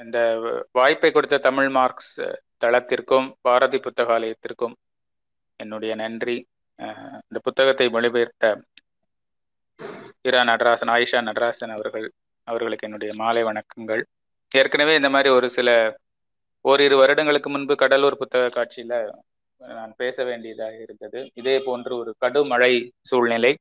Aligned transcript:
இந்த 0.00 0.18
வாய்ப்பை 0.78 1.10
கொடுத்த 1.12 1.36
தமிழ் 1.46 1.70
மார்க்ஸ் 1.76 2.16
தளத்திற்கும் 2.64 3.28
பாரதி 3.46 3.78
புத்தகாலயத்திற்கும் 3.86 4.74
என்னுடைய 5.60 5.92
நன்றி. 6.02 6.36
இந்த 7.28 7.38
புத்தகத்தை 7.46 7.86
மொழிபெயர்த்த 7.94 8.44
இரா 10.28 10.40
நடராசன் 10.50 10.92
ஆயிஷா 10.94 11.20
நடராசன் 11.28 11.72
அவர்கள் 11.76 12.06
அவர்களுக்கு 12.48 12.86
என்னுடைய 12.88 13.12
மாலை 13.20 13.42
வணக்கங்கள். 13.48 14.02
ஏற்கனவே 14.52 14.92
இந்த 15.00 15.08
மாதிரி 15.14 15.30
ஒரு 15.38 15.48
சில 15.56 15.70
ஓரிரு 16.64 16.96
வருடங்களுக்கு 17.02 17.48
முன்பு 17.54 17.74
கடலூர் 17.82 18.20
புத்தக 18.22 18.50
காட்சியில 18.56 18.94
நான் 19.60 19.92
பேச 20.02 20.16
வேண்டியதாக 20.30 20.76
இருந்தது. 20.84 21.20
இதே 21.40 21.56
போன்று 21.68 21.92
ஒரு 22.02 22.10
கடுமழை 22.24 22.72
சூழ்நிலை 23.10 23.52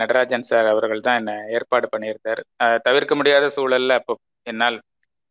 நடராஜன் 0.00 0.48
சார் 0.50 0.68
அவர்கள் 0.74 1.04
தான் 1.06 1.18
என்னை 1.20 1.36
ஏற்பாடு 1.56 1.86
பண்ணியிருந்தார். 1.94 2.40
தவிர்க்க 2.86 3.12
முடியாத 3.20 3.46
சூழல்ல 3.56 3.98
அப்போ 4.00 4.14
என்னால் 4.52 4.78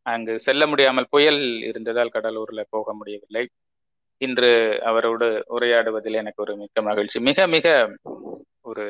அங்கு 0.08 0.40
செல்ல 0.40 0.68
முடியாமல் 0.68 1.08
புயல் 1.10 1.42
இருந்ததால் 1.62 2.14
கடலூர்ல 2.14 2.62
போக 2.70 2.94
முடியவில்லை. 2.94 3.44
இன்று 4.22 4.52
அவரோடு 4.84 5.28
உரையாடுவதில் 5.50 6.14
எனக்கு 6.14 6.42
ஒரு 6.42 6.56
மிக்க 6.56 6.82
மகிழ்ச்சி. 6.82 7.20
மிக 7.20 7.48
மிக 7.48 7.68
ஒரு 8.62 8.86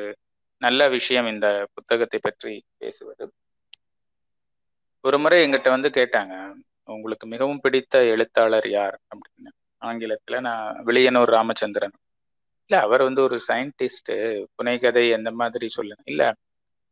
நல்ல 0.62 0.88
விஷயம் 0.88 1.26
இந்த 1.26 1.48
புத்தகத்தை 1.74 2.18
பற்றி 2.22 2.52
பேசுவது. 2.76 3.24
ஒரு 5.04 5.18
முறை 5.18 5.38
எங்கிட்ட 5.44 5.68
வந்து 5.68 5.88
கேட்டாங்க 5.88 6.34
உங்களுக்கு 6.88 7.26
மிகவும் 7.26 7.60
பிடித்த 7.60 8.04
எழுத்தாளர் 8.04 8.68
யார்? 8.70 8.96
அப்படின்னு. 9.08 9.50
ஆங்கிலத்துல 9.82 10.40
நான் 10.40 10.84
விளியனூர் 10.86 11.30
ராமச்சந்திரன். 11.30 11.94
இல்ல 12.70 12.80
அவர் 12.80 13.02
வந்து 13.02 13.22
ஒரு 13.22 13.36
சயின்டிஸ்ட் 13.48 14.12
புனைகதை 14.56 15.04
அந்த 15.14 15.30
மாதிரி 15.32 15.68
சொல்லுங்க. 15.68 16.02
இல்ல 16.06 16.22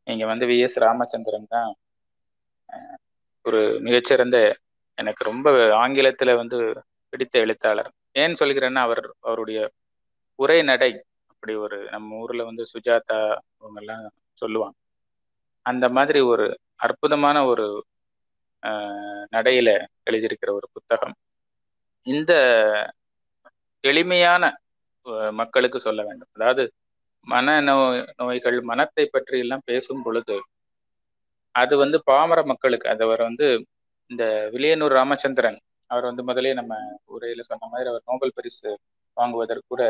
நீங்க 0.07 0.25
வந்து 0.27 0.47
வி 0.47 0.59
எஸ் 0.59 0.79
ராமச்சந்திரன் 0.79 1.49
தான். 1.49 1.73
ஒரு 3.47 3.61
மிகச்சிறந்த 3.81 4.37
எனக்கு 4.99 5.23
ரொம்ப 5.25 5.49
ஆங்கிலத்துல 5.83 6.31
வந்து 6.37 6.59
பிடித்த 7.13 7.35
எழுத்தாளர். 7.39 7.91
ஏன் 8.13 8.39
சொல்கிறேன்னா 8.41 8.83
அவர் 8.89 9.03
அவருடைய 9.21 9.59
உரை 10.39 10.59
நடை 10.63 10.91
அப்படி 11.31 11.55
ஒரு 11.65 11.79
நம்ம 11.91 12.17
ஊர்ல 12.17 12.45
வந்து 12.45 12.65
சுஜாதா 12.73 13.19
அவங்கெல்லாம் 13.61 14.05
சொல்லுவாங்க. 14.33 14.77
அந்த 15.67 15.87
மாதிரி 15.89 16.21
ஒரு 16.33 16.47
அற்புதமான 16.77 17.37
ஒரு 17.47 17.67
நடையில 19.33 19.71
எழுதியிருக்கிற 20.11 20.51
ஒரு 20.53 20.67
புத்தகம். 20.73 21.15
இந்த 22.07 22.33
எளிமையான 23.85 24.43
மக்களுக்கு 25.33 25.79
சொல்ல 25.81 26.01
வேண்டும். 26.03 26.31
அதாவது 26.33 26.65
மன 27.27 27.55
நோய் 27.61 28.01
நோய்கள் 28.17 28.59
மனத்தை 28.63 29.05
பற்றி 29.07 29.37
எல்லாம் 29.39 29.67
பேசும் 29.67 30.03
பொழுது 30.03 30.37
அது 31.57 31.75
வந்து 31.77 31.99
பாமர 32.07 32.41
மக்களுக்கு 32.51 32.87
அது 32.93 33.03
அவர் 33.05 33.23
வந்து 33.23 33.47
இந்த 34.11 34.25
விளையனூர் 34.55 34.97
ராமச்சந்திரன் 34.99 35.59
அவர் 35.91 36.09
வந்து 36.11 36.23
முதலே 36.29 36.53
நம்ம 36.55 36.75
உரையில 37.15 37.45
சொன்ன 37.51 37.69
மாதிரி 37.73 37.89
அவர் 37.91 38.09
நோபல் 38.11 38.37
பரிசு 38.37 38.71
வாங்குவதற்கு 39.17 39.67
கூட 39.67 39.83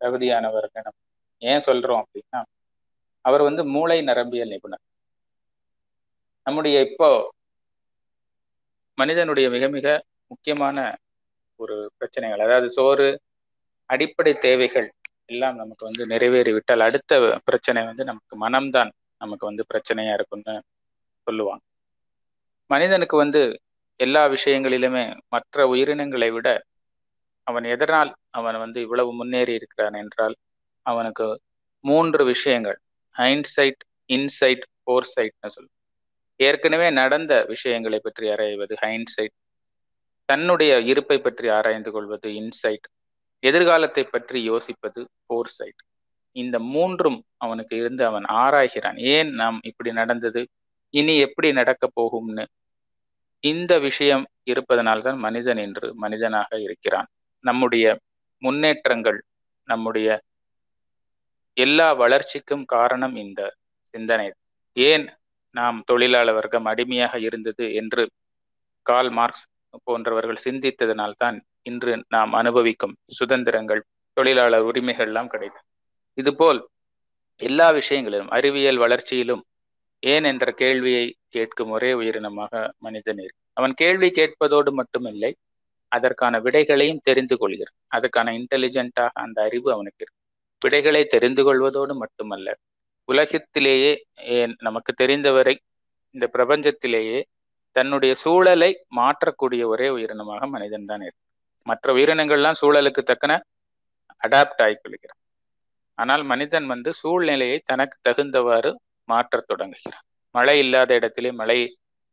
தகுதியானவர் 0.00 0.68
நம்ம 0.78 0.98
ஏன் 1.42 1.64
சொல்றோம் 1.68 2.02
அப்படின்னா 2.02 2.40
அவர் 3.24 3.42
வந்து 3.42 3.62
மூளை 3.74 3.98
நரம்பியல் 4.08 4.52
நிபுணர். 4.54 4.82
நம்முடைய 6.46 6.76
இப்போ 6.88 7.08
மனிதனுடைய 8.98 9.46
மிக 9.50 9.64
மிக 9.68 9.86
முக்கியமான 10.30 10.78
ஒரு 11.60 11.76
பிரச்சனைகள் 11.98 12.44
அதாவது 12.44 12.68
சோறு 12.76 13.08
அடிப்படை 13.90 14.32
தேவைகள் 14.38 14.88
எல்லாம் 15.26 15.56
நமக்கு 15.56 15.84
வந்து 15.88 16.02
நிறைவேறிவிட்டால் 16.12 16.86
அடுத்த 16.88 17.12
பிரச்சனை 17.48 17.80
வந்து 17.84 18.04
நமக்கு 18.04 18.34
மனம்தான் 18.44 18.90
நமக்கு 19.20 19.44
வந்து 19.46 19.64
பிரச்சனையா 19.72 20.14
இருக்கும்னு 20.14 20.54
சொல்லுவாங்க. 21.26 21.62
மனிதனுக்கு 22.70 23.16
வந்து 23.16 23.42
எல்லா 24.00 24.22
விஷயங்களிலுமே 24.28 25.04
மற்ற 25.28 25.66
உயிரினங்களை 25.72 26.28
விட 26.30 26.48
அவன் 27.46 27.66
எதனால் 27.74 28.10
அவன் 28.30 28.58
வந்து 28.58 28.78
இவ்வளவு 28.80 29.10
முன்னேறி 29.12 29.52
இருக்கிறான் 29.54 29.96
என்றால் 30.02 30.34
அவனுக்கு 30.86 31.26
மூன்று 31.84 32.22
விஷயங்கள். 32.24 32.78
ஹைண்ட்சைட் 33.16 33.82
இன்சைட் 34.10 34.64
ஃபோர்சைட்னு 34.82 35.52
சொல்லுவோம் 35.56 35.74
ஏற்கனவே 36.40 36.88
நடந்த 36.90 37.32
விஷயங்களை 37.48 37.98
பற்றி 37.98 38.26
ஆராய்வது 38.30 38.74
ஹைண்ட்சைட் 38.84 39.34
தன்னுடைய 40.28 40.72
இருப்பை 40.90 41.18
பற்றி 41.18 41.46
ஆராய்ந்து 41.48 41.90
கொள்வது 41.92 42.28
இன்சைட் 42.40 42.86
எதிர்காலத்தை 43.42 44.04
பற்றி 44.04 44.38
யோசிப்பது 44.50 45.00
ஃபோர்சைட் 45.24 45.80
இந்த 46.36 46.56
மூன்றும் 46.74 47.18
அவனுக்கு 47.36 47.74
இருந்து 47.76 48.02
அவன் 48.04 48.26
ஆராய்கிறான். 48.42 48.98
ஏன் 49.14 49.30
நாம் 49.32 49.58
இப்படி 49.62 49.90
நடந்தது? 49.92 50.42
இனி 50.98 51.14
எப்படி 51.18 51.48
நடக்க 51.52 51.84
போகும்னு? 51.96 52.44
இந்த 53.44 53.72
விஷயம் 53.78 54.24
இருப்பதனால்தான் 54.50 55.18
மனிதன் 55.18 55.56
என்று 55.56 55.86
மனிதனாக 55.94 56.48
இருக்கிறான். 56.60 57.08
நம்முடைய 57.44 57.86
முன்னேற்றங்கள் 58.42 59.18
நம்முடைய 59.68 60.08
எல்லா 61.56 61.88
வளர்ச்சிக்கும் 61.92 62.64
காரணம் 62.64 63.14
இந்த 63.16 63.40
சிந்தனை. 63.94 64.26
ஏன் 64.76 65.06
நாம் 65.54 65.78
தொழிலாளர் 65.86 66.34
வர்க்கம் 66.34 66.64
அடிமையாக 66.64 67.18
இருந்தது 67.18 67.66
என்று 67.74 68.02
கால் 68.86 69.10
மார்க்ஸ் 69.10 69.46
போன்றவர்கள் 69.84 70.44
சிந்தித்ததனால்தான் 70.44 71.36
இன்று 71.62 71.92
நாம் 72.08 72.32
அனுபவிக்கும் 72.32 72.94
சுதந்திரங்கள் 73.10 73.82
தொழிலாளர் 74.16 74.66
உரிமைகள் 74.68 75.06
எல்லாம் 75.06 75.28
கிடைத்தது. 75.28 75.64
இதுபோல் 76.18 76.60
எல்லா 77.40 77.68
விஷயங்களிலும் 77.70 78.30
அறிவியல் 78.30 78.78
வளர்ச்சியிலும் 78.78 79.42
ஏன் 80.02 80.24
என்ற 80.24 80.46
கேள்வியை 80.52 81.04
கேட்கும் 81.28 81.70
ஒரே 81.70 81.90
உயிரினமாக 81.92 82.52
மனிதன் 82.78 83.20
இருக்கு 83.24 83.42
அவன் 83.54 83.74
கேள்வி 83.74 84.08
கேட்பதோடு 84.10 84.70
மட்டுமில்லை 84.80 85.30
அதற்கான 85.92 86.38
விடைகளையும் 86.40 87.02
தெரிந்து 87.02 87.36
கொள்கிறான். 87.38 87.76
அதுக்கான 87.96 88.32
இன்டெலிஜென்ட்டாக 88.38 89.16
அந்த 89.22 89.38
அறிவு 89.42 89.68
அவனுக்கு 89.72 90.02
இருக்கு. 90.04 90.20
விடைகளை 90.62 91.02
தெரிந்து 91.06 91.42
கொள்வதோடு 91.44 91.94
மட்டுமல்ல 91.94 92.48
உலகத்திலேயே 93.08 93.92
ஏன் 94.36 94.54
நமக்கு 94.58 94.92
தெரிந்தவரை 94.92 95.54
இந்த 96.14 96.26
பிரபஞ்சத்திலேயே 96.34 97.18
தன்னுடைய 97.76 98.12
சூழலை 98.14 98.70
மாற்றக்கூடிய 98.96 99.62
ஒரே 99.66 99.88
உயிரினமாக 99.88 100.42
மனிதன் 100.54 100.88
தான் 100.90 101.02
இருக்கு. 101.06 101.22
மற்ற 101.66 101.92
உயிரினங்கள்லாம் 101.94 102.58
சூழலுக்கு 102.62 103.02
தக்கன 103.02 103.32
அடாப்ட் 104.22 104.62
ஆகிக்கொள்கிறான் 104.66 105.20
ஆனால் 105.98 106.24
மனிதன் 106.24 106.66
வந்து 106.66 106.90
சூழ்நிலையை 106.94 107.58
தனக்கு 107.64 107.96
தகுந்தவாறு 108.08 108.70
மாற்றத் 109.08 109.48
தொடங்குகிறான். 109.48 110.04
மழை 110.34 110.56
இல்லாத 110.58 110.90
இடத்திலே 110.94 111.30
மழை 111.32 111.58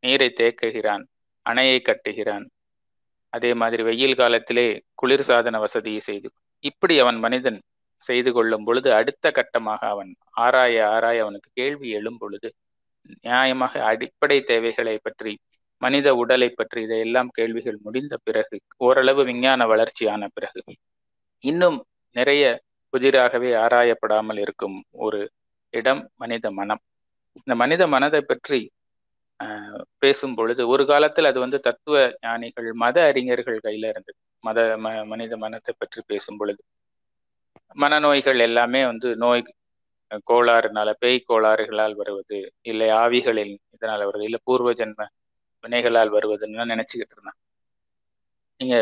நீரை 0.02 0.28
தேக்குகிறான் 0.40 1.04
அணையை 1.46 1.78
கட்டுகிறான். 1.82 2.44
அதே 3.32 3.50
மாதிரி 3.54 3.82
வெயில் 3.82 4.18
காலத்திலே 4.18 4.66
குளிர் 4.94 5.24
சாதன 5.24 5.58
வசதியை 5.58 6.00
செய்து 6.00 6.28
இப்படி 6.64 6.94
அவன் 6.98 7.18
மனிதன் 7.18 7.58
செய்து 8.02 8.30
கொள்ளும் 8.32 8.64
பொழுது 8.64 8.88
அடுத்த 8.92 9.26
கட்டமாக 9.30 9.80
அவன் 9.88 10.10
ஆராய 10.38 10.76
ஆராய 10.88 11.18
அவனுக்கு 11.22 11.50
கேள்வி 11.54 11.88
எழும் 11.90 12.18
பொழுது 12.18 12.48
நியாயமாக 13.24 13.82
அடிப்படை 13.82 14.38
தேவைகளை 14.42 14.96
பற்றி 14.98 15.32
மனித 15.82 16.08
உடலை 16.14 16.48
பற்றி 16.50 16.80
இதையெல்லாம் 16.82 17.30
கேள்விகள் 17.32 17.78
முடிந்த 17.82 18.14
பிறகு 18.22 18.56
ஓரளவு 18.78 19.22
விஞ்ஞான 19.24 19.66
வளர்ச்சியான 19.66 20.28
பிறகு 20.34 20.62
இன்னும் 21.44 21.78
நிறைய 22.16 22.44
புதிராகவே 22.92 23.50
ஆராயப்படாமல் 23.56 24.38
இருக்கும் 24.38 24.76
ஒரு 24.98 25.20
இடம் 25.74 26.02
மனித 26.14 26.46
மனம். 26.52 26.82
இந்த 27.38 27.54
மனித 27.62 27.82
மனதை 27.88 28.20
பற்றி 28.24 28.60
பேசும் 30.02 30.34
பொழுது 30.34 30.62
ஒரு 30.68 30.84
காலத்தில் 30.86 31.28
அது 31.30 31.38
வந்து 31.40 31.58
தத்துவ 31.66 31.96
ஞானிகள் 32.20 32.68
மத 32.82 32.96
அறிஞர்கள் 33.08 33.64
கையில 33.64 33.90
இருந்தது. 33.92 34.16
மத 34.44 34.58
ம 34.76 34.88
மனித 35.12 35.34
மனத்தை 35.38 35.72
பற்றி 35.74 36.00
பேசும் 36.10 36.38
பொழுது 36.40 36.62
மனநோய்கள் 37.76 38.40
எல்லாமே 38.46 38.80
வந்து 38.86 39.08
நோய் 39.22 39.42
கோளாறுனால 40.28 40.90
பேய் 40.98 41.18
கோளாறுகளால் 41.24 41.96
வருவது 42.00 42.38
இல்லை 42.64 42.88
ஆவிகளில் 43.00 43.54
இதனால் 43.74 44.04
வருவது 44.04 44.26
இல்லை 44.28 44.40
பூர்வ 44.46 44.72
ஜென்ம 44.80 45.08
வினைகளால் 45.64 46.14
வருவதுன்னு 46.14 46.72
நினைச்சுக்கிட்டு 46.72 47.14
இருந்தான் 47.16 47.38
நீங்க 48.60 48.76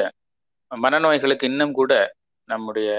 மனநோய்களுக்கு 0.70 1.50
இன்னும் 1.50 1.74
கூட 1.74 1.92
நம்முடைய 2.48 2.90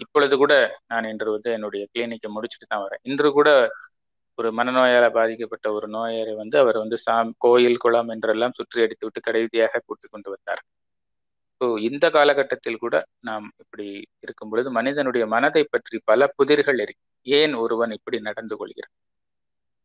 இப்பொழுது 0.00 0.34
கூட 0.36 0.52
நான் 0.86 1.08
இன்று 1.12 1.30
வந்து 1.36 1.50
என்னுடைய 1.56 1.82
கிளினிக்கை 1.92 2.28
முடிச்சுட்டு 2.36 2.66
தான் 2.66 2.84
வரேன். 2.84 3.02
இன்று 3.10 3.28
கூட 3.38 3.48
ஒரு 4.38 4.48
மனநோயால 4.58 5.06
பாதிக்கப்பட்ட 5.16 5.66
ஒரு 5.76 5.86
நோயரை 5.88 6.34
வந்து 6.42 6.56
அவர் 6.62 6.78
வந்து 6.78 6.96
சாம் 7.06 7.30
கோயில் 7.38 7.82
குளம் 7.84 8.10
என்றெல்லாம் 8.14 8.56
சுற்றி 8.58 8.84
அடித்து 8.84 9.06
விட்டு 9.06 9.20
கடைசியாக 9.28 9.82
கூட்டி 9.86 10.06
கொண்டு 10.08 10.28
வந்தார். 10.34 10.62
ஸோ 11.60 11.66
இந்த 11.88 12.06
காலகட்டத்தில் 12.10 12.82
கூட 12.84 12.94
நாம் 13.20 13.46
இப்படி 13.62 13.86
இருக்கும் 14.24 14.50
பொழுது 14.52 14.68
மனிதனுடைய 14.78 15.24
மனதை 15.26 15.62
பற்றி 15.66 15.96
பல 16.04 16.28
புதிர்கள் 16.38 16.80
இருக்கு 16.84 17.04
ஏன் 17.26 17.54
ஒருவன் 17.54 17.92
இப்படி 17.98 18.18
நடந்து 18.28 18.54
கொள்கிறான்? 18.56 18.94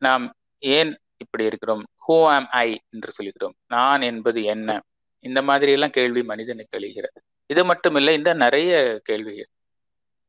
நாம் 0.02 0.26
ஏன் 0.64 0.92
இப்படி 1.18 1.44
இருக்கிறோம்? 1.46 1.84
ஹூ 2.06 2.16
ஆம் 2.36 2.48
ஐ 2.64 2.70
என்று 2.94 3.12
சொல்கிறோம். 3.12 3.56
நான் 3.68 4.04
என்பது 4.12 4.42
என்ன? 4.56 4.70
இந்த 5.26 5.40
மாதிரி 5.42 5.72
எல்லாம் 5.78 5.96
கேள்வி 5.98 6.22
மனிதனுக்கு 6.32 6.78
எழுகிறது. 6.80 7.20
இது 7.50 7.62
மட்டும் 7.66 7.96
இல்லை 8.00 8.14
இந்த 8.20 8.32
நிறைய 8.44 8.72
கேள்விகள். 9.10 9.50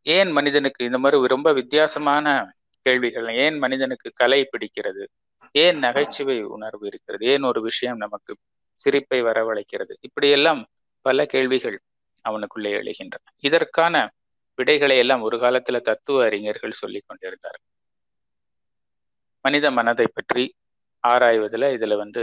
ஏன் 0.07 0.31
மனிதனுக்கு 0.31 0.81
இந்த 0.85 0.99
மாதிரி 0.99 1.35
ரொம்ப 1.35 1.49
வித்தியாசமான 1.53 2.27
கேள்விகள் 2.87 3.29
ஏன் 3.37 3.57
மனிதனுக்கு 3.59 4.09
கலை 4.15 4.41
பிடிக்கிறது? 4.45 5.05
ஏன் 5.55 5.79
நகைச்சுவை 5.79 6.37
உணர்வு 6.57 6.85
இருக்கிறது? 6.87 7.25
ஏன் 7.27 7.43
ஒரு 7.43 7.61
விஷயம் 7.61 7.97
நமக்கு 7.97 8.33
சிரிப்பை 8.81 9.21
வரவழைக்கிறது? 9.23 9.93
இப்படியெல்லாம் 10.01 10.61
பல 11.07 11.27
கேள்விகள் 11.27 11.79
அவனுக்குள்ளே 12.25 12.73
எழுகின்றன. 12.73 13.25
இதற்கான 13.41 13.95
விடைகளை 14.59 14.97
எல்லாம் 14.99 15.23
ஒரு 15.23 15.37
காலத்துல 15.37 15.81
தத்துவ 15.81 16.23
அறிஞர்கள் 16.25 16.81
சொல்லி 16.83 17.01
கொண்டிருந்தார் 17.01 17.59
மனித 19.45 19.67
மனதை 19.71 20.07
பற்றி 20.09 20.45
ஆராய்வதில் 21.05 21.67
இதுல 21.77 21.97
வந்து 21.97 22.23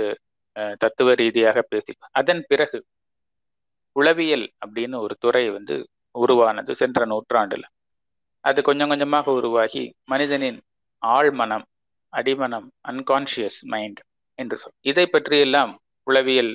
தத்துவ 0.78 1.14
ரீதியாக 1.14 1.60
பேசி 1.62 1.94
அதன் 2.12 2.44
பிறகு 2.48 2.80
உளவியல் 3.96 4.46
அப்படின்னு 4.64 4.98
ஒரு 5.00 5.16
துறை 5.20 5.44
வந்து 5.50 5.76
உருவானது 6.16 6.76
சென்ற 6.76 7.06
நூற்றாண்டில். 7.06 7.66
அது 8.40 8.62
கொஞ்சம் 8.62 8.88
கொஞ்சமாக 8.88 9.32
உருவாகி 9.32 9.84
மனிதனின் 10.04 10.60
ஆழ்மனம் 11.02 11.66
அடிமனம் 12.10 12.68
அன்கான்ஷியஸ் 12.88 13.60
மைண்ட் 13.64 14.00
என்று 14.40 14.58
சொல். 14.58 14.78
இதை 14.82 15.06
பற்றியெல்லாம் 15.08 15.72
உளவியல் 16.04 16.54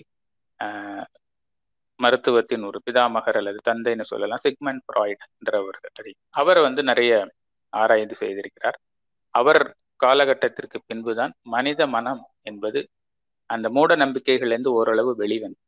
மருத்துவத்தின் 2.00 2.64
ஒரு 2.64 2.78
பிதாமகர் 2.84 3.36
அல்லது 3.36 3.60
தந்தைன்னு 3.70 4.02
சொல்லலாம் 4.02 4.36
சிக்மன் 4.36 4.80
ஃப்ராய்ட் 4.86 5.24
என்றவர் 5.38 5.78
அவர் 6.30 6.60
வந்து 6.60 6.82
நிறைய 6.82 7.12
ஆராய்ந்து 7.72 8.16
செய்திருக்கிறார். 8.20 8.78
அவர் 9.34 9.62
காலகட்டத்திற்கு 9.96 10.78
பின்புதான் 10.86 11.32
மனித 11.42 11.80
மனம் 11.86 12.22
என்பது 12.42 12.80
அந்த 13.46 13.70
மூட 13.70 13.96
நம்பிக்கைகள்லேருந்து 13.96 14.72
ஓரளவு 14.72 15.16
வெளிவந்து 15.16 15.60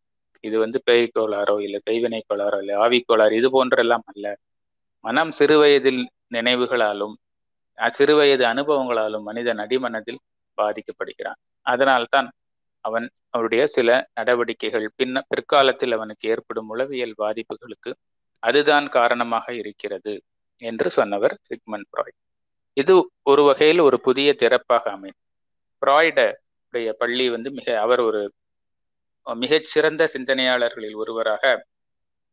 இது 0.44 0.56
வந்து 0.64 0.78
பேய் 0.88 1.06
கோளாறோ 1.16 1.56
இல்லை 1.66 1.78
செய்வினை 1.88 2.20
கோளாறோ 2.30 2.58
இல்லை 2.62 2.74
ஆவி 2.84 2.98
கோளாறு 3.08 3.34
இது 3.40 3.48
போன்றெல்லாம் 3.56 4.04
அல்ல. 4.12 4.26
மனம் 5.04 5.32
சிறுவயதில் 5.38 6.02
நினைவுகளாலும் 6.36 7.14
சிறுவயது 7.78 8.44
அனுபவங்களாலும் 8.52 9.26
மனிதன் 9.28 9.60
அடிமனதில் 9.64 10.20
பாதிக்கப்படுகிறான். 10.58 11.38
அதனால்தான் 11.66 12.28
அவன் 12.84 13.06
அவருடைய 13.34 13.62
சில 13.76 13.88
நடவடிக்கைகள் 14.18 14.86
பின்ன 15.00 15.16
பிற்காலத்தில் 15.30 15.94
அவனுக்கு 15.96 16.24
ஏற்படும் 16.34 16.70
உளவியல் 16.74 17.14
பாதிப்புகளுக்கு 17.22 17.90
அதுதான் 18.42 18.86
காரணமாக 18.98 19.46
இருக்கிறது 19.60 20.14
என்று 20.62 20.88
சொன்னவர் 20.98 21.34
சிக்மன் 21.48 21.86
ஃப்ராய்ட். 21.90 22.18
இது 22.76 22.94
ஒரு 23.30 23.42
வகையில் 23.48 23.80
ஒரு 23.88 23.98
புதிய 24.06 24.30
திறப்பாக 24.42 24.84
அமையும். 24.96 25.18
ஃப்ராய்டுடைய 25.82 26.88
பள்ளி 27.02 27.26
வந்து 27.36 27.50
மிக 27.58 27.68
அவர் 27.84 28.02
ஒரு 28.08 28.20
மிகச்சிறந்த 29.26 30.02
சிந்தனையாளர்களில் 30.14 30.96
ஒருவராக 31.02 31.44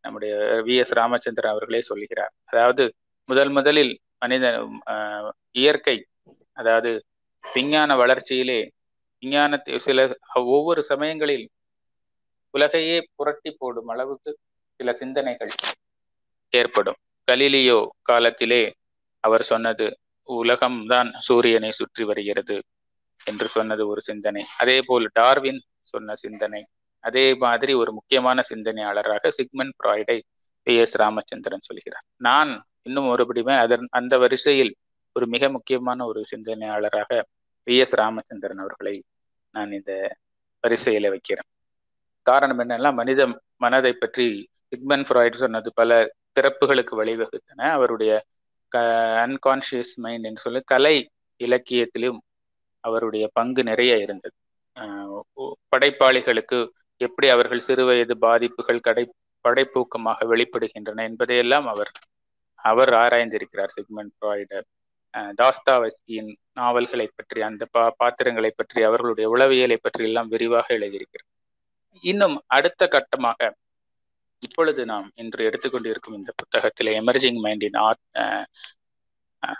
நம்முடைய 0.04 0.34
வி 0.68 0.76
எஸ் 0.82 0.94
ராமச்சந்திரன் 1.00 1.54
அவர்களே 1.54 1.82
சொல்கிறார். 1.82 2.34
அதாவது 2.46 2.84
முதல் 3.30 3.50
முதலில் 3.50 3.94
மனித 4.18 4.46
இயற்கை 5.52 5.98
அதாவது 6.58 6.92
விஞ்ஞான 7.44 7.90
வளர்ச்சியிலே 7.96 8.60
விஞ்ஞானத்தை 9.24 9.78
சில 9.80 10.00
ஒவ்வொரு 10.56 10.82
சமயங்களில் 10.84 11.46
உலகையே 12.54 12.98
புரட்டி 13.16 13.52
போடும் 13.52 13.90
அளவுக்கு 13.94 14.32
சில 14.80 14.92
சிந்தனைகள் 14.94 15.52
ஏற்படும். 16.54 17.00
கலிலியோ 17.28 17.80
காலத்திலே 18.02 18.64
அவர் 19.24 19.44
சொன்னது 19.52 19.86
உலகம்தான் 20.30 21.10
சூரியனை 21.28 21.72
சுற்றி 21.72 22.04
வருகிறது 22.04 22.58
என்று 23.26 23.48
சொன்னது 23.48 23.84
ஒரு 23.88 24.02
சிந்தனை. 24.02 24.44
அதே 24.58 24.78
போல் 24.82 25.06
டார்வின் 25.14 25.62
சொன்ன 25.92 26.16
சிந்தனை 26.16 26.62
அதே 27.04 27.26
மாதிரி 27.36 27.74
ஒரு 27.74 27.92
முக்கியமான 27.94 28.44
சிந்தனையாளராக 28.50 29.30
சிக்மன் 29.30 29.74
பிராய்டை 29.82 30.18
பி 30.68 30.74
எஸ் 30.78 30.96
ராமச்சந்திரன் 30.98 31.68
சொல்கிறார். 31.68 32.06
நான் 32.18 32.52
இன்னும் 32.82 33.10
ஒருபடியுமே 33.14 33.56
அதன் 33.60 33.88
அந்த 33.90 34.14
வரிசையில் 34.18 34.72
ஒரு 35.16 35.26
மிக 35.28 35.50
முக்கியமான 35.50 36.00
ஒரு 36.06 36.22
சிந்தனையாளராக 36.26 37.12
பி 37.68 37.76
எஸ் 37.78 37.96
ராமச்சந்திரன் 37.96 38.62
அவர்களை 38.64 38.96
நான் 39.54 39.72
இந்த 39.72 39.92
வரிசையில 40.64 41.10
வைக்கிறேன். 41.10 41.50
காரணம் 42.26 42.60
என்னன்னா 42.60 42.92
மனித 42.94 43.22
மனதை 43.56 43.94
பற்றி 43.94 44.28
சிக்மன் 44.68 45.06
ஃப்ராய்டு 45.08 45.38
சொன்னது 45.44 45.70
பல 45.74 45.92
திறப்புகளுக்கு 46.40 46.94
வழிவகுத்தன. 47.02 47.60
அவருடைய 47.78 48.12
க 48.72 48.78
அன்கான்சியஸ் 49.26 49.94
மைண்ட் 50.04 50.28
என்று 50.30 50.44
சொல்லி 50.46 50.62
கலை 50.66 50.96
இலக்கியத்திலும் 51.40 52.20
அவருடைய 52.84 53.26
பங்கு 53.34 53.62
நிறைய 53.64 53.94
இருந்தது. 53.98 54.36
படைப்பாளிகளுக்கு 55.72 56.60
எப்படி 57.02 57.28
அவர்கள் 57.30 57.66
சிறுவயது 57.68 58.16
பாதிப்புகள் 58.26 58.86
கடை 58.88 59.04
படைப்பூக்கமாக 59.46 60.26
வெளிப்படுகின்றன 60.32 61.04
என்பதையெல்லாம் 61.10 61.68
அவர் 61.74 61.92
அவர் 62.70 62.92
ஆராய்ந்திருக்கிறார் 63.04 63.74
செக்மெண்ட் 63.78 64.14
ஃப்ராய்டு. 64.18 64.60
தாஸ்தாவஸ்கியின் 65.40 66.32
நாவல்களை 66.54 67.06
பற்றி 67.16 67.40
அந்த 67.48 67.64
பா 67.76 67.84
பாத்திரங்களை 68.02 68.52
பற்றி 68.56 68.80
அவர்களுடைய 68.84 69.28
உளவியலை 69.36 69.78
பற்றி 69.82 70.04
எல்லாம் 70.10 70.32
விரிவாக 70.34 70.68
எழுதியிருக்கிறார். 70.78 71.30
இன்னும் 72.04 72.36
அடுத்த 72.58 72.82
கட்டமாக 72.96 73.50
இப்பொழுது 74.44 74.82
நாம் 74.86 75.08
இன்று 75.22 75.42
எடுத்துக்கொண்டிருக்கும் 75.50 76.18
இந்த 76.20 76.32
புத்தகத்தில் 76.42 76.92
எமர்ஜிங் 77.00 77.40
மைண்டின் 77.46 77.78
ஆர்ட் 77.86 78.04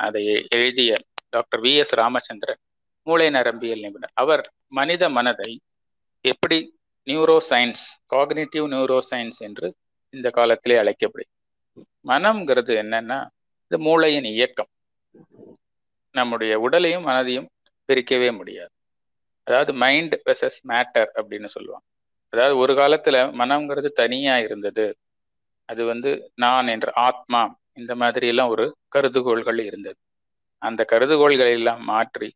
அதை 0.06 0.24
எழுதிய 0.58 0.92
டாக்டர் 1.36 1.62
வி 1.66 1.72
எஸ் 1.82 1.96
ராமச்சந்திரன் 2.02 2.62
மூளை 3.08 3.28
நரம்பியல் 3.30 3.84
நிபுணர். 3.86 4.14
அவர் 4.24 4.44
மனித 4.80 5.04
மனதை 5.18 5.52
எப்படி 6.26 6.58
neuro 7.08 7.38
science 7.50 7.84
cognitive 8.16 8.66
neuro 8.74 9.00
science 9.12 9.40
என்று 9.40 9.68
இந்த 10.14 10.30
காலத்திலே 10.30 10.78
அழைக்கப்படும் 10.78 11.34
மனம்ங்கிறது 12.10 12.74
என்னன்னா 12.84 13.20
இது 13.72 13.78
மூளையின் 13.80 14.28
இயக்கம். 14.34 14.70
நம்முடைய 16.16 16.54
உடலையும் 16.60 17.08
மனதையும் 17.08 17.48
பிரிக்கவே 17.90 18.30
முடியாது. 18.38 18.72
அதாவது 19.44 19.74
மைண்ட் 19.74 20.16
வெசஸ் 20.26 20.60
மேட்டர் 20.68 21.10
அப்படின்னு 21.20 21.46
சொல்லுவாங்க. 21.46 21.86
அதாவது 22.34 22.58
ஒரு 22.58 22.74
காலத்துல 22.74 23.18
மனம்ங்கிறது 23.42 23.90
தனியா 24.02 24.38
இருந்தது. 24.38 24.86
அது 25.66 25.86
வந்து 25.86 26.32
நான் 26.36 26.68
என்ற 26.68 26.92
ஆத்மா 26.94 27.42
இந்த 27.74 27.96
மாதிரி 27.96 28.28
எல்லாம் 28.28 28.48
ஒரு 28.48 28.66
கருதுகோள்கள் 28.88 29.60
இருந்தது. 29.60 29.98
அந்த 30.62 30.86
கருதுகோள்களை 30.92 31.52
எல்லாம் 31.52 31.84
மாற்றி 31.84 32.30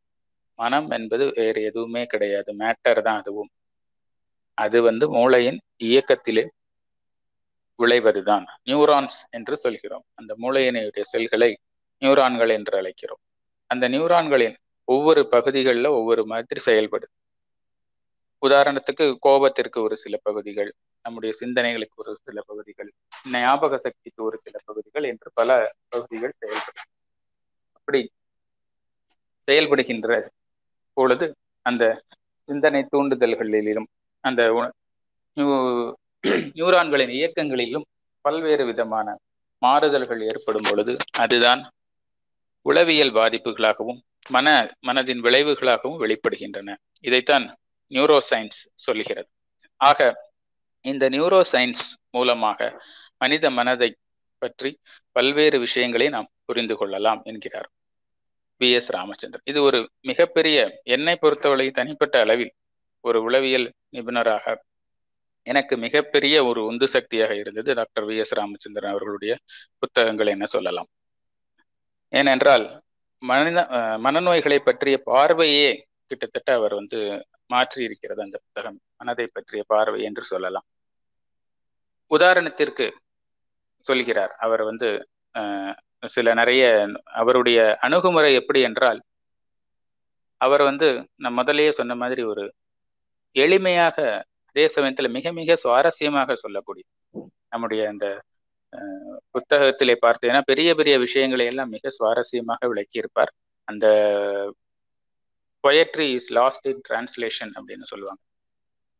மனம் 0.60 0.90
என்பது 0.90 1.26
வேறு 1.36 1.60
எதுவுமே 1.64 2.04
கிடையாது. 2.06 2.50
மேட்டர் 2.54 3.02
தான் 3.02 3.20
அதுவும். 3.22 3.52
அது 4.62 4.78
வந்து 4.82 5.06
மூளையின் 5.10 5.60
இயக்கத்திலே 5.82 6.44
விளைவதுதான். 7.80 8.46
நியூரான்ஸ் 8.66 9.20
என்று 9.30 9.56
சொல்கிறோம். 9.58 10.04
அந்த 10.14 10.32
மூளையினுடைய 10.42 11.04
செல்களை 11.04 11.52
நியூரான்கள் 12.02 12.50
என்று 12.50 12.76
அழைக்கிறோம். 12.82 13.22
அந்த 13.72 13.86
நியூரான்களின் 13.90 14.56
ஒவ்வொரு 14.88 15.22
பகுதிகளில் 15.28 15.90
ஒவ்வொரு 15.92 16.24
மாதிரி 16.26 16.60
செயல்படுது. 16.66 17.12
உதாரணத்துக்கு 18.42 19.06
கோபத்திற்கு 19.26 19.80
ஒரு 19.82 19.96
சில 19.98 20.16
பகுதிகள் 20.24 20.70
நம்முடைய 21.06 21.32
சிந்தனைகளுக்கு 21.40 22.00
ஒரு 22.04 22.14
சில 22.24 22.40
பகுதிகள் 22.46 22.90
ஞாபக 23.32 23.78
சக்திக்கு 23.78 24.22
ஒரு 24.24 24.38
சில 24.38 24.56
பகுதிகள் 24.66 25.04
என்று 25.04 25.30
பல 25.34 25.50
பகுதிகள் 25.90 26.34
செயல்படும் 26.40 26.90
அப்படி 27.78 28.02
செயல்படுகின்ற 29.48 30.28
பொழுது 30.98 31.28
அந்த 31.66 31.84
சிந்தனை 32.50 32.82
தூண்டுதல்களிலும் 32.92 33.90
அந்த 34.24 34.42
நியூரான்களின் 36.58 37.14
இயக்கங்களிலும் 37.20 37.86
பல்வேறு 38.26 38.64
விதமான 38.70 39.08
மாறுதல்கள் 39.62 40.22
ஏற்படும் 40.30 40.68
பொழுது 40.70 40.94
அதுதான் 41.24 41.62
உளவியல் 42.66 43.14
பாதிப்புகளாகவும் 43.18 44.00
மன 44.30 44.48
மனதின் 44.88 45.22
விளைவுகளாகவும் 45.26 46.02
வெளிப்படுகின்றன. 46.04 46.76
இதைத்தான் 47.08 47.46
நியூரோ 47.92 48.18
சயின்ஸ் 48.30 48.60
சொல்லுகிறது. 48.86 49.28
ஆக 49.82 50.00
இந்த 50.86 51.06
நியூரோ 51.10 51.40
சயின்ஸ் 51.54 51.86
மூலமாக 52.16 52.70
மனித 53.24 53.46
மனதை 53.58 53.90
பற்றி 54.42 54.70
பல்வேறு 55.16 55.58
விஷயங்களை 55.66 56.08
நாம் 56.16 56.32
புரிந்து 56.48 56.76
கொள்ளலாம் 56.78 57.22
என்கிறார் 57.30 57.70
வி 58.62 58.70
எஸ் 58.78 58.90
ராமச்சந்திரன். 58.96 59.46
இது 59.52 59.60
ஒரு 59.68 59.80
மிகப்பெரிய 60.10 60.58
என்னை 60.96 61.16
பொறுத்தவரை 61.24 61.68
தனிப்பட்ட 61.80 62.16
அளவில் 62.26 62.54
ஒரு 63.04 63.20
உளவியல் 63.28 63.68
நிபுணராக 63.90 64.46
எனக்கு 65.48 65.76
மிகப்பெரிய 65.86 66.36
ஒரு 66.50 66.62
உந்து 66.70 66.88
சக்தியாக 66.96 67.32
இருந்தது 67.42 67.72
டாக்டர் 67.80 68.06
வி 68.10 68.16
எஸ் 68.24 68.36
ராமச்சந்திரன் 68.40 68.94
அவர்களுடைய 68.94 69.34
புத்தகங்கள் 69.80 70.34
என்ன 70.36 70.46
சொல்லலாம். 70.56 70.90
ஏனென்றால் 72.14 72.66
மனித 73.24 73.60
மனநோய்களை 74.06 74.60
பற்றிய 74.62 74.96
பார்வையே 75.10 75.70
கிட்டத்தட்ட 76.12 76.50
அவர் 76.60 76.74
வந்து 76.80 77.00
மாற்றி 77.46 77.80
இருக்கிறது 77.88 78.22
அந்த 78.26 78.38
புத்தகம் 78.46 78.78
மனதை 79.00 79.26
பற்றிய 79.30 79.62
பார்வை 79.74 80.00
என்று 80.10 80.24
சொல்லலாம். 80.32 80.68
உதாரணத்திற்கு 82.12 82.86
சொல்கிறார் 83.88 84.34
அவர் 84.46 84.64
வந்து 84.70 84.88
சில 86.10 86.34
நிறைய 86.34 86.64
அவருடைய 87.22 87.60
அணுகுமுறை 87.86 88.32
எப்படி 88.40 88.60
என்றால் 88.70 89.00
அவர் 90.42 90.64
வந்து 90.70 90.88
நான் 91.24 91.38
முதலேயே 91.40 91.72
சொன்ன 91.80 91.96
மாதிரி 91.96 92.22
ஒரு 92.32 92.44
எளிமையாக 93.36 93.98
அதே 94.50 94.66
சமயத்தில் 94.76 95.16
மிக 95.18 95.32
மிக 95.40 95.56
சுவாரஸ்யமாக 95.64 96.34
சொல்லக்கூடிய 96.44 96.86
நம்முடைய 97.54 97.82
அந்த 97.92 98.06
புத்தகத்திலே 99.36 99.96
பார்த்தீங்கன்னா 100.06 100.44
பெரிய 100.52 100.70
பெரிய 100.80 100.96
விஷயங்களை 101.06 101.46
எல்லாம் 101.52 101.72
மிக 101.76 101.92
சுவாரஸ்யமாக 101.98 102.68
விளக்கியிருப்பார். 102.72 103.32
அந்த 103.68 103.86
poetry 105.64 106.08
is 106.18 106.30
lost 106.40 106.68
in 106.72 106.84
translation 106.90 107.52
அப்படின்னு 107.58 107.86
சொல்லுவாங்க. 107.92 108.22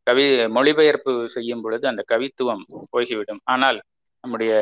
கவி 0.08 0.26
மொழிபெயர்ப்பு 0.58 1.14
செய்யும் 1.36 1.64
பொழுது 1.66 1.86
அந்த 1.92 2.02
கவித்துவம் 2.12 2.64
போய்விடும். 2.94 3.42
ஆனால் 3.54 3.80
நம்முடைய 4.24 4.54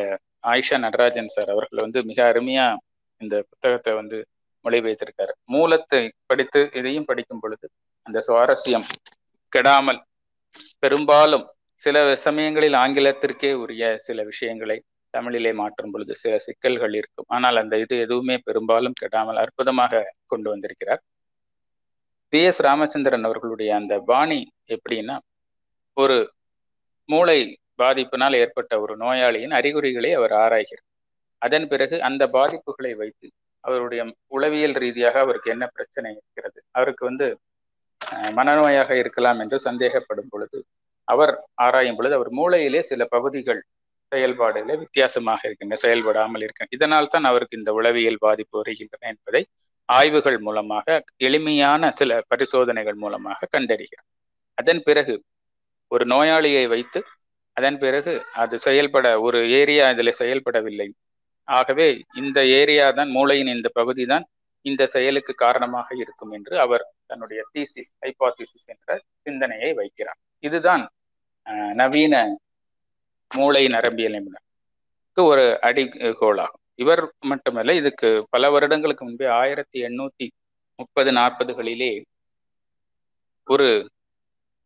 ஆயிஷா 0.52 0.78
நடராஜன் 0.86 1.34
சார் 1.36 1.52
அவர்கள் 1.56 1.84
வந்து 1.86 2.02
மிக 2.10 2.20
அருமையா 2.32 2.66
இந்த 3.22 3.36
புத்தகத்தை 3.50 3.94
வந்து 4.02 4.18
மொழிபெயர்த்திருக்காரு. 4.66 5.34
மூலத்தை 5.56 6.02
படித்து 6.30 6.62
இதையும் 6.80 7.08
படிக்கும் 7.10 7.42
பொழுது 7.44 7.66
அந்த 8.06 8.20
சுவாரஸ்யம் 8.28 8.88
கெடாமல். 9.54 10.00
பெரும்பாலும் 10.80 11.46
சில 11.82 11.98
சமயங்களில் 12.16 12.74
ஆங்கிலத்திற்கே 12.74 13.54
உரிய 13.54 13.84
சில 13.98 14.24
விஷயங்களை 14.24 14.78
தமிழிலே 15.14 15.54
மாற்றும் 15.54 15.92
பொழுது 15.92 16.16
சில 16.16 16.34
சிக்கல்கள் 16.38 16.94
இருக்கும். 16.94 17.28
ஆனால் 17.28 17.56
அந்த 17.56 17.78
இது 17.78 18.00
எதுவுமே 18.00 18.38
பெரும்பாலும் 18.44 18.98
கெடாமல் 19.02 19.36
அற்புதமாக 19.36 20.02
கொண்டு 20.26 20.50
வந்திருக்கிறார். 20.50 21.02
பி. 22.34 22.42
எஸ். 22.44 22.62
ராமச்சந்திரன் 22.62 23.24
அவர்களுடைய 23.24 23.76
அந்த 23.76 24.00
பாணி 24.00 24.40
எப்படின்னா 24.68 25.16
ஒரு 25.98 26.18
மூளை 27.10 27.40
பாதிப்பினால் 27.78 28.36
ஏற்பட்ட 28.36 28.74
ஒரு 28.82 28.98
நோயாளியின் 28.98 29.52
அறிகுறிகளை 29.52 30.14
அவர் 30.14 30.32
ஆராய்கிறார். 30.32 30.88
அதன் 31.42 31.68
பிறகு 31.68 32.04
அந்த 32.04 32.24
பாதிப்புகளை 32.28 32.96
வைத்து 32.96 33.28
அவருடைய 33.64 34.02
உளவியல் 34.28 34.76
ரீதியாக 34.76 35.20
அவருக்கு 35.20 35.52
என்ன 35.52 35.66
பிரச்சனை 35.68 36.10
இருக்கிறது? 36.12 36.60
அவருக்கு 36.72 37.06
வந்து 37.06 37.28
மனநோயாக 38.38 38.92
இருக்கலாம் 39.02 39.40
என்று 39.44 39.58
சந்தேகப்படும் 39.68 40.30
பொழுது 40.30 40.60
அவர் 41.08 41.34
ஆராயும் 41.66 41.98
பொழுது 41.98 42.16
அவர் 42.20 42.32
மூளையிலே 42.40 42.82
சில 42.92 43.06
பகுதிகள் 43.06 43.62
செயல்பாடுகளே 44.12 44.76
வித்தியாசமாக 44.84 45.42
இருக்கின்றன 45.48 45.80
செயல்படாமல் 45.86 46.44
இருக்க 46.46 46.66
இதனால் 46.70 47.12
தான் 47.14 47.24
அவருக்கு 47.24 47.60
இந்த 47.60 47.72
உளவியல் 47.74 48.24
பாதிப்பு 48.26 48.56
வருகின்றன 48.60 49.08
என்பதை 49.14 49.42
ஆய்வுகள் 49.90 50.40
மூலமாக 50.40 50.88
எளிமையான 51.18 51.92
சில 51.92 52.20
பரிசோதனைகள் 52.28 52.98
மூலமாக 53.04 53.48
கண்டறிகிறார். 53.56 54.08
அதன் 54.58 54.82
பிறகு 54.88 55.16
ஒரு 55.92 56.04
நோயாளியை 56.06 56.66
வைத்து 56.68 57.00
அதன் 57.58 57.78
பிறகு 57.80 58.14
அது 58.34 58.56
செயல்பட 58.60 59.08
ஒரு 59.22 59.40
ஏரியா 59.60 59.86
இதில் 59.94 60.20
செயல்படவில்லை. 60.22 60.88
ஆகவே 61.48 61.88
இந்த 62.16 62.40
ஏரியா 62.60 62.86
தான் 62.92 63.12
மூளையின் 63.18 63.54
இந்த 63.56 63.70
பகுதி 63.80 64.04
தான் 64.06 64.26
இந்த 64.66 64.84
செயலுக்கு 64.94 65.34
காரணமாக 65.36 65.88
இருக்கும் 65.96 66.32
என்று 66.32 66.56
அவர் 66.60 66.84
தன்னுடைய 67.06 67.42
தீசிஸ் 67.54 67.92
ஹைபாத்திசிஸ் 68.02 68.68
என்ற 68.74 68.90
சிந்தனையை 69.22 69.72
வைக்கிறார். 69.74 70.20
இதுதான் 70.44 70.84
நவீன 71.82 72.16
மூளை 73.32 73.64
நரம்பியல் 73.68 74.16
நிபுணருக்கு 74.18 75.22
ஒரு 75.32 75.46
அடிகோளாகும். 75.68 76.64
இவர் 76.76 77.04
மட்டுமல்ல 77.26 77.72
இதுக்கு 77.74 78.10
பல 78.30 78.44
வருடங்களுக்கு 78.52 79.04
முன்பே 79.06 79.28
ஆயிரத்தி 79.42 79.80
எண்ணூத்தி 79.86 80.28
முப்பது 80.80 81.12
நாற்பதுகளிலே 81.12 81.92
ஒரு 83.48 83.68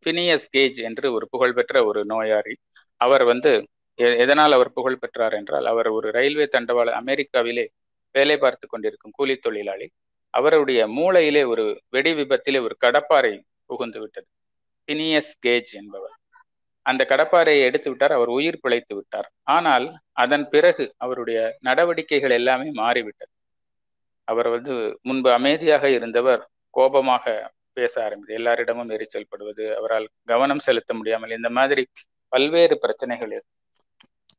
பினியஸ் 0.05 0.47
கேஜ் 0.55 0.79
என்று 0.81 1.07
ஒரு 1.13 1.25
புகழ்பெற்ற 1.31 1.77
ஒரு 1.85 2.01
நோயாளி 2.05 2.53
அவர் 3.01 3.23
வந்து 3.23 3.51
எதனால் 4.19 4.55
அவர் 4.57 4.75
புகழ் 4.77 5.01
பெற்றார் 5.01 5.33
என்றால் 5.33 5.65
அவர் 5.65 5.87
ஒரு 5.87 6.07
ரயில்வே 6.11 6.45
தண்டவாள 6.55 6.91
அமெரிக்காவிலே 7.01 7.65
வேலை 8.15 8.37
பார்த்து 8.37 8.65
கொண்டிருக்கும் 8.67 9.15
கூலி 9.17 9.35
தொழிலாளி 9.37 9.87
அவருடைய 10.33 10.81
மூளையிலே 10.97 11.41
ஒரு 11.53 11.63
வெடி 11.89 12.11
விபத்திலே 12.13 12.59
ஒரு 12.67 12.75
கடப்பாறை 12.85 13.33
புகுந்து 13.65 13.99
விட்டது. 13.99 14.27
பினியஸ் 14.87 15.33
கேஜ் 15.45 15.71
என்பவர். 15.81 16.15
அந்த 16.85 17.01
கடப்பாறையை 17.09 17.61
எடுத்து 17.67 17.89
விட்டார் 17.89 18.15
அவர் 18.17 18.31
உயிர் 18.37 18.61
பிழைத்து 18.61 18.93
விட்டார். 18.95 19.27
ஆனால் 19.55 19.85
அதன் 20.23 20.45
பிறகு 20.49 20.85
அவருடைய 20.97 21.39
நடவடிக்கைகள் 21.59 22.35
எல்லாமே 22.39 22.69
மாறிவிட்டது. 22.81 23.31
அவர் 24.27 24.49
வந்து 24.49 24.73
முன்பு 25.01 25.29
அமைதியாக 25.31 25.89
இருந்தவர் 25.89 26.41
கோபமாக 26.69 27.25
பேச 27.77 27.93
ஆரம்பித்து 28.05 28.37
எல்லாரிடமும் 28.39 28.91
எரிச்சல் 28.95 29.29
படுவது 29.29 29.63
அவரால் 29.77 30.07
கவனம் 30.31 30.65
செலுத்த 30.67 30.91
முடியாமல் 30.93 31.35
இந்த 31.37 31.49
மாதிரி 31.57 31.83
பல்வேறு 32.33 32.75
பிரச்சனைகள் 32.83 33.33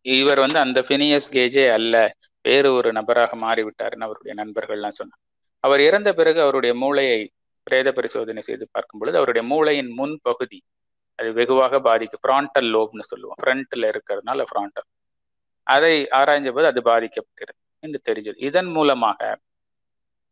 இவர் 0.07 0.41
வந்து 0.45 0.59
அந்த 0.59 0.79
பினியஸ் 0.89 1.29
கேஜே 1.37 1.67
அல்ல. 1.79 1.97
வேறு 2.45 2.69
ஒரு 2.73 2.89
நபராக 2.93 3.37
மாறிவிட்டார்னு 3.37 4.07
அவருடைய 4.07 4.35
நண்பர்கள்லாம் 4.43 4.99
சொன்னார் 5.01 5.23
அவர் 5.65 5.81
இறந்த 5.81 6.11
பிறகு 6.13 6.39
அவருடைய 6.41 6.73
மூளையை 6.75 7.21
பிரேத 7.67 7.89
பரிசோதனை 7.93 8.43
செய்து 8.43 8.65
பார்க்கும் 8.71 9.01
பொழுது 9.01 9.19
அவருடைய 9.19 9.45
மூளையின் 9.49 9.93
முன் 9.93 10.17
பகுதி 10.23 10.59
அது 11.19 11.29
வெகுவாக 11.33 11.81
பாதிக்கும் 11.81 12.23
ஃப்ராண்டல் 12.23 12.69
லோப்னு 12.75 13.05
சொல்லுவோம். 13.13 13.39
ஃப்ரண்ட்ல 13.43 13.91
இருக்கிறதுனால 13.93 14.45
ஃப்ராண்டல் 14.51 14.89
அதை 15.67 15.95
ஆராய்ஞ்ச 16.11 16.49
போது 16.53 16.67
அது 16.67 16.81
பாதிக்கப்பட்டிருக்கு 16.83 17.63
என்று 17.85 17.99
தெரிஞ்சது. 18.09 18.39
இதன் 18.49 18.71
மூலமாக 18.77 19.21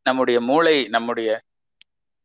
நம்முடைய 0.06 0.38
மூளை 0.40 0.76
நம்முடைய 0.88 1.30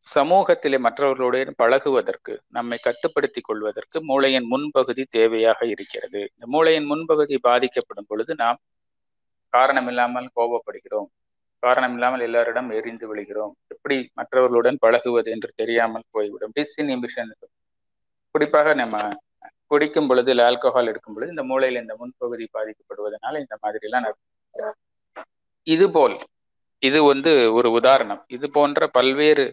சமூகத்திலே 0.06 0.78
மற்றவர்களுடன் 0.80 1.60
பழகுவதற்கு 1.64 2.34
நம்மை 2.48 2.78
கட்டுப்படுத்தி 2.82 3.42
கொள்வதற்கு 3.42 3.98
மூளையின் 4.04 4.48
முன்பகுதி 4.52 5.04
தேவையாக 5.18 5.60
இருக்கிறது. 5.74 6.20
இந்த 6.34 6.46
மூளையின் 6.48 6.90
முன்பகுதி 6.92 7.38
பாதிக்கப்படும் 7.42 8.08
பொழுது 8.08 8.36
நாம் 8.36 8.60
காரணமில்லாமல் 9.54 10.28
கோபப்படுகிறோம். 10.38 11.10
காரணம் 11.64 11.94
இல்லாமல் 11.98 12.24
எல்லாரிடம் 12.28 12.70
எரிந்து 12.80 13.06
விழுகிறோம். 13.10 13.54
எப்படி 13.74 13.98
மற்றவர்களுடன் 14.20 14.82
பழகுவது 14.84 15.30
என்று 15.36 15.50
தெரியாமல் 15.62 16.10
போய்விடும். 16.16 16.54
டிஸ்இன்ஹிபிஷன் 16.58 17.32
குறிப்பாக 18.36 18.74
நம்ம 18.82 18.98
குடிக்கும் 19.72 20.08
பொழுது 20.10 20.30
இல்லை 20.32 20.44
ஆல்கஹால் 20.50 20.90
எடுக்கும் 20.92 21.16
பொழுது 21.16 21.34
இந்த 21.36 21.44
மூளையில் 21.52 21.82
இந்த 21.84 21.94
முன்பகுதி 22.02 22.46
பாதிக்கப்படுவதனால 22.58 23.40
இந்த 23.44 23.56
மாதிரி 23.64 23.86
எல்லாம் 23.88 24.06
இது 25.68 25.86
போல் 25.96 26.16
இது 26.84 27.00
வந்து 27.12 27.32
ஒரு 27.58 27.70
உதாரணம். 27.80 28.22
இது 28.36 28.46
போன்ற 28.58 28.88
பல்வேறு 28.98 29.46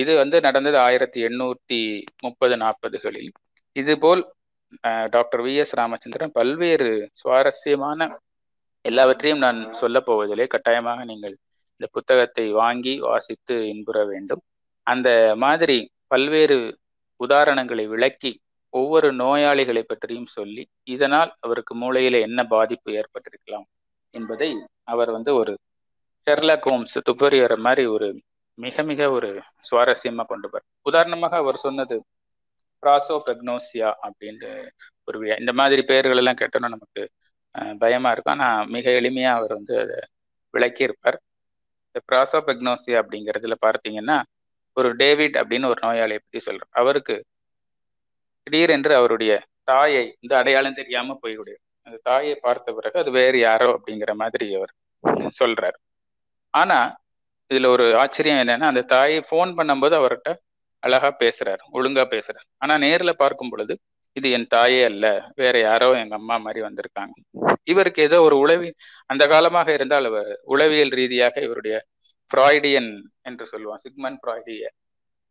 இது 0.00 0.12
வந்து 0.20 0.36
நடந்தது 0.46 0.78
ஆயிரத்தி 0.86 1.20
எண்ணூத்தி 1.28 1.78
முப்பது 2.24 2.54
நாற்பதுகளில். 2.62 3.30
இதுபோல் 3.76 4.22
டாக்டர் 5.14 5.42
வி 5.46 5.54
எஸ் 5.62 5.74
ராமச்சந்திரன் 5.80 6.34
பல்வேறு 6.38 6.90
சுவாரஸ்யமான 7.20 8.08
எல்லாவற்றையும் 8.84 9.42
நான் 9.44 9.60
சொல்ல 9.72 9.98
போவதிலே 10.00 10.46
கட்டாயமாக 10.46 11.00
நீங்கள் 11.04 11.34
இந்த 11.80 11.86
புத்தகத்தை 11.92 12.44
வாங்கி 12.52 12.94
வாசித்து 13.00 13.54
இன்புற 13.68 13.98
வேண்டும். 14.04 14.42
அந்த 14.86 15.08
மாதிரி 15.36 15.76
பல்வேறு 16.06 16.56
உதாரணங்களை 17.20 17.84
விளக்கி 17.88 18.32
ஒவ்வொரு 18.74 19.08
நோயாளிகளை 19.14 19.82
பற்றியும் 19.82 20.30
சொல்லி 20.34 20.62
இதனால் 20.86 21.30
அவருக்கு 21.40 21.72
மூளையில 21.74 22.20
என்ன 22.20 22.40
பாதிப்பு 22.46 22.90
ஏற்பட்டிருக்கலாம் 23.00 23.66
என்பதை 24.14 24.48
அவர் 24.84 25.10
வந்து 25.10 25.32
ஒரு 25.34 25.52
ஷெர்லக் 26.26 26.68
ஹோம்ஸ் 26.68 26.98
துப்பறியற 27.08 27.54
மாதிரி 27.58 27.84
ஒரு 27.86 28.08
மிக 28.58 28.82
மிக 28.82 29.10
ஒரு 29.10 29.28
சுவாரஸ்யமா 29.68 30.24
கொண்டு 30.24 30.48
வர 30.48 30.62
உதாரணமாக 30.86 31.36
அவர் 31.36 31.64
சொன்னது 31.64 31.96
பிராசோ 32.82 33.16
பெக்னோசியா 33.26 33.90
அப்படின்ற 34.06 34.44
ஒரு 35.08 35.18
இந்த 35.38 35.52
மாதிரி 35.52 35.82
பெயர்கள் 35.82 36.20
எல்லாம் 36.22 36.40
கேட்டோன்னா 36.40 36.68
நமக்கு 36.68 37.02
பயமாக 37.82 38.14
இருக்கும். 38.14 38.34
ஆனால் 38.36 38.68
மிக 38.74 38.86
எளிமையாக 39.00 39.38
அவர் 39.38 39.52
வந்து 39.58 39.74
அதை 39.82 39.98
விளக்கியிருப்பார். 40.54 41.18
இந்த 41.88 42.00
ப்ராசோபெக்னோசி 42.10 42.92
அப்படிங்கிறதுல 43.00 43.56
பார்த்தீங்கன்னா 43.64 44.18
ஒரு 44.76 44.88
டேவிட் 45.00 45.36
அப்படின்னு 45.40 45.70
ஒரு 45.72 45.80
நோயாளியை 45.86 46.20
பற்றி 46.20 46.40
சொல்கிறார் 46.40 46.78
அவருக்கு 46.82 47.16
திடீரென்று 48.46 48.92
அவருடைய 48.96 49.32
தாயை 49.64 50.04
இந்த 50.22 50.32
அடையாளம் 50.40 50.78
தெரியாமல் 50.80 51.20
போய்விடு 51.22 51.54
அந்த 51.86 51.96
தாயை 52.08 52.34
பார்த்த 52.38 52.72
பிறகு 52.72 52.96
அது 52.98 53.10
வேறு 53.18 53.38
யாரோ 53.40 53.68
அப்படிங்கிற 53.76 54.12
மாதிரி 54.22 54.46
அவர் 54.58 54.72
சொல்கிறார் 55.40 55.78
ஆனால் 56.54 56.90
இதில் 57.50 57.72
ஒரு 57.74 57.86
ஆச்சரியம் 58.02 58.40
என்னன்னா 58.42 58.68
அந்த 58.72 58.82
தாயை 58.94 59.18
ஃபோன் 59.28 59.50
பண்ணும்போது 59.58 59.94
அவர்கிட்ட 60.00 60.30
அழகாக 60.82 61.12
பேசுகிறார் 61.16 61.62
ஒழுங்காக 61.70 62.06
பேசுகிறார் 62.08 62.46
ஆனால் 62.62 62.82
நேரில் 62.84 63.20
பார்க்கும் 63.22 63.52
பொழுது 63.52 63.74
இது 64.16 64.28
என் 64.30 64.48
தாயே 64.48 64.80
அல்ல 64.84 65.06
வேற 65.34 65.54
யாரோ 65.60 65.88
எங்க 65.98 66.14
அம்மா 66.14 66.36
மாதிரி 66.36 66.60
வந்திருக்காங்க. 66.66 67.14
இவருக்கு 67.64 68.00
ஏதோ 68.02 68.18
ஒரு 68.20 68.36
உளவி 68.36 68.68
அந்த 69.10 69.22
காலமாக 69.26 69.68
இருந்தால் 69.72 70.04
அவர் 70.04 70.30
உளவியல் 70.44 70.92
ரீதியாக 70.92 71.34
இவருடைய 71.40 71.76
ஃப்ராய்டியன் 72.30 72.90
என்று 73.22 73.44
சொல்லுவான் 73.52 73.82
சிக்மன் 73.84 74.18
ஃப்ராய்டிய. 74.22 74.62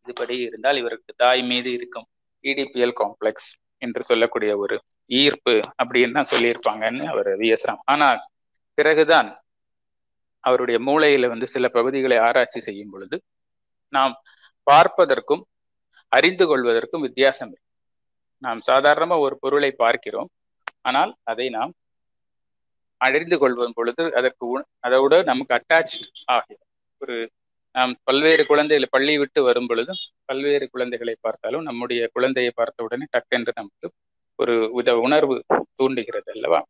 இதுபடி 0.06 0.36
இருந்தால் 0.46 0.76
இவருக்கு 0.76 1.12
தாய் 1.16 1.42
மீது 1.42 1.70
இருக்கும் 1.72 2.06
இடிபிஎல் 2.44 2.96
காம்ப்ளெக்ஸ் 3.00 3.50
என்று 3.82 4.02
சொல்லக்கூடிய 4.02 4.52
ஒரு 4.56 4.76
ஈர்ப்பு 5.10 5.54
அப்படின்னு 5.82 6.16
தான் 6.18 6.30
சொல்லியிருப்பாங்கன்னு 6.32 7.06
அவர் 7.12 7.30
வி 7.40 7.48
ஆனால் 7.52 7.80
ஆனா 7.92 8.08
பிறகுதான் 8.78 9.28
அவருடைய 10.44 10.78
மூளையில 10.86 11.28
வந்து 11.28 11.46
சில 11.46 11.66
பகுதிகளை 11.68 12.16
ஆராய்ச்சி 12.18 12.60
செய்யும் 12.60 12.92
பொழுது 12.92 13.16
நாம் 13.92 14.14
பார்ப்பதற்கும் 14.66 15.42
அறிந்து 16.12 16.44
கொள்வதற்கும் 16.46 17.04
வித்தியாசம் 17.06 17.52
நாம் 18.42 18.60
சாதாரணமா 18.70 19.16
ஒரு 19.18 19.34
பொருளை 19.38 19.70
பார்க்கிறோம். 19.82 20.30
ஆனால் 20.88 21.12
அதை 21.30 21.46
நாம் 21.56 21.72
அறிந்து 23.00 23.36
கொள்வதும் 23.38 23.76
பொழுது 23.78 24.02
அதற்கு 24.18 24.46
அதோடு 24.86 25.16
நமக்கு 25.30 25.52
அட்டாச் 25.58 25.94
ஆகிறோம் 26.34 26.68
ஒரு 27.02 27.16
நாம் 27.74 27.92
பல்வேறு 28.04 28.42
குழந்தைகளை 28.46 28.88
பள்ளி 28.90 29.14
விட்டு 29.18 29.40
வரும் 29.42 29.68
பொழுதும் 29.70 30.00
பல்வேறு 30.24 30.66
குழந்தைகளை 30.70 31.14
பார்த்தாலும் 31.20 31.66
நம்முடைய 31.68 32.00
குழந்தையை 32.12 32.52
பார்த்த 32.54 32.86
உடனே 32.86 33.06
டக்கென்று 33.14 33.52
நமக்கு 33.54 33.88
ஒரு 34.38 34.54
வித 34.74 34.90
உணர்வு 34.96 35.36
தூண்டுகிறது 35.78 36.30
அல்லவா? 36.34 36.60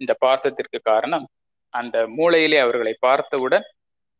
இந்த 0.00 0.12
பாசத்திற்கு 0.26 0.78
காரணம் 0.82 1.26
அந்த 1.74 1.96
மூளையிலே 2.16 2.58
அவர்களை 2.64 2.94
பார்த்தவுடன் 3.06 3.66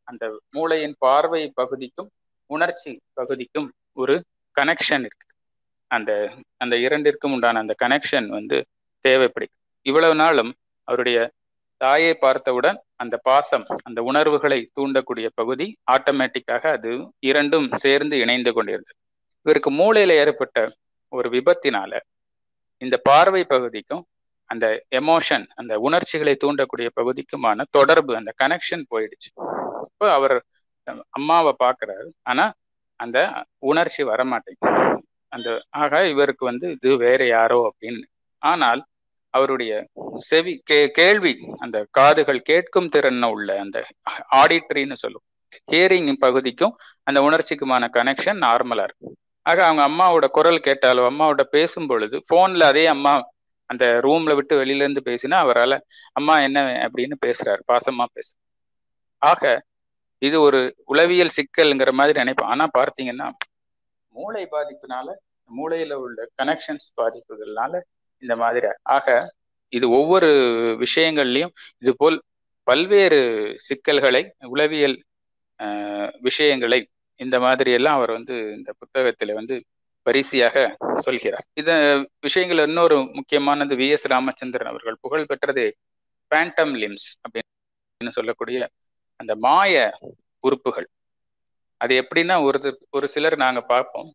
அந்த 0.09 0.25
மூளையின் 0.57 0.97
பார்வை 0.99 1.43
பகுதிக்கும் 1.61 2.11
உணர்ச்சி 2.51 2.93
பகுதிக்கும் 3.13 3.69
ஒரு 3.93 4.15
கனெக்ஷன் 4.57 5.05
இருக்கு. 5.09 5.28
அந்த 5.89 6.31
அந்த 6.57 6.77
இரண்டிற்கும் 6.77 7.33
உண்டான 7.33 7.59
அந்த 7.59 7.75
கனெக்ஷன் 7.85 8.27
வந்து 8.27 8.67
தேவைப்படும் 9.01 9.55
இவ்வளவு 9.83 10.15
நாளும் 10.15 10.53
அவருடைய 10.85 11.31
தாயை 11.77 12.15
பார்த்தவுடன் 12.15 12.83
அந்த 12.97 13.17
பாசம் 13.23 13.65
அந்த 13.83 14.03
உணர்வுகளை 14.03 14.71
தூண்டக்கூடிய 14.81 15.29
பகுதி 15.35 15.77
ஆட்டோமேட்டிக்காக 15.93 16.67
அது 16.67 17.13
இரண்டும் 17.19 17.69
சேர்ந்து 17.77 18.19
இணைந்து 18.19 18.53
கொண்டிருந்தது. 18.53 18.97
இவருக்கு 19.43 19.71
மூளையில 19.71 20.09
ஏற்பட்ட 20.09 20.73
ஒரு 21.09 21.29
விபத்தினால 21.29 21.99
இந்த 22.79 22.97
பார்வை 23.03 23.45
பகுதிக்கும் 23.45 24.05
அந்த 24.45 24.85
எமோஷன் 24.91 25.47
அந்த 25.55 25.79
உணர்ச்சிகளை 25.79 26.37
தூண்டக்கூடிய 26.45 26.89
பகுதிக்குமான 27.01 27.65
தொடர்பு 27.71 28.17
அந்த 28.17 28.33
கனெக்ஷன் 28.43 28.85
போயிடுச்சு. 28.95 29.31
இப்போ 29.83 30.13
அவர் 30.13 30.45
அம்மாவை 31.11 31.55
பார்க்குறாரு. 31.65 32.09
ஆனா 32.23 32.53
அந்த 32.97 33.47
உணர்ச்சி 33.59 34.05
வரமாட்டேங்குது. 34.05 34.98
அந்த 35.33 35.49
ஆக 35.69 36.09
இவருக்கு 36.09 36.45
வந்து 36.45 36.67
இது 36.71 36.97
வேற 36.97 37.21
யாரோ 37.27 37.59
அப்படின்னு. 37.69 38.05
ஆனால் 38.43 38.81
அவருடைய 39.35 39.73
செவி 40.17 40.53
கே 40.65 40.79
கேள்வி 40.91 41.33
அந்த 41.59 41.87
காதுகள் 41.91 42.41
கேட்கும் 42.41 42.89
திறன் 42.89 43.25
உள்ள 43.35 43.49
அந்த 43.61 43.79
ஆடிட்ரின்னு 44.33 44.93
சொல்லும் 44.93 45.25
ஹியரிங் 45.73 46.13
பகுதிக்கும் 46.19 46.75
அந்த 47.03 47.19
உணர்ச்சிக்குமான 47.21 47.85
கனெக்ஷன் 47.97 48.41
நார்மலா 48.47 48.85
இருக்கும். 48.89 49.15
ஆக 49.43 49.59
அவங்க 49.67 49.83
அம்மாவோட 49.89 50.27
குரல் 50.29 50.65
கேட்டாலோ 50.67 51.03
அம்மாவோட 51.11 51.43
பேசும் 51.51 51.87
பொழுது 51.87 52.17
போன்ல 52.33 52.63
அதே 52.63 52.87
அம்மா 52.87 53.13
அந்த 53.71 53.85
ரூம்ல 54.05 54.35
விட்டு 54.35 54.55
வெளியில 54.61 54.85
இருந்து 54.87 55.03
பேசினா 55.05 55.37
அவரால் 55.45 55.77
அம்மா 56.13 56.35
என்ன 56.41 56.61
அப்படின்னு 56.87 57.17
பேசுறாரு 57.27 57.63
பாசமா 57.73 58.05
பேச 58.13 58.29
ஆக 59.23 59.63
இது 60.23 60.41
ஒரு 60.41 60.61
உளவியல் 60.85 61.37
சிக்கல்ங்கிற 61.37 61.91
மாதிரி 61.93 62.21
நினைப்போம். 62.21 62.51
ஆனா 62.55 62.65
பார்த்தீங்கன்னா 62.79 63.27
மூளை 64.15 64.49
பாதிப்புனால 64.53 65.09
மூளையில 65.51 65.93
உள்ள 66.05 66.29
கனெக்ஷன்ஸ் 66.43 66.89
பாதிப்புகள்னால 67.01 67.81
இந்த 68.23 68.35
மாதிரி. 68.37 68.69
ஆக 68.97 69.07
இது 69.73 69.87
ஒவ்வொரு 69.91 70.29
விஷயங்கள்லையும் 70.85 71.53
இது 71.79 71.93
போல் 71.97 72.19
பல்வேறு 72.67 73.21
சிக்கல்களை 73.59 74.23
உளவியல் 74.47 74.97
விஷயங்களை 76.21 76.81
இந்த 77.21 77.37
மாதிரி 77.41 77.71
எல்லாம் 77.73 77.97
அவர் 77.97 78.11
வந்து 78.11 78.35
இந்த 78.57 78.71
புத்தகத்துல 78.81 79.33
வந்து 79.33 79.55
பரிசியாக 80.07 80.57
சொல்கிறார். 80.97 81.47
இந்த 81.53 81.73
விஷயங்கள் 82.21 82.61
இன்னொரு 82.67 82.97
முக்கியமானது 83.13 83.77
வி. 83.77 83.89
எஸ். 83.91 84.07
ராமச்சந்திரன் 84.07 84.71
அவர்கள் 84.73 84.97
புகழ் 85.01 85.27
பெற்றது 85.27 85.65
பேண்டம் 86.31 86.75
லிம்ஸ் 86.83 87.09
அப்படின்னு 87.25 88.11
சொல்லக்கூடிய 88.19 88.59
அந்த 89.21 89.33
மாய 89.37 89.75
உறுப்புகள். 90.45 90.89
அது 91.81 91.93
எப்படின்னா 92.03 92.37
ஒரு 92.49 92.59
ஒரு 92.97 93.07
சிலர் 93.15 93.37
நாங்க 93.45 93.61
பார்ப்போம். 93.73 94.09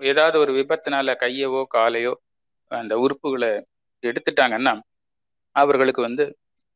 ஏதாவது 0.00 0.36
ஒரு 0.38 0.52
விபத்தினால 0.58 1.14
கையவோ 1.22 1.62
காலையோ 1.74 2.12
அந்த 2.70 2.94
உறுப்புகளை 3.04 3.50
எடுத்துட்டாங்கன்னா 4.04 4.74
அவர்களுக்கு 5.56 6.02
வந்து 6.02 6.24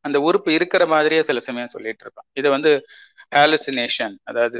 அந்த 0.05 0.17
உறுப்பு 0.27 0.49
இருக்கிற 0.53 0.83
மாதிரியே 0.85 1.21
சில 1.23 1.41
சமயம் 1.47 1.73
சொல்லிட்டு 1.73 2.03
இருப்பான் 2.05 2.27
இதை 2.39 2.49
வந்து 2.51 2.71
ஹாலுசினேஷன் 3.35 4.15
அதாவது 4.23 4.59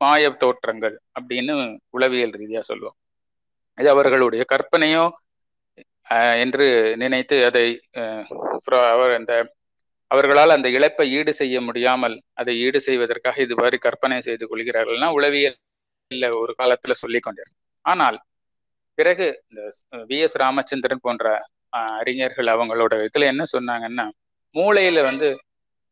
மாய 0.00 0.30
தோற்றங்கள் 0.42 0.96
அப்படின்னு 1.18 1.54
உளவியல் 1.96 2.34
ரீதியா 2.40 2.62
சொல்லுவோம். 2.70 2.96
இது 3.78 3.88
அவர்களுடைய 3.94 4.42
கற்பனையோ 4.52 5.04
என்று 6.44 6.66
நினைத்து 7.02 7.36
அதை 7.48 7.66
அவர் 8.94 9.12
அந்த 9.18 9.32
அவர்களால் 10.10 10.56
அந்த 10.56 10.68
இழப்பை 10.76 11.06
ஈடு 11.16 11.32
செய்ய 11.40 11.56
முடியாமல் 11.66 12.16
அதை 12.34 12.52
ஈடு 12.64 12.78
செய்வதற்காக 12.86 13.42
இது 13.42 13.54
மாதிரி 13.54 13.76
கற்பனை 13.84 14.18
செய்து 14.20 14.44
கொள்கிறார்கள்னா 14.50 15.08
உளவியல் 15.18 15.58
ஒரு 16.40 16.52
காலத்துல 16.60 16.94
சொல்லி 17.02 17.20
கொண்டிருந்தார் 17.20 17.58
ஆனால் 17.84 18.18
பிறகு 18.98 19.26
இந்த 19.44 19.60
வி. 20.10 20.18
எஸ். 20.24 20.36
ராமச்சந்திரன் 20.42 21.04
போன்ற 21.04 21.26
அறிஞர்கள் 21.98 22.48
அவங்களோட 22.54 22.94
இதுல 23.06 23.26
என்ன 23.32 23.44
சொன்னாங்கன்னா 23.52 24.06
மூளையில 24.54 25.02
வந்து 25.08 25.28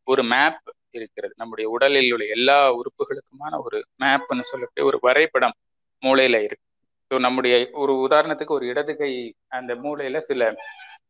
ஒரு 0.08 0.22
மேப் 0.32 0.60
இருக்கிறது. 0.94 1.32
நம்முடைய 1.36 1.66
உடலில் 1.74 2.12
உள்ள 2.14 2.24
எல்லா 2.36 2.58
உறுப்புகளுக்குமான 2.78 3.54
ஒரு 3.66 3.78
மேப்னு 4.02 4.50
சொல்லக்கூடிய 4.50 4.84
ஒரு 4.90 4.98
வரைபடம் 5.02 5.56
மூளையில 6.02 6.36
இருக்கு. 6.46 6.64
ஸோ 7.10 7.18
நம்முடைய 7.26 7.54
ஒரு 7.82 7.92
உதாரணத்துக்கு 8.06 8.56
ஒரு 8.56 8.66
இடது 8.72 8.94
கை 8.96 9.10
அந்த 9.58 9.72
மூளையில 9.84 10.18
சில 10.28 10.42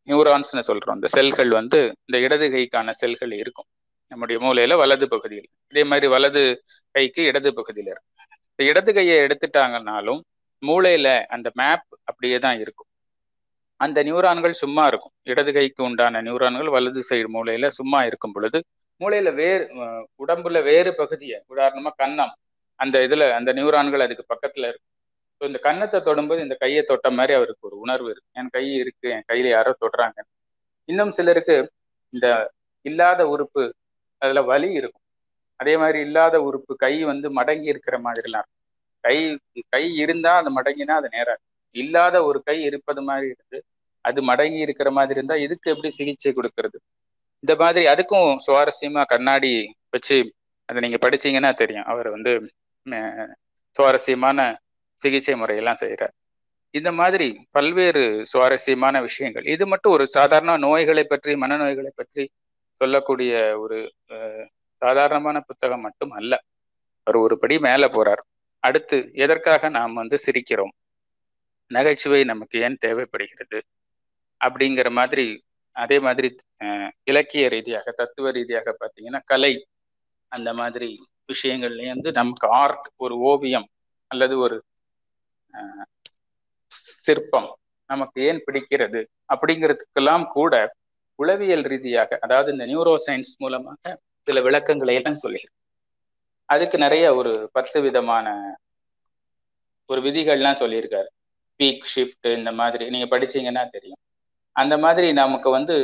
நியூரான்ஸ்னு 0.09 0.63
சொல்றோம். 0.69 0.97
அந்த 0.97 1.09
செல்கள் 1.17 1.51
வந்து 1.51 1.79
இந்த 2.07 2.17
இடது 2.19 2.47
கைக்கான 2.55 2.91
செல்கள் 3.03 3.33
இருக்கும். 3.33 3.69
நம்முடைய 4.13 4.39
மூலையில 4.45 4.77
வலது 4.77 5.07
பகுதியில். 5.09 5.49
இதே 5.73 5.83
மாதிரி 5.85 6.07
வலது 6.07 6.43
கைக்கு 6.95 7.23
இடது 7.23 7.51
பகுதியில 7.51 7.91
இருக்கும் 7.93 8.15
இந்த 8.53 8.71
இடது 8.71 8.91
கையை 8.95 9.17
எடுத்துட்டாங்கனாலும் 9.25 10.21
மூளையில 10.63 11.09
அந்த 11.27 11.49
மேப் 11.55 11.85
அப்படியே 12.05 12.39
தான் 12.39 12.59
இருக்கும். 12.61 12.89
அந்த 13.81 13.99
நியூரான்கள் 14.03 14.61
சும்மா 14.63 14.85
இருக்கும். 14.87 15.15
இடது 15.23 15.51
கைக்கு 15.53 15.83
உண்டான 15.85 16.21
நியூரான்கள் 16.21 16.71
வலது 16.77 17.03
சைடு 17.11 17.29
மூளையில 17.37 17.69
சும்மா 17.79 18.01
இருக்கும் 18.05 18.33
பொழுது 18.33 18.59
மூளையில 19.01 19.31
வேறு 19.35 19.65
உடம்புல 20.25 20.63
வேறு 20.63 20.91
பகுதியை 20.95 21.39
உதாரணமா 21.55 21.91
கண்ணம் 22.03 22.33
அந்த 22.81 22.97
இதுல 23.07 23.31
அந்த 23.31 23.51
நியூரான்கள் 23.53 24.05
அதுக்கு 24.07 24.25
பக்கத்துல 24.33 24.69
இருக்கும் 24.71 24.95
ஸோ 25.41 25.45
இந்த 25.51 25.59
கன்னத்தை 25.67 25.99
தொடும்போது 26.07 26.41
இந்த 26.47 26.55
கையை 26.63 26.83
தொட்ட 26.85 27.09
மாதிரி 27.19 27.33
அவருக்கு 27.39 27.67
ஒரு 27.69 27.77
உணர்வு 27.85 28.09
இருக்கு. 28.13 28.31
என் 28.41 28.53
கை 28.57 28.65
இருக்கு 28.83 29.09
என் 29.17 29.27
கையில 29.31 29.49
யாரோ 29.57 29.73
தொடுறாங்க. 29.83 30.19
இன்னும் 30.89 31.13
சிலருக்கு 31.19 31.57
இந்த 32.15 32.27
இல்லாத 32.87 33.23
உறுப்பு 33.35 33.63
அதுல 34.23 34.41
வலி 34.51 34.71
இருக்கும். 34.81 35.05
அதே 35.61 35.75
மாதிரி 35.83 35.99
இல்லாத 36.07 36.37
உறுப்பு 36.49 36.73
கை 36.85 36.95
வந்து 37.13 37.29
மடங்கி 37.39 37.69
இருக்கிற 37.73 37.97
மாதிரிலாம் 38.07 38.45
இருக்கும். 38.45 38.55
கை 39.05 39.17
கை 39.75 39.85
இருந்தா 40.05 40.33
அது 40.41 40.51
மடங்கினா 40.59 40.95
அது 41.01 41.09
நேரம் 41.17 41.41
இல்லாத 41.77 42.17
ஒரு 42.29 42.39
கை 42.49 42.57
இருப்பது 42.69 43.01
மாதிரி 43.09 43.27
இருந்து 43.35 43.59
அது 44.05 44.21
மடங்கி 44.31 44.61
இருக்கிற 44.67 44.89
மாதிரி 44.99 45.17
இருந்தா 45.19 45.37
இதுக்கு 45.45 45.73
எப்படி 45.75 45.91
சிகிச்சை 45.99 46.31
கொடுக்கறது? 46.39 46.79
இந்த 47.45 47.55
மாதிரி 47.63 47.85
அதுக்கும் 47.93 48.31
சுவாரஸ்யமா 48.47 49.03
கண்ணாடி 49.13 49.53
வச்சு 49.95 50.17
அதை 50.69 50.79
நீங்க 50.85 50.99
படிச்சீங்கன்னா 51.05 51.51
தெரியும். 51.63 51.87
அவர் 51.93 52.09
வந்து 52.17 52.33
சுவாரஸ்யமான 53.77 54.39
சிகிச்சை 55.03 55.35
முறையெல்லாம் 55.41 55.81
செய்கிறார் 55.83 56.15
இந்த 56.75 56.91
மாதிரி 57.01 57.27
பல்வேறு 57.57 58.03
சுவாரஸ்யமான 58.31 58.97
விஷயங்கள். 59.07 59.47
இது 59.55 59.65
மட்டும் 59.73 59.95
ஒரு 59.97 60.05
சாதாரண 60.17 60.57
நோய்களை 60.67 61.05
பற்றி 61.05 61.33
மனநோய்களை 61.43 61.93
பற்றி 62.01 62.25
சொல்லக்கூடிய 62.81 63.33
ஒரு 63.63 63.79
சாதாரணமான 64.83 65.39
புத்தகம் 65.49 65.85
மட்டும் 65.87 66.13
அல்ல 66.19 66.35
அவர் 67.07 67.19
ஒரு 67.25 67.35
படி 67.43 67.57
மேல 67.67 67.85
போறார். 67.97 68.23
அடுத்து 68.65 68.97
எதற்காக 69.25 69.69
நாம் 69.79 70.01
வந்து 70.01 70.17
சிரிக்கிறோம்? 70.27 70.75
நகைச்சுவை 71.71 72.21
நமக்கு 72.33 72.57
ஏன் 72.67 72.81
தேவைப்படுகிறது? 72.85 73.59
அப்படிங்கிற 74.41 74.89
மாதிரி 74.99 75.27
அதே 75.77 75.99
மாதிரி 76.07 76.29
இலக்கிய 77.11 77.45
ரீதியாக 77.55 77.93
தத்துவ 78.01 78.31
ரீதியாக 78.39 78.69
பார்த்தீங்கன்னா 78.81 79.21
கலை 79.33 79.53
அந்த 80.33 80.51
மாதிரி 80.61 80.89
விஷயங்கள்லேயும் 81.33 81.97
வந்து 81.97 82.13
நமக்கு 82.13 82.47
ஆர்ட் 82.63 82.87
ஒரு 83.05 83.15
ஓவியம் 83.31 83.67
அல்லது 84.11 84.35
ஒரு 84.47 84.57
சிற்பம் 87.03 87.51
நமக்கு 87.91 88.19
ஏன் 88.23 88.43
பிடிக்கிறது 88.47 89.01
அப்படிங்கிறதுக்கெல்லாம் 89.35 90.25
கூட 90.29 90.55
உளவியல் 91.19 91.65
ரீதியாக 91.73 92.19
அதாவது 92.21 92.49
இந்த 92.53 92.65
நியூரோ 92.67 92.95
சயின்ஸ் 93.07 93.33
மூலமாக 93.39 93.95
சில 94.29 94.41
விளக்கங்களை 94.41 94.95
எல்லாம் 94.95 95.23
சொல்லுகிறேன் 95.25 95.57
அதுக்கு 96.49 96.77
நிறைய 96.79 97.05
ஒரு 97.15 97.33
பத்து 97.53 97.79
விதமான 97.81 98.27
ஒரு 99.91 100.01
விதிகள்லாம் 100.01 100.61
சொல்லியிருக்காரு. 100.63 101.09
பீக் 101.61 101.87
ஷிஃப்ட் 101.95 102.29
இந்த 102.37 102.51
மாதிரி 102.53 102.85
நீங்க 102.91 103.07
படிச்சீங்கன்னா 103.17 103.63
தெரியும். 103.71 104.01
அந்த 104.57 104.75
மாதிரி 104.79 105.09
நமக்கு 105.13 105.49
வந்து 105.51 105.77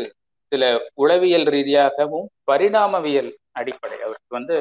சில 0.53 0.65
உளவியல் 0.95 1.47
ரீதியாகவும் 1.55 2.27
பரிணாமவியல் 2.51 3.31
அடிப்படை. 3.53 3.97
அவருக்கு 4.07 4.39
வந்து 4.39 4.57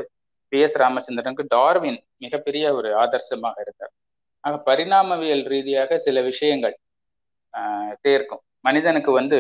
பி 0.52 0.60
எஸ் 0.62 0.78
ராமச்சந்திரனுக்கு 0.78 1.46
டார்வின் 1.48 2.00
மிகப்பெரிய 2.18 2.66
ஒரு 2.76 2.90
ஆதர்சமாக 3.04 3.56
இருந்தார். 3.66 3.94
ஆக 4.44 4.56
பரிணாமவியல் 4.70 5.44
ரீதியாக 5.54 5.98
சில 6.06 6.18
விஷயங்கள் 6.22 6.76
தேர்க்கும். 8.06 8.44
மனிதனுக்கு 8.60 9.12
வந்து 9.12 9.38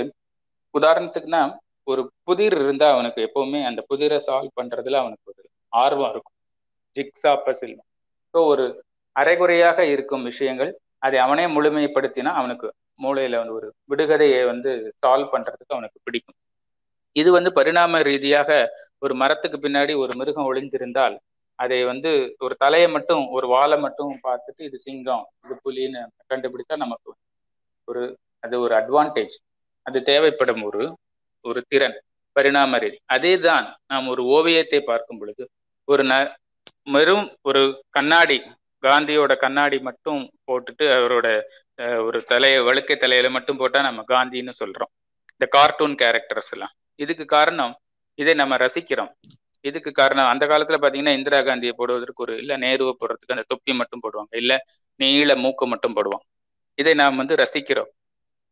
உதாரணத்துக்குன்னா 0.74 1.42
ஒரு 1.88 2.02
புதிர் 2.28 2.56
இருந்தா 2.63 2.88
அவனுக்கு 2.96 3.20
எப்பவுமே 3.28 3.62
அந்த 3.70 3.82
புதிரை 3.92 4.18
சால்வ் 4.28 4.58
பண்றதுல 4.60 5.00
அவனுக்கு 5.04 5.26
ஒரு 5.34 5.44
ஆர்வம் 5.74 6.12
இருக்கும். 6.13 6.36
ஜிக்ஸா 6.96 7.34
பசில். 7.46 7.76
ஸோ 8.34 8.39
ஒரு 8.52 8.66
அரைகுறையாக 9.16 9.80
இருக்கும் 9.94 10.24
விஷயங்கள் 10.24 10.72
அதை 11.08 11.18
அவனே 11.26 11.46
முழுமைப்படுத்தினா 11.56 12.32
அவனுக்கு 12.42 12.68
மூளையில 13.04 13.39
வந்து 13.42 13.56
ஒரு 13.60 13.68
விடுகதையை 13.92 14.42
வந்து 14.52 14.72
சால்வ் 15.04 15.34
பண்றதுக்கு 15.34 15.76
அவனுக்கு 15.78 16.00
பிடிக்கும். 16.04 16.38
இது 17.16 17.30
வந்து 17.38 17.50
பரிணாம 17.60 18.02
ரீதியாக 18.10 18.50
ஒரு 19.00 19.13
மரத்துக்கு 19.22 19.58
பின்னாடி 19.66 19.94
ஒரு 20.04 20.13
மிருகம் 20.20 20.48
ஒளிந்திருந்தால் 20.50 21.16
அதை 21.60 21.80
வந்து 21.92 22.12
ஒரு 22.46 22.54
தலையை 22.63 22.88
மட்டும் 22.96 23.24
ஒரு 23.38 23.48
வாழை 23.48 23.78
மட்டும் 23.86 24.13
பார்த்துட்டு 24.28 24.62
இது 24.70 24.78
சிங்கம் 24.86 25.26
இது 25.46 25.56
புலின்னு 25.66 26.02
கண்டுபிடித்தா 26.32 26.78
நமக்கு 26.86 27.12
ஒரு 27.88 28.04
அது 28.44 28.56
ஒரு 28.66 28.74
அட்வான்டேஜ் 28.82 29.36
அது 29.86 29.98
தேவைப்படும் 30.12 30.63
ஒரு 30.70 30.84
ஒரு 31.46 31.60
திறன் 31.72 31.98
பரிணாம 32.36 32.78
ரீதி. 32.84 32.98
அதே 33.16 33.34
தான் 33.46 33.66
நாம் 33.92 34.12
ஒரு 34.13 34.24
ஓவியத்தை 34.36 34.80
பார்க்கும் 34.89 35.20
பொழுது 35.22 35.44
ஒரு 35.88 36.04
ந 36.12 36.13
வெறும் 36.88 37.28
ஒரு 37.50 37.62
கண்ணாடி 37.98 38.38
காந்தியோட 38.84 39.34
கண்ணாடி 39.44 39.78
மட்டும் 39.88 40.22
போட்டுட்டு 40.48 40.86
அவரோட 40.98 41.28
ஒரு 42.08 42.20
தலைய 42.32 42.56
வழுக்கை 42.68 42.96
தலையில 42.98 43.30
மட்டும் 43.36 43.60
போட்டா 43.62 43.80
நம்ம 43.88 44.02
காந்தின்னு 44.13 44.54
சொல்றோம். 44.62 44.92
இந்த 45.36 45.46
கார்ட்டூன் 45.56 45.96
கேரக்டர்ஸ் 46.02 46.52
எல்லாம். 46.56 46.74
இதுக்கு 47.00 47.26
காரணம் 47.36 47.74
இதை 48.20 48.34
நம்ம 48.42 48.58
ரசிக்கிறோம். 48.66 49.12
இதுக்கு 49.63 49.91
காரணம் 49.91 50.28
அந்த 50.28 50.45
காலத்துல 50.45 50.78
பாத்தீங்கன்னா 50.82 51.13
இந்திரா 51.17 51.39
காந்தியை 51.41 51.73
போடுவதற்கு 51.78 52.23
ஒரு 52.23 52.34
இல்ல 52.38 52.54
நேருவை 52.58 52.93
போடுறதுக்கு 52.99 53.36
அந்த 53.36 53.45
தொப்பி 53.47 53.73
மட்டும் 53.73 54.02
போடுவாங்க 54.06 54.36
இல்ல 54.36 54.54
நீள 54.99 55.36
மூக்கு 55.36 55.65
மட்டும் 55.67 55.95
போடுவாங்க. 55.95 56.26
இதை 56.80 56.93
நாம் 56.93 57.15
வந்து 57.15 57.36
ரசிக்கிறோம். 57.36 57.91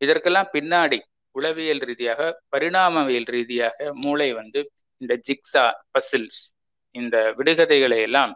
இதற்கெல்லாம் 0.01 0.49
பின்னாடி 0.53 0.99
உளவியல் 1.35 1.81
ரீதியாக 1.89 2.21
பரிணாமவியல் 2.51 3.27
ரீதியாக 3.31 3.85
மூளை 4.03 4.29
வந்து 4.33 4.61
இந்த 5.01 5.13
ஜிக்ஸா 5.27 5.65
பசில்ஸ் 5.93 6.41
இந்த 6.95 7.17
விடுகதைகளை 7.37 7.99
எல்லாம் 8.01 8.33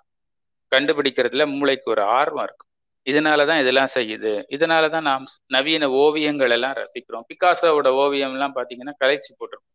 கண்டுபிடிக்கிறதுல 0.71 1.43
மூளைக்கு 1.57 1.91
ஒரு 1.91 2.03
ஆர்வம் 2.19 2.43
இருக்கும். 2.43 2.69
இதனாலதான் 3.07 3.59
இதெல்லாம் 3.61 3.91
செய்யுது. 3.93 4.31
இதனாலதான் 4.49 5.01
நாம் 5.01 5.25
நவீன 5.47 5.89
ஓவியங்கள் 5.89 6.49
எல்லாம் 6.49 6.73
ரசிக்கிறோம். 6.73 7.25
பிகாசோவோட 7.31 7.89
ஓவியம் 8.03 8.33
எல்லாம் 8.33 8.55
பாத்தீங்கன்னா 8.55 8.93
கலைச்சு 9.03 9.31
போட்டிருக்கோம். 9.39 9.73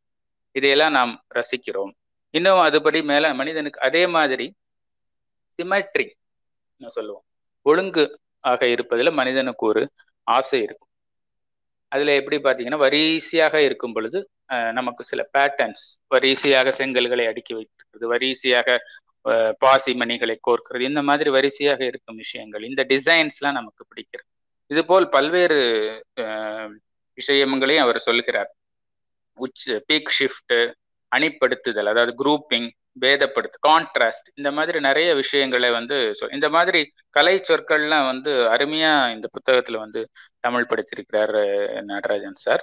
இதையெல்லாம் 0.56 0.92
நாம் 0.92 1.12
ரசிக்கிறோம். 1.34 1.92
இன்னும் 2.34 2.62
அதுபடி 2.68 3.00
மேல 3.10 3.32
மனிதனுக்கு 3.40 3.80
அதே 3.88 4.02
மாதிரி 4.16 4.46
சிமெட்ரி 5.58 6.06
சொல்லுவோம். 6.98 7.24
ஒழுங்கு 7.66 8.04
ஆக 8.50 8.66
இருப்பதில் 8.74 9.18
மனிதனுக்கு 9.20 9.64
ஒரு 9.70 9.82
ஆசை 10.26 10.58
இருக்கும். 10.66 10.90
அதுல 11.92 12.14
எப்படி 12.18 12.36
பாத்தீங்கன்னா 12.44 12.78
வரிசையாக 12.84 13.54
இருக்கும் 13.68 13.94
பொழுது 13.96 14.18
நமக்கு 14.78 15.02
சில 15.10 15.20
பேட்டர்ன்ஸ் 15.34 15.84
வரிசையாக 16.12 16.68
செங்கல்களை 16.78 17.24
அடுக்கி 17.30 17.52
வைக்கிறது 17.54 18.06
வரிசையாக 18.12 18.78
பாசி 19.62 19.92
மணிகளை 20.02 20.36
கோர்க்கிறது 20.46 20.90
இந்த 20.90 21.02
மாதிரி 21.08 21.30
வரிசையாக 21.36 21.80
இருக்கும் 21.90 22.20
விஷயங்கள் 22.22 22.64
இந்த 22.70 22.82
டிசைன்ஸ்லாம் 22.92 23.58
நமக்கு 23.58 23.82
பிடிக்கிறது. 23.90 24.28
இது 24.70 24.82
போல் 24.90 25.06
பல்வேறு 25.16 25.58
விஷயங்களையும் 27.18 27.84
அவர் 27.84 27.98
சொல்கிறார். 28.08 28.50
உச் 29.38 29.66
பீக் 29.90 30.14
ஷிஃப்ட் 30.18 30.56
அணிப்படுத்துதல் 31.12 31.90
அதாவது 31.92 32.12
குரூப்பிங் 32.20 32.68
பேதப்படுத்து 33.02 33.58
கான்ட்ராஸ்ட் 33.66 34.28
இந்த 34.34 34.50
மாதிரி 34.50 34.78
நிறைய 34.80 35.10
விஷயங்களை 35.20 35.68
வந்து 35.70 35.96
இந்த 36.32 36.48
மாதிரி 36.50 36.80
கலை 37.16 37.34
சொற்கள்லாம் 37.48 38.08
வந்து 38.08 38.32
அருமையா 38.54 38.92
இந்த 39.14 39.26
புத்தகத்துல 39.36 39.78
வந்து 39.78 40.00
தமிழ் 40.40 40.68
படுத்தியிருக்கிறார் 40.68 41.36
நடராஜன் 41.90 42.40
சார். 42.40 42.62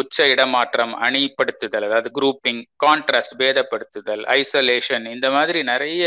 உச்ச 0.00 0.26
இடமாற்றம் 0.28 0.92
அணிப்படுத்துதல் 1.04 1.86
அதாவது 1.88 2.10
குரூப்பிங் 2.16 2.62
கான்ட்ராஸ்ட் 2.84 3.36
பேதப்படுத்துதல் 3.40 4.22
ஐசோலேஷன் 4.34 5.06
இந்த 5.12 5.28
மாதிரி 5.30 5.60
நிறைய 5.64 6.04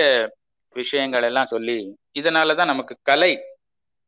விஷயங்கள் 0.76 1.24
எல்லாம் 1.24 1.52
சொல்லி 1.52 1.78
இதனாலதான் 2.14 2.72
நமக்கு 2.72 2.96
கலை 3.04 3.32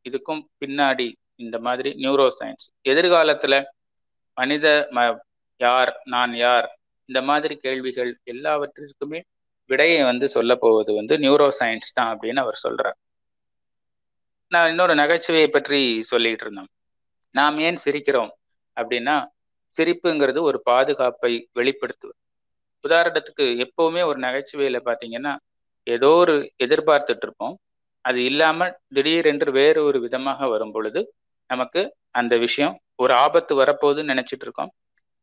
இதுக்கும் 0.06 0.42
பின்னாடி 0.60 1.08
இந்த 1.36 1.56
மாதிரி 1.60 1.90
நியூரோ 1.96 2.26
சயின்ஸ் 2.38 2.66
எதிர்காலத்துல 2.90 3.54
மனித 4.36 4.66
ம 4.92 5.00
யார் 5.60 5.92
நான் 6.06 6.34
யார் 6.38 6.68
இந்த 7.10 7.20
மாதிரி 7.28 7.54
கேள்விகள் 7.58 8.10
எல்லாவற்றிற்குமே 8.32 9.20
விடையை 9.70 10.00
வந்து 10.02 10.26
சொல்ல 10.28 10.52
போவது 10.54 10.90
வந்து 10.94 11.14
நியூரோ 11.18 11.48
சயின்ஸ் 11.60 11.96
தான் 11.98 12.10
அப்படின்னு 12.12 12.40
அவர் 12.44 12.58
சொல்றார். 12.66 12.98
நான் 14.52 14.70
இன்னொரு 14.70 14.94
நகைச்சுவையை 14.94 15.48
பற்றி 15.50 15.80
சொல்லிட்டு 16.02 16.44
இருந்தோம். 16.44 16.70
நாம் 17.34 17.58
ஏன் 17.58 17.78
சிரிக்கிறோம் 17.84 18.32
அப்படின்னா 18.76 19.16
சிரிப்புங்கிறது 19.74 20.40
ஒரு 20.40 20.58
பாதுகாப்பை 20.62 21.32
வெளிப்படுத்துவது. 21.58 22.18
உதாரணத்துக்கு 22.84 23.44
எப்பவுமே 23.66 24.02
ஒரு 24.10 24.18
நகைச்சுவையில 24.20 24.78
பாத்தீங்கன்னா 24.88 25.32
ஏதோ 25.86 26.10
ஒரு 26.22 26.34
எதிர்பார்த்துட்டு 26.64 27.26
இருப்போம். 27.26 27.54
அது 28.04 28.18
இல்லாம 28.24 28.68
திடீரென்று 28.88 29.50
வேறு 29.52 29.80
ஒரு 29.84 29.98
விதமாக 30.00 30.48
வரும் 30.48 30.72
பொழுது 30.72 31.00
நமக்கு 31.50 31.82
அந்த 32.10 32.34
விஷயம் 32.36 32.74
ஒரு 32.94 33.12
ஆபத்து 33.14 33.52
வரப்போகுதுன்னு 33.62 34.12
நினைச்சிட்டு 34.12 34.46
இருக்கோம். 34.46 34.70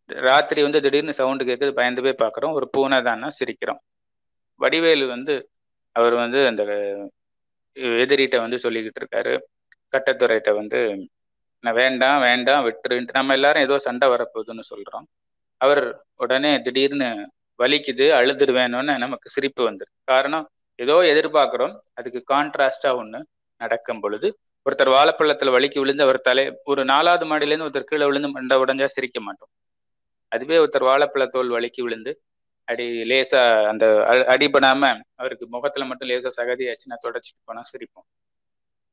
ராத்திரி 0.09 0.61
வந்து 0.65 0.79
திடீர்னு 0.85 1.17
சவுண்டு 1.19 1.43
கேட்குது 1.49 1.77
பயந்து 1.79 2.03
போய் 2.05 2.21
பார்க்குறோம் 2.23 2.55
ஒரு 2.57 2.65
பூனை 2.75 2.97
தானா 3.07 3.29
சிரிக்கிறோம். 3.39 3.79
வடிவேலு 4.61 5.05
வந்து 5.15 5.33
அவர் 5.95 6.15
வந்து 6.23 6.39
அந்த 6.47 6.63
எதிரிகிட்ட 8.03 8.37
வந்து 8.45 8.57
சொல்லிக்கிட்டு 8.65 9.01
இருக்காரு. 9.01 9.33
கட்டத்துறையிட்ட 9.93 10.51
வந்து 10.61 10.79
நான் 11.63 11.77
வேண்டாம் 11.81 12.19
வேண்டாம் 12.27 12.65
விட்டுருன்ட்டு. 12.67 13.17
நம்ம 13.19 13.33
எல்லாரும் 13.37 13.65
ஏதோ 13.67 13.75
சண்டை 13.87 14.07
வரப்போகுதுன்னு 14.13 14.65
சொல்றோம். 14.71 15.05
அவர் 15.61 15.83
உடனே 16.23 16.51
திடீர்னு 16.65 17.09
வலிக்குது 17.59 18.05
அழுதுருவேணும்னு 18.19 18.93
நமக்கு 19.03 19.27
சிரிப்பு 19.35 19.61
வந்துரு. 19.69 19.91
காரணம் 20.11 20.45
ஏதோ 20.79 20.95
எதிர்பார்க்குறோம். 21.13 21.73
அதுக்கு 21.99 22.19
கான்ட்ராஸ்டாக 22.33 22.99
ஒன்று 23.01 23.19
நடக்கும் 23.61 24.01
பொழுது 24.03 24.27
ஒருத்தர் 24.65 24.95
வாழைப்பள்ளத்தில் 24.95 25.53
வலிக்கு 25.55 25.77
விழுந்து 25.81 26.05
அவர் 26.05 26.19
தலை 26.21 26.43
ஒரு 26.71 26.81
நாலாவது 26.85 27.25
மாடியிலேருந்து 27.29 27.67
ஒருத்தர் 27.67 27.89
கீழே 27.91 28.05
விழுந்து 28.09 28.29
மண்டை 28.35 28.55
உடஞ்சா 28.63 28.87
சிரிக்க 28.95 29.19
மாட்டோம். 29.27 29.51
அதுவே 30.31 30.57
ஒருத்தர் 30.57 30.89
வாழைப்பழ 30.89 31.25
தோல் 31.27 31.53
வலிக்கு 31.55 31.81
விழுந்து 31.85 32.11
அடி 32.67 32.85
லேசா 33.11 33.41
அந்த 33.71 33.85
அடிபடாம 34.33 34.83
அவருக்கு 35.15 35.45
முகத்துல 35.55 35.85
மட்டும் 35.89 36.09
லேசா 36.09 36.31
சகதி 36.39 36.63
ஆச்சுன்னா 36.71 36.97
தொடச்சிட்டு 37.05 37.41
போனா 37.45 37.61
சிரிப்போம். 37.71 38.07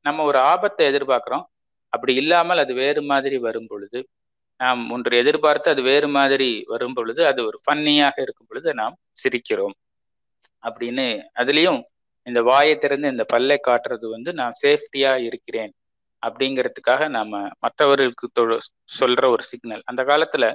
நம்ம 0.05 0.23
ஒரு 0.23 0.39
ஆபத்தை 0.51 0.83
எதிர்பார்க்கிறோம். 0.91 1.45
அப்படி 1.93 2.13
இல்லாமல் 2.15 2.61
அது 2.63 2.73
வேறு 2.73 3.01
மாதிரி 3.11 3.37
வரும் 3.37 3.69
பொழுது 3.71 3.99
நாம் 4.59 4.81
ஒன்று 4.91 5.17
எதிர்பார்த்து 5.17 5.67
அது 5.73 5.81
வேறு 5.81 6.07
மாதிரி 6.17 6.49
வரும் 6.67 6.95
பொழுது 6.97 7.21
அது 7.27 7.39
ஒரு 7.45 7.57
ஃபன்னியாக 7.63 8.15
இருக்கும் 8.25 8.49
பொழுது 8.49 8.69
நாம் 8.73 8.95
சிரிக்கிறோம். 9.23 9.75
அப்படின்னு 10.63 11.05
அதுலயும் 11.41 11.81
இந்த 12.27 12.41
வாயை 12.41 12.75
திறந்து 12.77 13.07
இந்த 13.13 13.25
பல்லை 13.33 13.57
காட்டுறது 13.67 14.05
வந்து 14.13 14.31
நான் 14.33 14.55
சேஃப்டியா 14.63 15.11
இருக்கிறேன் 15.27 15.73
அப்படிங்கிறதுக்காக 16.23 17.07
நாம 17.09 17.41
மற்றவர்களுக்கு 17.59 18.27
சொல்ற 18.99 19.23
ஒரு 19.35 19.43
சிக்னல். 19.43 19.83
அந்த 19.85 20.01
காலத்துல 20.03 20.45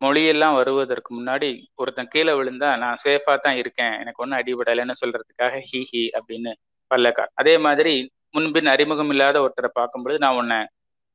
மொழியெல்லாம் 0.00 0.56
வருவதற்கு 0.58 1.10
முன்னாடி 1.18 1.48
ஒருத்தன் 1.80 2.10
கீழே 2.14 2.32
விழுந்தா 2.38 2.68
நான் 2.82 3.00
சேஃபா 3.04 3.34
தான் 3.46 3.58
இருக்கேன். 3.62 3.94
எனக்கு 4.02 4.22
ஒன்றும் 4.24 4.40
அடிபடலைன்னு 4.40 4.94
சொல்றதுக்காக 5.02 5.54
ஹி 5.70 5.80
ஹி 5.90 6.02
அப்படின்னு 6.18 6.50
பல்லக்கார். 6.90 7.30
அதே 7.40 7.54
மாதிரி 7.66 7.94
முன்பின் 8.36 8.70
அறிமுகம் 8.74 9.10
இல்லாத 9.14 9.36
ஒருத்தரை 9.44 9.70
பார்க்கும்பொழுது 9.78 10.18
நான் 10.24 10.38
உன்னை 10.40 10.58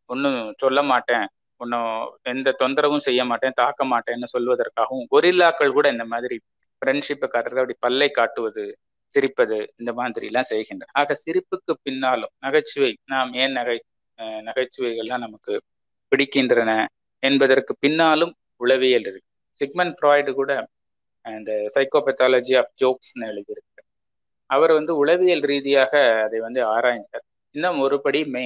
ஒன்றும் 0.09 0.39
சொல்ல 0.63 0.79
மாட்டேன். 0.91 1.25
ஒன்றும் 1.61 1.89
எந்த 2.31 2.55
தொந்தரவும் 2.61 3.05
செய்ய 3.07 3.21
மாட்டேன். 3.31 3.57
தாக்க 3.61 3.83
மாட்டேன்னு 3.93 4.27
சொல்வதற்காகவும் 4.35 5.07
கொரில்லாக்கள் 5.13 5.75
கூட 5.77 5.87
இந்த 5.95 6.05
மாதிரி 6.13 6.37
ஃப்ரெண்ட்ஷிப்பை 6.81 7.27
காட்டுறது 7.29 7.61
அப்படி 7.63 7.77
பல்லை 7.85 8.09
காட்டுவது 8.11 8.63
சிரிப்பது 9.15 9.57
இந்த 9.81 9.91
மாதிரி 9.99 10.25
எல்லாம் 10.31 10.49
செய்கின்றன. 10.51 10.91
ஆக 11.01 11.15
சிரிப்புக்கு 11.25 11.73
பின்னாலும் 11.85 12.33
நகைச்சுவை 12.45 12.91
நாம் 13.13 13.31
ஏன் 13.43 13.53
நகை 13.59 13.77
நகைச்சுவைகள்லாம் 14.47 15.25
நமக்கு 15.27 15.53
பிடிக்கின்றன 16.11 16.71
என்பதற்கு 17.23 17.73
பின்னாலும் 17.83 18.33
உளவியல் 18.63 19.07
இருக்கு. 19.09 19.29
சிக்மன் 19.61 19.93
ஃப்ராய்டு 19.97 20.31
கூட 20.39 20.51
இந்த 21.25 21.51
சைக்கோபெத்தாலஜி 21.75 22.53
ஆஃப் 22.61 22.71
ஜோக்ஸ்னு 22.81 23.27
எழுதியிருக்கு. 23.31 23.81
அவர் 24.49 24.71
வந்து 24.77 24.93
உளவியல் 25.01 25.43
ரீதியாக 25.51 25.93
அதை 26.25 26.39
வந்து 26.45 26.61
ஆராய்ந்தார். 26.75 27.25
இன்னும் 27.55 27.79
ஒருபடி 27.85 28.21
மே 28.33 28.45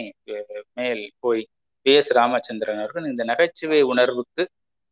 மேல் 0.78 1.04
போய் 1.24 1.42
பி 1.86 1.92
எஸ் 2.00 2.12
ராமச்சந்திரன் 2.18 2.82
அவர்கள் 2.82 3.10
இந்த 3.12 3.24
நகைச்சுவை 3.32 3.80
உணர்வுக்கு 3.92 4.44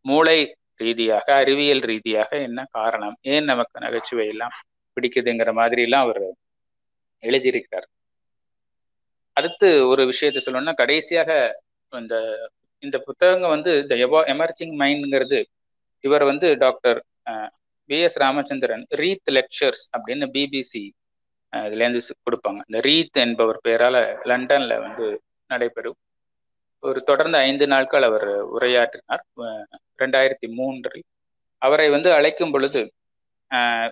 மூளை 0.05 0.39
ரீதியாக 0.83 1.27
அறிவியல் 1.41 1.83
ரீதியாக 1.91 2.31
என்ன 2.47 2.61
காரணம்? 2.77 3.15
ஏன் 3.33 3.49
நமக்கு 3.51 3.77
நகைச்சுவை 3.85 4.25
எல்லாம் 4.33 4.55
பிடிக்குதுங்கிற 4.97 5.51
மாதிரி 5.59 5.81
எல்லாம் 5.87 6.03
அவர் 6.05 6.23
எழுதியிருக்கிறார். 7.23 7.87
அடுத்து 9.37 9.69
ஒரு 9.91 10.03
விஷயத்த 10.11 10.39
சொல்லணும்னா 10.45 10.73
கடைசியாக 10.81 11.31
இந்த 12.01 12.15
இந்த 12.83 12.97
புத்தகங்க 13.07 13.47
வந்து 13.55 13.71
த 13.89 13.93
எவா 14.05 14.19
எமர்ஜிங் 14.33 14.75
மைண்ட்ங்கிறது 14.81 15.39
இவர் 16.03 16.25
வந்து 16.31 16.47
doctor 16.63 16.99
P 17.89 17.97
S 18.05 18.19
Ramachandran 18.23 18.83
Reith 19.01 19.31
lectures 19.37 19.83
அப்படின்னு 19.95 20.25
பிபிசி 20.35 20.83
இதுலேருந்து 21.53 22.01
கொடுப்பாங்க. 22.27 22.59
இந்த 22.69 22.79
ரீத் 22.87 23.17
என்பவர் 23.25 23.59
பெயரால் 23.67 23.99
லண்டனில் 24.31 24.81
வந்து 24.85 25.05
நடைபெறும். 25.49 25.97
ஒரு 26.83 26.99
தொடர்ந்து 27.09 27.37
ஐந்து 27.49 27.65
நாட்கள் 27.73 28.05
அவர் 28.09 28.27
உரையாற்றினார். 28.55 29.23
ரெண்டாயிரத்தி 30.03 30.47
மூன்றில். 30.57 31.05
அவரை 31.61 31.87
வந்து 31.95 32.09
அழைக்கும் 32.17 32.53
பொழுது 32.55 32.81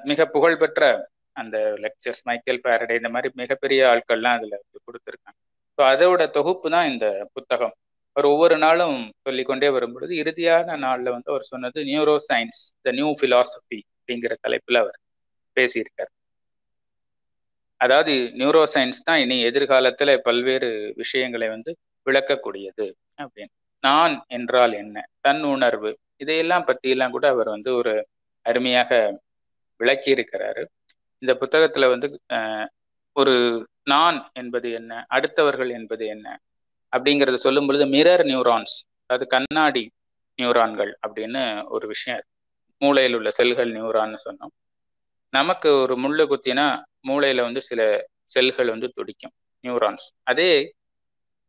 மிக 0.10 0.26
புகழ்பெற்ற 0.36 0.84
அந்த 1.42 1.58
லெக்சர்ஸ் 1.84 2.24
மைக்கேல் 2.30 2.62
ஃபேரடே 2.64 2.96
இந்த 3.00 3.10
மாதிரி 3.16 3.30
மிகப்பெரிய 3.42 3.82
ஆட்கள்லாம் 3.92 4.38
அதில் 4.40 4.58
கொடுத்துருக்காங்க. 4.88 5.38
ஸோ 5.78 5.82
அதோட 5.94 6.24
தொகுப்பு 6.38 6.68
தான் 6.76 6.90
இந்த 6.92 7.06
புத்தகம். 7.36 7.76
அவர் 8.16 8.28
ஒவ்வொரு 8.32 8.56
நாளும் 8.58 8.98
சொல்லிக்கொண்டே 9.22 9.70
வரும்பொழுது 9.70 10.14
இறுதியான 10.16 10.76
நாளில் 10.78 11.14
வந்து 11.16 11.32
அவர் 11.32 11.50
சொன்னது 11.52 11.80
neuro 11.92 12.16
science 12.30 12.62
the 12.86 12.92
new 12.92 13.10
philosophy 13.20 13.80
அப்படிங்கிற 13.94 14.34
தலைப்பில் 14.42 14.80
அவர் 14.84 14.98
பேசியிருக்கார். 15.58 16.12
அதாவது 17.82 18.14
நியூரோ 18.40 18.62
சயின்ஸ் 18.74 19.02
தான் 19.04 19.22
இனி 19.24 19.38
எதிர்காலத்துல 19.50 20.12
பல்வேறு 20.28 20.70
விஷயங்களை 21.02 21.48
வந்து 21.50 21.72
விளக்கக்கூடியது 22.08 22.86
அப்படின்னு. 23.20 23.54
நான் 23.84 24.14
என்றால் 24.28 24.74
என்ன? 24.74 24.96
தன் 25.22 25.44
உணர்வு. 25.54 25.92
இதையெல்லாம் 26.18 26.68
பற்றியெல்லாம் 26.70 27.14
கூட 27.16 27.26
அவர் 27.30 27.50
வந்து 27.56 27.70
ஒரு 27.76 27.94
அருமையாக 28.46 28.92
விளக்கி 29.80 30.10
இருக்கிறாரு 30.16 30.64
இந்த 31.22 31.34
புத்தகத்துல 31.42 31.88
வந்து 31.94 32.08
ஒரு 33.16 33.34
நான் 33.84 34.18
என்பது 34.34 34.68
என்ன? 34.80 34.92
அடுத்தவர்கள் 35.16 35.72
என்பது 35.80 36.04
என்ன? 36.08 36.28
அப்படிங்கிறத 36.94 37.38
சொல்லும் 37.38 37.68
பொழுது 37.68 37.86
மிரர் 37.88 38.24
நியூரான்ஸ் 38.26 38.76
அதாவது 39.04 39.26
கண்ணாடி 39.28 39.84
நியூரான்கள் 40.40 40.92
அப்படின்னு 41.06 41.42
ஒரு 41.68 41.88
விஷயம் 41.88 42.24
மூளையில் 42.82 43.16
உள்ள 43.16 43.30
செல்கள் 43.32 43.72
நியூரான்னு 43.72 44.18
சொன்னோம். 44.28 44.54
நமக்கு 45.34 45.70
ஒரு 45.76 45.96
முள்ளு 45.98 46.24
குத்தினா 46.32 46.66
மூளையில 47.10 47.42
வந்து 47.42 47.62
சில 47.62 47.82
செல்கள் 48.26 48.70
வந்து 48.70 48.88
துடிக்கும் 48.90 49.34
நியூரான்ஸ் 49.64 50.08
அதே 50.24 50.50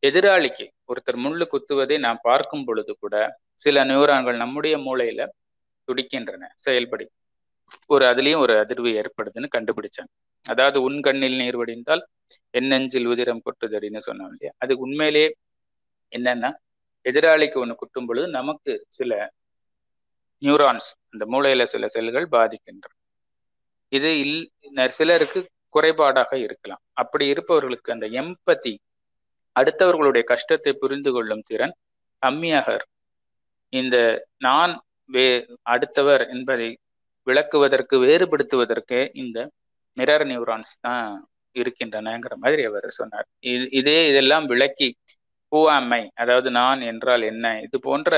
எதிராளிக்கு 0.03 0.65
ஒருத்தர் 0.89 1.19
முள்ளு 1.25 1.45
குத்துவதை 1.53 1.97
நாம் 1.99 2.21
பார்க்கும் 2.23 2.65
பொழுது 2.65 2.93
கூட 2.99 3.17
சில 3.55 3.85
நியூரான்கள் 3.85 4.37
நம்முடைய 4.37 4.77
மூளையில 4.79 5.21
துடிக்கின்றன 5.89 6.45
செயல்படி 6.57 7.05
ஒரு 7.87 8.05
அதுலயும் 8.05 8.43
ஒரு 8.45 8.55
அதிர்வு 8.63 8.91
ஏற்படுதுன்னு 9.01 9.49
கண்டுபிடிச்சாங்க. 9.57 10.11
அதாவது 10.45 10.79
உன் 10.83 10.99
கண்ணில் 11.01 11.37
நீர் 11.37 11.57
வடிந்தால் 11.57 12.03
என் 12.51 12.71
உதிரம் 12.71 13.07
உதிரம் 13.07 13.43
கொட்டுதடின்னு 13.47 14.01
சொன்னோம் 14.09 14.31
இல்லையா? 14.33 14.53
அது 14.59 14.73
உண்மையிலேயே 14.79 15.29
என்னன்னா 16.13 16.51
எதிராளிக்கு 17.07 17.59
ஒன்று 17.59 17.75
குட்டும் 17.75 18.07
பொழுது 18.07 18.27
நமக்கு 18.29 18.73
சில 18.89 19.13
நியூரான்ஸ் 20.43 20.89
அந்த 21.13 21.25
மூளையில 21.33 21.65
சில 21.65 21.89
செல்கள் 21.89 22.27
பாதிக்கின்றன. 22.29 22.93
இது 23.93 24.11
இல் 24.23 24.39
சிலருக்கு 24.91 25.41
குறைபாடாக 25.75 26.33
இருக்கலாம். 26.47 26.83
அப்படி 26.93 27.25
இருப்பவர்களுக்கு 27.27 27.89
அந்த 27.93 28.07
எம்பத்தி 28.21 28.73
அடுத்தவர்களுடைய 29.57 30.25
கஷ்டத்தை 30.25 30.73
புரிந்து 30.73 31.11
கொள்ளும் 31.13 31.47
திறன் 31.47 31.75
கம்மியாக 32.23 32.69
இந்த 33.73 33.97
நான் 34.39 34.73
வே 35.11 35.27
அடுத்தவர் 35.63 36.23
என்பதை 36.29 36.69
விளக்குவதற்கு 37.27 37.97
வேறுபடுத்துவதற்கு 38.07 38.99
இந்த 39.23 39.39
மிரர் 39.97 40.25
நியூரான்ஸ் 40.31 40.75
தான் 40.87 41.07
இருக்கின்றனங்கிற 41.57 42.35
மாதிரி 42.45 42.63
அவர் 42.71 42.89
சொன்னார். 43.01 43.27
இதே 43.81 43.99
இதெல்லாம் 44.11 44.47
விளக்கி 44.53 44.89
பூவாமை 45.53 46.03
அதாவது 46.15 46.49
நான் 46.61 46.81
என்றால் 46.93 47.25
என்ன? 47.33 47.47
இது 47.67 47.77
போன்ற 47.81 48.11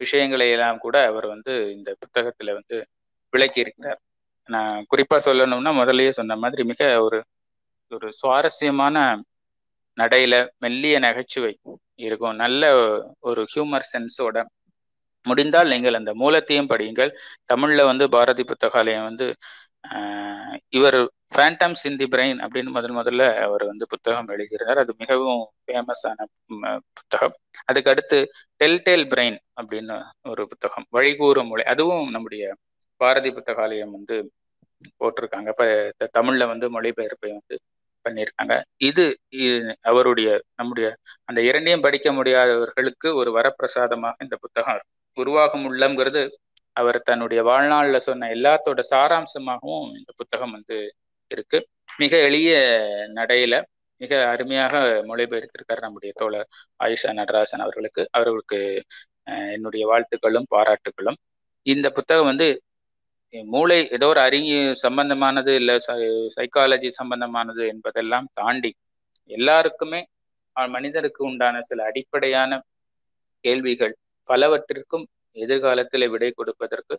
விஷயங்களை 0.00 0.46
எல்லாம் 0.54 0.78
கூட 0.78 0.96
அவர் 1.10 1.26
வந்து 1.34 1.52
இந்த 1.76 1.90
புத்தகத்துல 2.02 2.52
வந்து 2.58 2.76
விளக்கி 3.32 3.60
இருக்கிறார் 3.64 4.00
நான் 4.48 4.78
குறிப்பா 4.92 5.18
சொல்லணும்னா 5.28 5.72
முதல்லயே 5.80 6.12
சொன்ன 6.20 6.36
மாதிரி 6.44 6.62
மிக 6.70 6.82
ஒரு 7.06 7.18
ஒரு 7.92 8.08
சுவாரஸ்யமான 8.20 8.96
நடையில 9.98 10.34
மெல்லிய 10.58 10.96
நகைச்சுவை 11.04 11.52
இருக்கும். 11.98 12.36
நல்ல 12.44 12.62
ஒரு 13.20 13.42
ஹியூமர் 13.52 13.88
சென்ஸோட 13.92 14.36
முடிந்தால் 15.24 15.72
நீங்கள் 15.74 15.98
அந்த 16.00 16.12
மூலத்தையும் 16.22 16.70
படியுங்கள். 16.72 17.10
தமிழ்ல 17.52 17.84
வந்து 17.90 18.04
பாரதி 18.16 18.44
புத்தகாலயம் 18.44 19.08
வந்து 19.10 19.26
இவர் 20.78 20.98
ஃபேண்டம்ஸ் 21.34 21.82
இன் 21.88 21.98
தி 22.00 22.06
பிரெயின் 22.14 22.40
அப்படின்னு 22.44 22.70
முதல் 22.76 22.96
முதல்ல 22.98 23.22
அவர் 23.46 23.64
வந்து 23.70 23.84
புத்தகம் 23.92 24.28
எழுதியிருந்தார். 24.34 24.80
அது 24.84 24.92
மிகவும் 25.02 25.42
ஃபேமஸான 25.66 26.18
புத்தகம். 26.96 27.34
அதுக்கு 27.70 27.92
அடுத்து 27.92 28.18
டெல்டேல் 28.60 29.06
பிரெயின் 29.12 29.38
அப்படின்னு 29.60 29.96
ஒரு 30.32 30.44
புத்தகம். 30.52 30.86
வழிகூறும் 30.96 31.50
மொழி. 31.52 31.64
அதுவும் 31.74 32.06
நம்முடைய 32.16 32.44
பாரதி 33.00 33.30
புத்தகாலயம் 33.38 33.94
வந்து 33.98 34.16
போட்டிருக்காங்க. 35.00 35.48
இப்ப 35.54 36.08
தமிழ்ல 36.18 36.46
வந்து 36.52 36.66
மொழிபெயர்ப்பை 36.76 37.30
வந்து 37.38 37.56
பண்ணியிருக்காங்க. 38.04 38.54
இது 38.88 39.04
அவருடைய 39.90 40.28
நம்முடைய 40.60 40.86
அந்த 41.28 41.40
இரண்டையும் 41.48 41.84
படிக்க 41.86 42.08
முடியாதவர்களுக்கு 42.12 43.08
ஒரு 43.20 43.30
வரப்பிரசாதமாக 43.38 44.22
இந்த 44.24 44.36
புத்தகம் 44.44 44.74
இருக்கும். 44.76 44.98
உருவாகும் 45.16 45.66
உள்ளம்ங்கிறது 45.70 46.22
அவர் 46.76 46.98
தன்னுடைய 47.02 47.40
வாழ்நாள்ல 47.42 47.96
சொன்ன 48.00 48.28
எல்லாத்தோட 48.34 48.80
சாராம்சமாகவும் 48.90 49.86
இந்த 49.98 50.10
புத்தகம் 50.16 50.54
வந்து 50.56 50.76
இருக்கு. 51.30 51.58
மிக 51.98 52.12
எளிய 52.18 52.52
நடையில 53.14 53.54
மிக 54.00 54.12
அருமையாக 54.28 54.74
மொழிபெயர்த்திருக்கார் 55.08 55.84
நம்முடைய 55.84 56.12
தோழர் 56.16 56.48
ஆயுஷா 56.84 57.10
நடராசன் 57.18 57.64
அவர்களுக்கு. 57.64 58.02
அவர்களுக்கு 58.10 58.60
என்னுடைய 59.54 59.84
வாழ்த்துக்களும் 59.86 60.48
பாராட்டுகளும் 60.50 61.18
இந்த 61.66 61.86
புத்தகம் 61.90 62.30
வந்து 62.30 62.48
மூளை 63.34 63.76
ஏதோ 63.88 64.06
ஒரு 64.06 64.20
அறிஞ 64.20 64.48
சம்பந்தமானது 64.82 65.52
இல்லை 65.54 65.74
சைக்காலஜி 66.36 66.88
சம்பந்தமானது 67.00 67.62
என்பதெல்லாம் 67.66 68.26
தாண்டி 68.34 68.70
எல்லாருக்குமே 69.30 70.00
மனிதருக்கு 70.56 71.20
உண்டான 71.24 71.62
சில 71.62 71.84
அடிப்படையான 71.84 72.60
கேள்விகள் 73.44 73.94
பலவற்றிற்கும் 74.32 75.04
எதிர்காலத்தில் 75.36 76.08
விடை 76.08 76.30
கொடுப்பதற்கு 76.30 76.94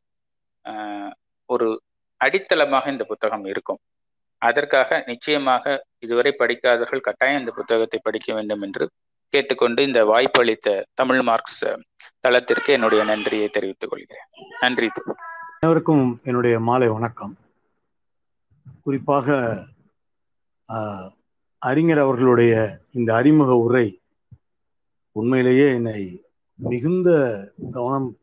ஒரு 1.46 1.82
அடித்தளமாக 2.22 2.92
இந்த 2.92 3.04
புத்தகம் 3.04 3.46
இருக்கும். 3.46 3.80
அதற்காக 4.38 5.04
நிச்சயமாக 5.06 5.86
இதுவரை 6.00 6.32
படிக்காதவர்கள் 6.32 7.08
கட்டாயம் 7.08 7.40
இந்த 7.40 7.52
புத்தகத்தை 7.52 8.00
படிக்க 8.04 8.34
வேண்டும் 8.34 8.62
என்று 8.62 8.86
கேட்டுக்கொண்டு 9.34 9.84
இந்த 9.84 10.00
வாய்ப்பளித்த 10.06 10.86
தமிழ் 10.94 11.22
மார்க்ஸ் 11.22 11.64
தளத்திற்கு 12.20 12.74
என்னுடைய 12.74 13.04
நன்றியை 13.04 13.48
தெரிவித்துக் 13.50 13.90
கொள்கிறேன். 13.90 14.28
நன்றி. 14.60 14.90
அனைவருக்கும் 15.60 16.20
என்னுடைய 16.24 16.56
மாலை 16.60 16.88
வணக்கம். 16.88 17.34
குறிப்பாக 18.84 19.38
அறிஞர் 21.58 22.04
அவர்களுடைய 22.06 22.54
இந்த 22.92 23.10
அறிமுக 23.16 23.56
உரை 23.66 23.88
உண்மையிலேயே 25.12 25.68
என்னை 25.74 26.02
மிகுந்த 26.70 27.10
கவனம் 27.72 28.18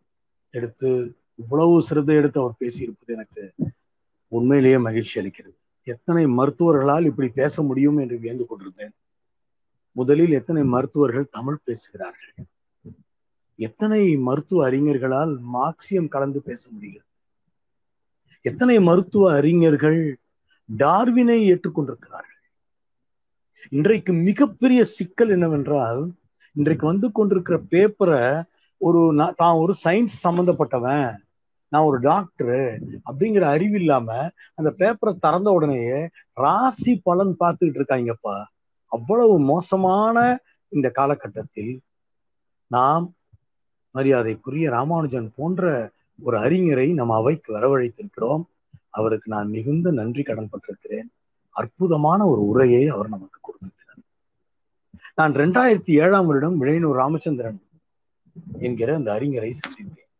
எடுத்து 0.50 1.16
இவ்வளவு 1.34 1.82
சிரத்தை 1.82 2.16
எடுத்து 2.16 2.40
அவர் 2.40 2.60
பேசியிருப்பது 2.60 3.06
எனக்கு 3.06 3.54
உண்மையிலேயே 4.28 4.78
மகிழ்ச்சி 4.78 5.20
அளிக்கிறது. 5.20 5.56
எத்தனை 5.82 6.26
மருத்துவர்களால் 6.26 7.04
இப்படி 7.04 7.28
பேச 7.28 7.62
முடியும் 7.62 7.96
என்று 7.96 8.18
வியந்து 8.18 8.46
கொண்டிருந்தேன். 8.46 8.94
முதலில் 9.92 10.30
எத்தனை 10.30 10.62
மருத்துவர்கள் 10.64 11.28
தமிழ் 11.30 11.58
பேசுகிறார்கள்? 11.64 12.46
எத்தனை 13.56 14.16
மருத்துவ 14.16 14.70
அறிஞர்களால் 14.70 15.32
மார்க்சியம் 15.54 16.08
கலந்து 16.08 16.42
பேச 16.42 16.70
முடிகிறது? 16.70 17.08
எத்தனை 18.40 18.80
மருத்துவ 18.80 19.32
அறிஞர்கள் 19.32 20.20
டார்வினை 20.78 21.38
ஏற்றுக்கொண்டிருக்கிறார்கள்? 21.52 22.38
இன்றைக்கு 23.70 24.12
மிகப்பெரிய 24.12 24.84
சிக்கல் 24.84 25.28
என்னவென்றால் 25.28 26.00
இன்றைக்கு 26.56 26.86
வந்து 26.86 27.12
கொண்டிருக்கிற 27.12 27.56
பேப்பரை 27.70 28.22
ஒரு 28.80 29.00
தான் 29.36 29.56
ஒரு 29.56 29.72
சயின்ஸ் 29.84 30.14
சம்மந்தப்பட்டவன் 30.24 31.10
நான் 31.72 31.82
ஒரு 31.82 31.98
டாக்டரு 32.00 32.62
அப்படிங்கிற 33.10 33.40
அறிவு 33.40 33.76
இல்லாம 33.78 34.08
அந்த 34.54 34.70
பேப்பரை 34.78 35.12
திறந்த 35.18 35.50
உடனேயே 35.50 36.00
ராசி 36.32 36.92
பலன் 37.02 37.36
பார்த்துக்கிட்டு 37.40 37.80
இருக்காங்கப்பா. 37.80 38.36
அவ்வளவு 38.92 39.34
மோசமான 39.40 40.16
இந்த 40.72 40.88
காலகட்டத்தில் 40.90 41.72
நாம் 42.70 43.06
மரியாதைக்குரிய 43.94 44.66
ராமானுஜன் 44.70 45.28
போன்ற 45.36 45.62
ஒரு 46.18 46.36
அறிஞரை 46.38 46.94
நம் 46.94 47.10
அவைக்கு 47.10 47.48
வரவழைத்திருக்கிறோம். 47.56 48.42
அவருக்கு 48.90 49.28
நான் 49.30 49.48
மிகுந்த 49.48 49.90
நன்றி 49.90 50.22
கடன் 50.22 50.50
பட்டிருக்கிறேன். 50.52 51.08
அற்புதமான 51.56 52.20
ஒரு 52.26 52.42
உரையை 52.46 52.82
அவர் 52.88 53.08
நமக்கு 53.08 53.39
நான் 55.20 55.34
ரெண்டாயிரத்தி 55.34 55.92
ஏழாம் 56.02 56.28
வருடம் 56.28 56.54
விழையனூர் 56.60 56.98
ராமச்சந்திரன் 57.00 57.58
என்கிற 58.58 58.90
அந்த 58.98 59.08
அறிஞரை 59.16 59.50
சந்தித்தேன். 59.56 60.10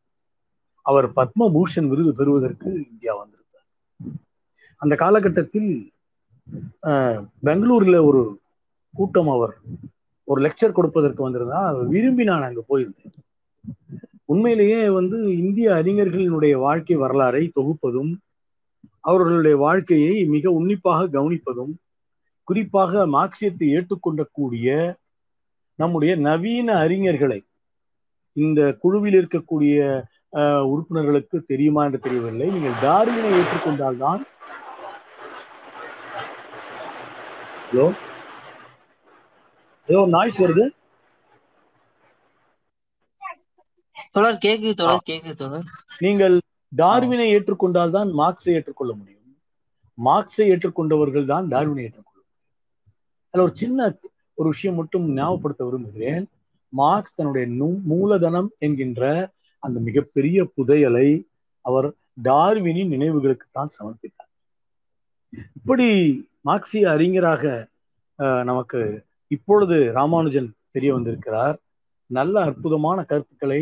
அவர் 0.87 1.07
பத்மபூஷன் 1.19 1.89
விருது 1.89 2.13
பெறுவதற்கு 2.15 2.69
இந்தியா 2.91 3.13
வந்திருந்தார். 3.21 3.67
அந்த 4.81 4.95
காலகட்டத்தில் 5.03 5.71
பெங்களூர்ல 7.47 7.99
ஒரு 8.09 8.23
கூட்டம் 8.95 9.29
அவர் 9.29 9.55
ஒரு 10.29 10.41
லெக்சர் 10.47 10.77
கொடுப்பதற்கு 10.79 11.23
வந்திருந்தா 11.27 11.61
விரும்பி 11.95 12.25
நான் 12.25 12.47
அங்க 12.49 12.65
போயிருந்தேன். 12.69 13.15
உண்மையிலேயே 14.33 14.81
வந்து 14.99 15.21
இந்திய 15.43 15.71
அறிஞர்களினுடைய 15.81 16.57
வாழ்க்கை 16.67 16.97
வரலாறை 17.05 17.45
தொகுப்பதும் 17.59 18.13
அவர்களுடைய 19.11 19.57
வாழ்க்கையை 19.67 20.17
மிக 20.35 20.51
உன்னிப்பாக 20.59 21.09
கவனிப்பதும் 21.17 21.73
குறிப்பாக 22.49 23.03
மார்க்சியத்தை 23.17 23.67
ஏற்றுக்கொண்டக்கூடிய 23.77 24.69
நம்முடைய 25.83 26.13
நவீன 26.29 26.69
அறிஞர்களை 26.85 27.41
இந்த 28.37 28.61
குழுவில் 28.83 29.17
இருக்கக்கூடிய 29.21 29.77
உறுப்பினர்களுக்கு 30.73 31.37
தெரியுமா 31.51 31.81
என்று 31.87 31.99
தெரியவில்லை. 32.05 32.49
நீங்கள் 32.57 32.77
டார்வினை 32.85 33.31
ஏற்றுக்கொண்டால்தான். 33.39 34.21
ஹலோ? 37.71 37.87
ஏதோ 39.89 40.03
நாய்ஸ் 40.17 40.43
வருது? 40.45 40.67
தொடர் 44.17 44.39
கேக்குது 44.45 44.75
தொடர் 44.83 45.09
கேக்குது 45.11 45.37
தொடர். 45.45 45.67
நீங்கள் 46.05 46.37
டார்வினை 46.73 47.27
ஏற்றுக்கொண்டால் 47.37 47.97
தான் 47.97 48.11
மார்க்ஸை 48.21 48.55
ஏற்றுக்கொள்ள 48.59 48.93
முடியும். 49.01 49.27
மார்க்ஸை 49.99 50.47
ஏற்றுக்கொண்டவர்கள் 50.53 51.31
தான் 51.33 51.47
டார்வினை 51.55 51.83
ஏற்றுக்கொள்ள 51.87 52.10
அதில் 53.35 53.45
ஒரு 53.47 53.55
சின்ன 53.55 53.81
ஒரு 54.39 54.49
விஷயம் 54.53 54.79
மட்டும் 54.81 55.07
ஞாபகப்படுத்த 55.17 55.63
விரும்புகிறேன். 55.67 56.25
மார்க்ஸ் 56.73 57.17
தன்னுடைய 57.17 57.47
மூலதனம் 57.91 58.49
என்கின்ற 58.59 59.03
அந்த 59.63 59.79
மிகப்பெரிய 59.89 60.39
புதையலை 60.57 61.09
அவர் 61.65 61.89
டார்வினின் 62.23 62.93
நினைவுகளுக்கு 62.95 63.47
தான் 63.53 63.71
சமர்ப்பித்தார். 63.77 64.31
இப்படி 65.59 65.89
மார்க்சிய 66.49 66.85
அறிஞராக 66.91 67.43
நமக்கு 68.45 68.81
இப்பொழுது 69.31 69.77
ராமானுஜன் 69.99 70.49
தெரிய 70.71 70.91
வந்திருக்கிறார். 70.95 71.57
நல்ல 72.11 72.35
அற்புதமான 72.49 72.99
கருத்துக்களை 73.11 73.61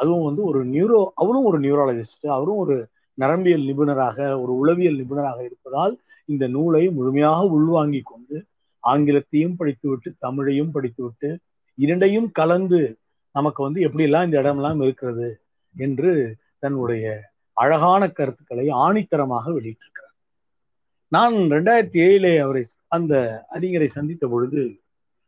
அதுவும் 0.00 0.26
வந்து 0.28 0.42
ஒரு 0.50 0.60
நியூரோ 0.72 1.00
அவரும் 1.22 1.46
ஒரு 1.50 1.58
நியூராலஜிஸ்ட் 1.64 2.26
அவரும் 2.36 2.60
ஒரு 2.64 2.76
நரம்பியல் 3.18 3.66
நிபுணராக 3.68 4.18
ஒரு 4.42 4.52
உளவியல் 4.62 4.98
நிபுணராக 5.00 5.38
இருப்பதால் 5.48 5.94
இந்த 6.28 6.44
நூலை 6.56 6.82
முழுமையாக 6.96 7.40
உள்வாங்கி 7.56 8.00
கொண்டு 8.04 8.36
ஆங்கிலத்தையும் 8.84 9.56
படித்துவிட்டு 9.56 10.14
தமிழையும் 10.26 10.70
படித்துவிட்டு 10.70 11.38
இரண்டையும் 11.74 12.30
கலந்து 12.30 12.98
நமக்கு 13.34 13.62
வந்து 13.62 13.80
எப்படியெல்லாம் 13.88 14.24
இந்த 14.24 14.38
இடமெல்லாம் 14.38 14.80
இருக்கிறது 14.80 15.40
என்று 15.76 16.36
தன்னுடைய 16.58 17.32
அழகான 17.52 18.08
கருத்துக்களை 18.08 18.66
ஆணித்தரமாக 18.68 19.44
வெளியிட்டிருக்கிறார். 19.58 20.14
நான் 21.08 21.34
ரெண்டாயிரத்தி 21.34 21.98
ஏழிலே 22.06 22.38
அவரை 22.38 22.64
அந்த 22.86 23.44
அறிஞரை 23.52 23.84
சந்தித்த 23.84 24.26
பொழுது 24.28 24.62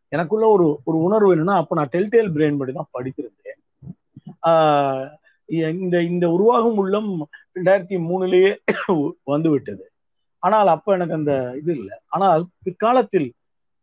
எனக்குள்ள 0.08 0.46
ஒரு 0.46 0.80
ஒரு 0.84 0.98
உணர்வு 0.98 1.36
என்னன்னா 1.36 1.56
அப்ப 1.62 1.74
நான் 1.74 1.92
டெல்டேல் 1.92 2.32
பிரெயின் 2.36 2.58
படி 2.58 2.72
தான் 2.72 2.92
படித்திருந்தேன். 2.98 3.60
ஆஹ் 4.46 5.06
இந்த 5.78 6.02
இந்த 6.02 6.30
உருவாகும் 6.30 6.76
உள்ளம் 6.76 7.10
ரெண்டாயிரத்தி 7.54 7.96
மூணுலேயே 8.08 8.52
வந்து 9.22 9.50
விட்டது 9.50 9.90
ஆனால் 10.38 10.66
அப்ப 10.66 10.92
எனக்கு 10.92 11.14
அந்த 11.14 11.34
இது 11.60 11.72
இல்லை. 11.76 11.96
ஆனால் 12.06 12.46
பிற்காலத்தில் 12.62 13.28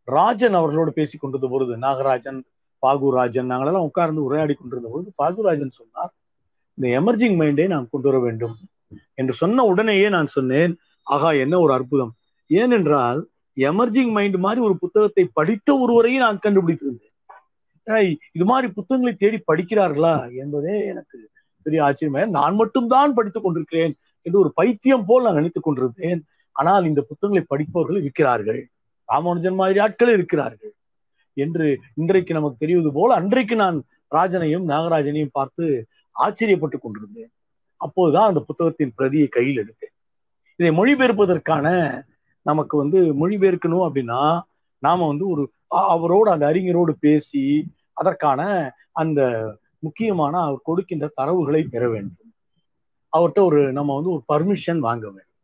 ராஜன் 0.04 0.56
அவர்களோடு 0.58 0.92
பேசி 0.92 1.18
கொண்டிருந்த 1.18 1.48
பொழுது 1.54 1.76
நாகராஜன் 1.76 2.40
பாகுராஜன் 2.82 3.50
நாங்களெல்லாம் 3.50 3.88
உட்கார்ந்து 3.88 4.24
உரையாடி 4.24 4.54
கொண்டிருந்த 4.54 4.88
பொழுது 4.88 5.12
பாகுராஜன் 5.16 5.76
சொன்னார் 5.80 6.12
இந்த 6.78 6.86
எமர்ஜிங் 7.00 7.36
மைண்டை 7.40 7.66
நான் 7.66 7.88
கொண்டு 7.90 8.08
வர 8.08 8.18
வேண்டும். 8.24 8.56
என்று 9.14 9.32
சொன்ன 9.32 9.64
உடனேயே 9.64 10.08
நான் 10.08 10.26
சொன்னேன் 10.26 10.72
ஆகா 11.02 11.30
என்ன 11.44 11.58
ஒரு 11.58 11.72
அற்புதம். 11.72 12.12
ஏனென்றால் 12.50 13.20
எமர்ஜிங் 13.56 14.12
மைண்ட் 14.12 14.36
மாதிரி 14.36 14.60
ஒரு 14.60 14.78
புத்தகத்தை 14.78 15.24
படித்த 15.32 15.78
ஒருவரையும் 15.78 16.24
நான் 16.26 16.42
கண்டுபிடித்திருந்தேன். 16.46 17.12
இது 18.32 18.44
மாதிரி 18.44 18.72
புத்தகங்களை 18.72 19.14
தேடி 19.14 19.38
படிக்கிறார்களா 19.52 20.12
என்பதே 20.42 20.86
எனக்கு 20.86 21.18
பெரிய 21.62 21.80
ஆச்சரியமா 21.86 22.22
நான் 22.28 22.54
மட்டும்தான் 22.54 23.14
படித்துக் 23.14 23.42
கொண்டிருக்கிறேன் 23.42 23.94
என்று 24.22 24.38
ஒரு 24.38 24.52
பைத்தியம் 24.54 25.04
போல் 25.08 25.26
நான் 25.26 25.34
நினைத்துக் 25.34 25.62
கொண்டிருந்தேன். 25.62 26.20
ஆனால் 26.52 26.84
இந்த 26.84 27.00
புத்தகங்களை 27.00 27.44
படிப்பவர்கள் 27.48 28.00
இருக்கிறார்கள். 28.00 28.62
ராமானுஜன் 29.08 29.54
மாதிரி 29.54 29.78
ஆட்கள் 29.78 30.12
இருக்கிறார்கள் 30.12 30.72
என்று 31.36 31.66
இன்றைக்கு 31.94 32.32
நமக்கு 32.34 32.56
தெரிவது 32.58 32.90
போல 32.92 33.14
அன்றைக்கு 33.14 33.56
நான் 33.56 33.78
ராஜனையும் 34.14 34.66
நாகராஜனையும் 34.72 35.36
பார்த்து 35.38 35.64
ஆச்சரியப்பட்டு 36.16 36.76
கொண்டிருந்தேன். 36.78 37.32
அப்போதுதான் 37.80 38.28
அந்த 38.28 38.40
புத்தகத்தின் 38.40 38.92
பிரதியை 38.96 39.28
கையில் 39.28 39.60
எடுத்தேன். 39.62 39.94
இதை 40.58 40.70
மொழிபெயர்ப்பதற்கான 40.70 41.66
நமக்கு 42.46 42.74
வந்து 42.76 42.98
மொழிபெயர்க்கணும் 43.14 43.86
அப்படின்னா 43.86 44.20
நாம 44.78 45.06
வந்து 45.06 45.28
ஒரு 45.28 45.42
அவரோடு 45.68 46.28
அந்த 46.30 46.44
அறிஞரோடு 46.52 46.92
பேசி 47.00 47.42
அதற்கான 47.92 48.40
அந்த 48.92 49.20
முக்கியமான 49.78 50.34
அவர் 50.38 50.60
கொடுக்கின்ற 50.62 51.06
தரவுகளை 51.20 51.62
பெற 51.64 51.88
வேண்டும். 51.88 52.30
அவர்கிட்ட 53.12 53.40
ஒரு 53.44 53.60
நம்ம 53.72 53.94
வந்து 53.94 54.10
ஒரு 54.10 54.22
பர்மிஷன் 54.32 54.78
வாங்க 54.78 55.06
வேண்டும். 55.06 55.40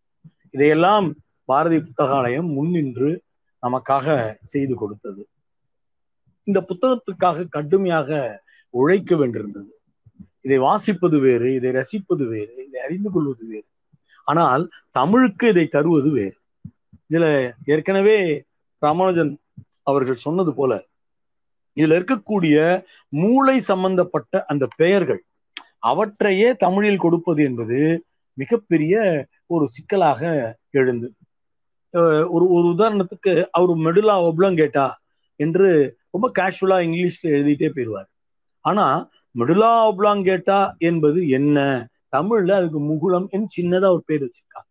இதையெல்லாம் 0.51 1.07
பாரதி 1.45 1.79
புத்தகாலயம் 1.81 2.49
முன்னின்று 2.49 3.11
நமக்காக 3.63 4.37
செய்து 4.43 4.75
கொடுத்தது. 4.75 5.29
இந்த 6.47 6.65
புத்தகத்துக்காக 6.69 7.49
கடுமையாக 7.49 8.41
உழைக்க 8.75 9.17
வேண்டியிருந்தது. 9.17 9.73
இதை 10.41 10.59
வாசிப்பது 10.59 11.21
வேறு 11.21 11.55
இதை 11.55 11.71
ரசிப்பது 11.71 12.25
வேறு 12.29 12.65
இதை 12.67 12.81
அறிந்து 12.81 13.11
கொள்வது 13.11 13.47
வேறு. 13.47 13.69
ஆனால் 14.25 14.71
தமிழுக்கு 14.91 15.49
இதை 15.49 15.67
தருவது 15.67 16.11
வேறு. 16.11 16.37
இதுல 17.11 17.53
ஏற்கனவே 17.65 18.45
ராமானுஜன் 18.79 19.39
அவர்கள் 19.83 20.25
சொன்னது 20.27 20.55
போல 20.55 20.73
இதுல 21.77 21.97
இருக்கக்கூடிய 21.99 22.57
மூளை 23.09 23.61
சம்பந்தப்பட்ட 23.61 24.45
அந்த 24.45 24.69
பெயர்கள் 24.77 25.25
அவற்றையே 25.79 26.57
தமிழில் 26.57 26.99
கொடுப்பது 26.99 27.43
என்பது 27.43 27.79
மிகப்பெரிய 28.35 28.95
ஒரு 29.47 29.69
சிக்கலாக 29.69 30.21
எழுந்தது. 30.71 31.15
ஒரு 32.31 32.45
ஒரு 32.49 32.67
உதாரணத்துக்கு 32.75 33.33
அவர் 33.51 33.73
மெடுலா 33.79 34.17
ஒப்ளங்கேட்டா 34.29 34.87
என்று 35.41 35.69
ரொம்ப 36.11 36.27
கேஷுவலா 36.39 36.79
இங்கிலீஷ்ல 36.87 37.31
எழுதிட்டே 37.31 37.69
போயிடுவார் 37.69 38.09
ஆனா 38.65 38.87
மெடுலா 39.35 39.73
ஒப்ளாங்கேட்டா 39.91 40.59
என்பது 40.81 41.21
என்ன? 41.29 41.59
தமிழ்ல 42.13 42.53
அதுக்கு 42.53 42.81
முகுளம் 42.83 43.27
என்று 43.31 43.49
சின்னதா 43.57 43.89
ஒரு 43.89 44.03
பேர் 44.07 44.23
வச்சிருக்காங்க 44.23 44.69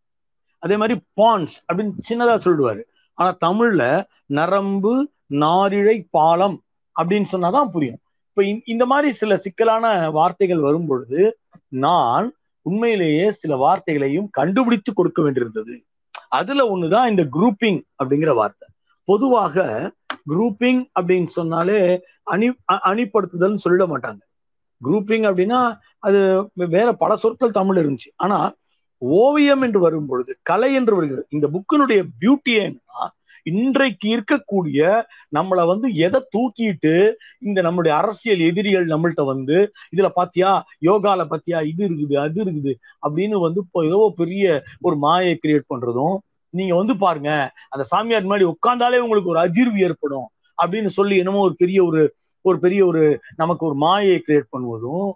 அதே 0.64 0.76
மாதிரி 0.78 0.96
பான்ஸ் 1.16 1.56
அப்படின்னு 1.68 2.08
சின்னதா 2.10 2.36
சொல்லுவாரு. 2.46 2.82
ஆனா 3.18 3.32
தமிழ்ல 3.46 3.84
நரம்பு 4.30 4.94
நாரிழை 5.36 5.98
பாலம் 6.10 6.58
அப்படின்னு 6.96 7.28
சொன்னாதான் 7.32 7.72
புரியும். 7.72 8.00
இப்ப 8.28 8.44
இந்த 8.66 8.84
மாதிரி 8.86 9.10
சில 9.12 9.38
சிக்கலான 9.38 9.86
வார்த்தைகள் 10.10 10.60
வரும் 10.60 10.88
பொழுது 10.88 11.22
நான் 11.80 12.28
உண்மையிலேயே 12.66 13.26
சில 13.32 13.56
வார்த்தைகளையும் 13.56 14.28
கண்டுபிடித்து 14.32 14.94
கொடுக்க 14.94 15.20
வேண்டியிருந்தது. 15.22 15.76
அதுல 16.30 16.76
ஒண்ணுதான் 16.76 17.10
இந்த 17.10 17.28
குரூப்பிங் 17.34 17.82
அப்படிங்கிற 18.04 18.34
வார்த்தை. 18.34 18.70
பொதுவாக 19.04 19.92
குரூப்பிங் 20.30 20.86
அப்படின்னு 21.00 21.24
சொன்னாலே 21.24 22.02
அணி 22.24 22.50
அணிப்படுத்துதல் 22.86 23.56
சொல்ல 23.56 23.88
மாட்டாங்க. 23.88 24.20
குரூப்பிங் 24.84 25.26
அப்படின்னா 25.30 25.78
அது 26.00 26.50
வேற 26.54 26.94
பல 26.94 27.16
சொற்கள் 27.16 27.52
தமிழ் 27.52 27.78
இருந்துச்சு. 27.78 28.12
ஆனா 28.16 28.54
ஓவியம் 28.98 29.62
என்று 29.62 29.80
வரும் 29.80 30.06
பொழுது 30.06 30.40
கலை 30.42 30.74
என்று 30.74 30.96
வருகிறது. 30.96 31.28
இந்த 31.30 31.50
புக்கினுடைய 31.50 32.04
பியூட்டி 32.22 32.50
என்னன்னா 32.50 33.08
இன்றைக்கு 33.46 34.08
இருக்கக்கூடிய 34.16 34.80
நம்மளை 35.38 35.64
வந்து 35.68 35.88
எதை 36.06 36.20
தூக்கிட்டு 36.36 36.94
இந்த 37.40 37.60
நம்மளுடைய 37.62 37.94
அரசியல் 38.02 38.42
எதிரிகள் 38.50 38.88
நம்மள்ட்ட 38.94 39.26
வந்து 39.26 39.58
இதுல 39.94 40.10
பாத்தியா? 40.20 40.52
யோகால 40.90 41.26
பாத்தியா? 41.26 41.60
இது 41.72 41.82
இருக்குது 41.90 42.16
அது 42.26 42.40
இருக்குது. 42.46 42.74
அப்படின்னு 43.06 43.38
வந்து 43.48 43.62
இப்போ 43.66 43.82
ஏதோ 43.86 44.00
பெரிய 44.22 44.44
ஒரு 44.82 44.98
மாயை 44.98 45.34
கிரியேட் 45.44 45.72
பண்றதும் 45.74 46.18
நீங்க 46.54 46.74
வந்து 46.76 46.94
பாருங்க 46.98 47.32
அந்த 47.70 47.84
சாமியார் 47.94 48.26
முன்னாடி 48.28 48.46
உட்கார்ந்தாலே 48.54 49.04
உங்களுக்கு 49.06 49.34
ஒரு 49.34 49.42
அதிர்வு 49.46 49.80
ஏற்படும் 49.88 50.28
அப்படின்னு 50.58 50.90
சொல்லி 51.00 51.16
என்னமோ 51.18 51.44
ஒரு 51.48 51.56
பெரிய 51.64 51.80
ஒரு 51.86 52.02
ஒரு 52.46 52.58
பெரிய 52.60 52.82
ஒரு 52.86 53.04
நமக்கு 53.36 53.64
ஒரு 53.66 53.76
மாயை 53.86 54.18
கிரியேட் 54.28 54.54
பண்ணுவதும் 54.56 55.08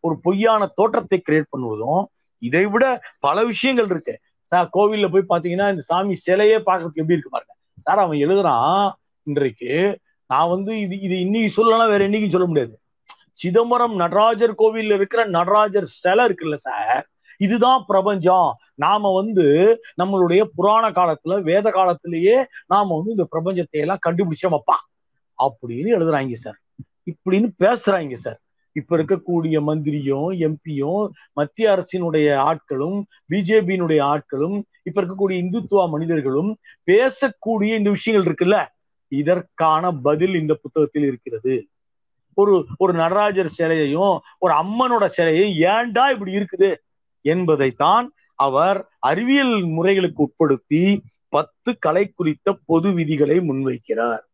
ஒரு 0.00 0.14
பொய்யான 0.26 0.68
தோற்றத்தை 0.78 1.18
கிரியேட் 1.20 1.52
பண்ணுவதும் 1.54 2.02
இதை 2.42 2.62
விட 2.66 2.84
பல 3.26 3.44
விஷயங்கள் 3.44 3.88
இருக்கு. 3.92 4.14
சார் 4.48 4.70
கோவில்ல 4.74 5.06
போய் 5.14 5.30
பாத்தீங்கன்னா 5.32 5.70
இந்த 5.70 5.82
சாமி 5.90 6.14
சிலையே 6.26 6.56
பாக்குறதுக்கு 6.68 7.00
எப்படி 7.00 7.16
இருக்கு 7.16 7.30
பாருங்க. 7.30 7.54
சார் 7.80 7.98
அவன் 7.98 8.18
எழுதுறான் 8.18 8.92
இன்றைக்கு. 9.22 9.72
நான் 10.26 10.48
வந்து 10.48 10.72
இது 10.80 11.00
இது 11.00 11.20
இன்னைக்கு 11.20 11.50
சொல்லலாம் 11.50 11.88
வேற 11.88 12.08
என்னைக்கும் 12.08 12.28
சொல்ல 12.28 12.46
முடியாது. 12.46 12.74
சிதம்பரம் 13.34 13.94
நடராஜர் 13.94 14.54
கோவில்ல 14.54 14.94
இருக்கிற 14.94 15.24
நடராஜர் 15.24 15.84
சிலை 15.84 16.24
இருக்குல்ல 16.26 16.54
சார் 16.54 17.04
இதுதான் 17.38 17.84
பிரபஞ்சம். 17.86 18.48
நாம 18.74 19.10
வந்து 19.14 19.46
நம்மளுடைய 20.02 20.42
புராண 20.56 20.84
காலத்துல 20.90 21.42
வேத 21.42 21.70
காலத்திலேயே 21.70 22.36
நாம 22.66 22.96
வந்து 22.96 23.10
இந்த 23.10 23.26
பிரபஞ்சத்தை 23.36 23.80
எல்லாம் 23.84 24.04
கண்டுபிடிச்சோமப்பா 24.06 24.78
அப்படின்னு 25.38 25.90
எழுதுறாங்க 25.98 26.36
சார். 26.44 26.58
இப்படின்னு 27.10 27.48
பேசுறாங்க 27.58 28.14
சார். 28.14 28.40
இப்ப 28.78 28.96
இருக்கக்கூடிய 28.96 29.62
மந்திரியும் 29.62 30.30
எம்பியும் 30.32 31.08
மத்திய 31.32 31.70
அரசினுடைய 31.70 32.26
ஆட்களும் 32.38 33.02
பிஜேபியினுடைய 33.30 34.00
ஆட்களும் 34.04 34.62
இப்ப 34.82 35.02
இருக்கக்கூடிய 35.02 35.36
இந்துத்துவ 35.36 35.88
மனிதர்களும் 35.88 36.56
பேசக்கூடிய 36.86 37.76
இந்த 37.76 37.90
விஷயங்கள் 37.90 38.34
இருக்குல்ல? 38.34 38.66
இதற்கான 39.08 39.92
பதில் 39.92 40.34
இந்த 40.34 40.54
புத்தகத்தில் 40.54 41.02
இருக்கிறது. 41.02 41.68
ஒரு 42.34 42.66
ஒரு 42.76 42.92
நடராஜர் 42.92 43.52
சிலையையும் 43.58 44.18
ஒரு 44.38 44.54
அம்மனோட 44.54 45.10
சிலையையும் 45.16 45.56
ஏன்டா 45.62 46.10
இப்படி 46.10 46.32
இருக்குது? 46.32 46.76
என்பதைத்தான் 47.20 48.12
அவர் 48.34 48.88
அறிவியல் 48.98 49.64
முறைகளுக்கு 49.64 50.22
உட்படுத்தி 50.22 51.00
பத்து 51.28 51.78
கலை 51.78 52.12
குறித்த 52.14 52.58
பொது 52.66 52.92
விதிகளை 52.92 53.38
முன்வைக்கிறார். 53.38 54.24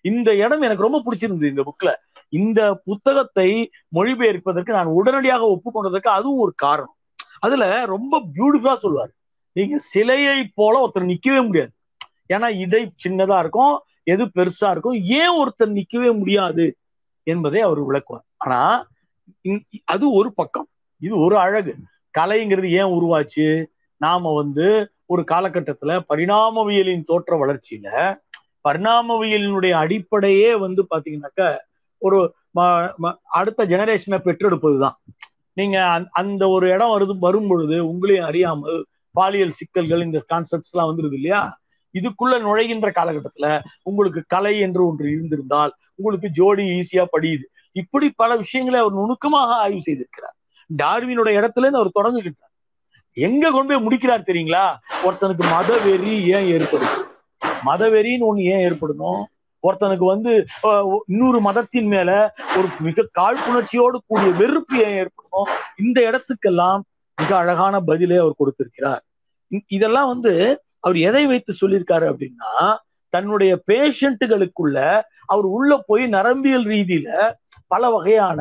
இந்த 0.00 0.34
இடம் 0.34 0.60
எனக்கு 0.60 0.82
ரொம்ப 0.82 1.02
பிடிச்சிருந்தது 1.04 1.48
இந்த 1.48 1.62
புக்ல 1.68 1.94
இந்த 2.30 2.60
புத்தகத்தை 2.84 3.70
மொழிபெயர்ப்பதற்கு 3.94 4.70
நான் 4.70 4.86
உடனடியாக 4.86 5.44
ஒப்புக்கொண்டதற்கு 5.46 6.08
அதுவும் 6.18 6.38
ஒரு 6.38 6.52
காரணம். 6.56 6.96
அதுல 7.38 7.84
ரொம்ப 7.86 8.22
பியூட்டிஃபுல்லா 8.34 8.74
சொல்லுவார். 8.76 9.12
நீங்க 9.52 9.78
சிலையை 9.78 10.50
போல 10.54 10.74
ஒருத்தர் 10.86 11.02
நிக்கவே 11.02 11.46
முடியாது. 11.46 11.72
ஏன்னா 12.28 12.58
இடை 12.58 12.92
சின்னதா 13.04 13.38
இருக்கும் 13.38 13.74
எது 14.02 14.24
பெருசா 14.24 14.70
இருக்கும் 14.70 14.98
ஏன் 15.12 15.34
ஒருத்தர் 15.40 15.76
நிக்கவே 15.78 16.18
முடியாது 16.18 16.76
என்பதை 17.22 17.60
அவர் 17.60 17.80
விளக்குவார். 17.84 18.26
ஆனா 18.36 18.86
அது 19.84 20.12
ஒரு 20.12 20.32
பக்கம். 20.34 20.68
இது 21.00 21.14
ஒரு 21.18 21.38
அழகு. 21.38 21.74
கலைங்கிறது 22.18 22.68
ஏன் 22.70 22.92
உருவாச்சு? 22.96 23.66
நாம 23.96 24.34
வந்து 24.34 24.66
ஒரு 25.06 25.22
காலகட்டத்துல 25.30 26.00
பரிணாமவியலின் 26.14 27.04
தோற்ற 27.04 27.36
வளர்ச்சியில 27.36 27.88
பரிணாமவியலினுடைய 28.68 29.70
அடிப்படையே 29.70 30.54
வந்து 30.54 30.86
பாத்தீங்கன்னாக்க 30.90 31.56
ஒரு 32.06 32.18
அடுத்த 33.38 33.66
ஜெனரேஷனை 33.72 34.18
பெற்றெடுப்பதுதான். 34.26 34.96
நீங்க 35.58 35.78
அந்த 36.20 36.42
ஒரு 36.54 36.66
இடம் 36.74 36.94
வருது 36.94 37.14
வரும் 37.26 37.48
பொழுது 37.50 37.76
உங்களையும் 37.90 38.28
அறியாமல் 38.30 38.78
பாலியல் 39.14 39.56
சிக்கல்கள் 39.58 40.04
இந்த 40.06 40.18
கான்செப்ட்ஸ் 40.32 40.74
எல்லாம் 40.74 40.90
வந்துருது 40.90 41.16
இல்லையா? 41.18 41.40
இதுக்குள்ள 41.94 42.34
நுழைகின்ற 42.46 42.88
காலகட்டத்துல 42.98 43.46
உங்களுக்கு 43.88 44.20
கலை 44.34 44.52
என்று 44.66 44.82
ஒன்று 44.88 45.06
இருந்திருந்தால் 45.14 45.72
உங்களுக்கு 45.94 46.28
ஜோடி 46.38 46.64
ஈஸியா 46.76 47.04
படியுது. 47.14 47.46
இப்படி 47.80 48.06
பல 48.22 48.36
விஷயங்களை 48.42 48.78
அவர் 48.82 48.98
நுணுக்கமாக 49.00 49.50
ஆய்வு 49.64 49.82
செய்திருக்கிறார். 49.88 50.36
டார்வினோட 50.70 51.28
இடத்துல 51.40 51.72
அவர் 51.80 51.96
தொடங்குகின்றார். 51.98 52.54
எங்க 53.16 53.44
கொண்டு 53.50 53.70
போய் 53.72 53.84
முடிக்கிறார் 53.86 54.28
தெரியுங்களா? 54.30 54.64
ஒருத்தனுக்கு 55.06 55.44
மதவெறி 55.56 56.12
ஏன் 56.36 56.48
ஏற்படும் 56.56 56.96
மதவெறின்னு 57.68 58.26
ஒண்ணு 58.30 58.42
ஏன் 58.52 58.64
ஏற்படணும்? 58.68 59.22
ஒருத்தனுக்கு 59.68 60.06
வந்து 60.14 60.32
இன்னொரு 61.12 61.38
மதத்தின் 61.48 61.90
மேல 61.94 62.10
ஒரு 62.58 62.68
மிக 62.86 63.06
காழ்ப்புணர்ச்சியோடு 63.18 63.98
கூடிய 64.10 64.30
வெறுப்பு 64.40 64.76
ஏன் 64.86 64.96
ஏற்படுமோ 65.00 65.42
இந்த 65.84 65.98
இடத்துக்கெல்லாம் 66.08 66.80
மிக 67.18 67.32
அழகான 67.42 67.74
பதிலை 67.90 68.18
அவர் 68.22 68.40
கொடுத்திருக்கிறார். 68.40 69.02
இதெல்லாம் 69.76 70.10
வந்து 70.12 70.32
அவர் 70.84 70.98
எதை 71.08 71.24
வைத்து 71.26 71.52
சொல்லியிருக்காரு 71.60 72.06
அப்படின்னா 72.12 72.52
தன்னுடைய 73.14 73.52
பேஷண்ட்டுகளுக்குள்ள 73.70 74.78
அவர் 75.32 75.46
உள்ள 75.56 75.70
போய் 75.88 76.04
நரம்பியல் 76.16 76.66
ரீதியில 76.72 77.08
பல 77.72 77.90
வகையான 77.90 78.40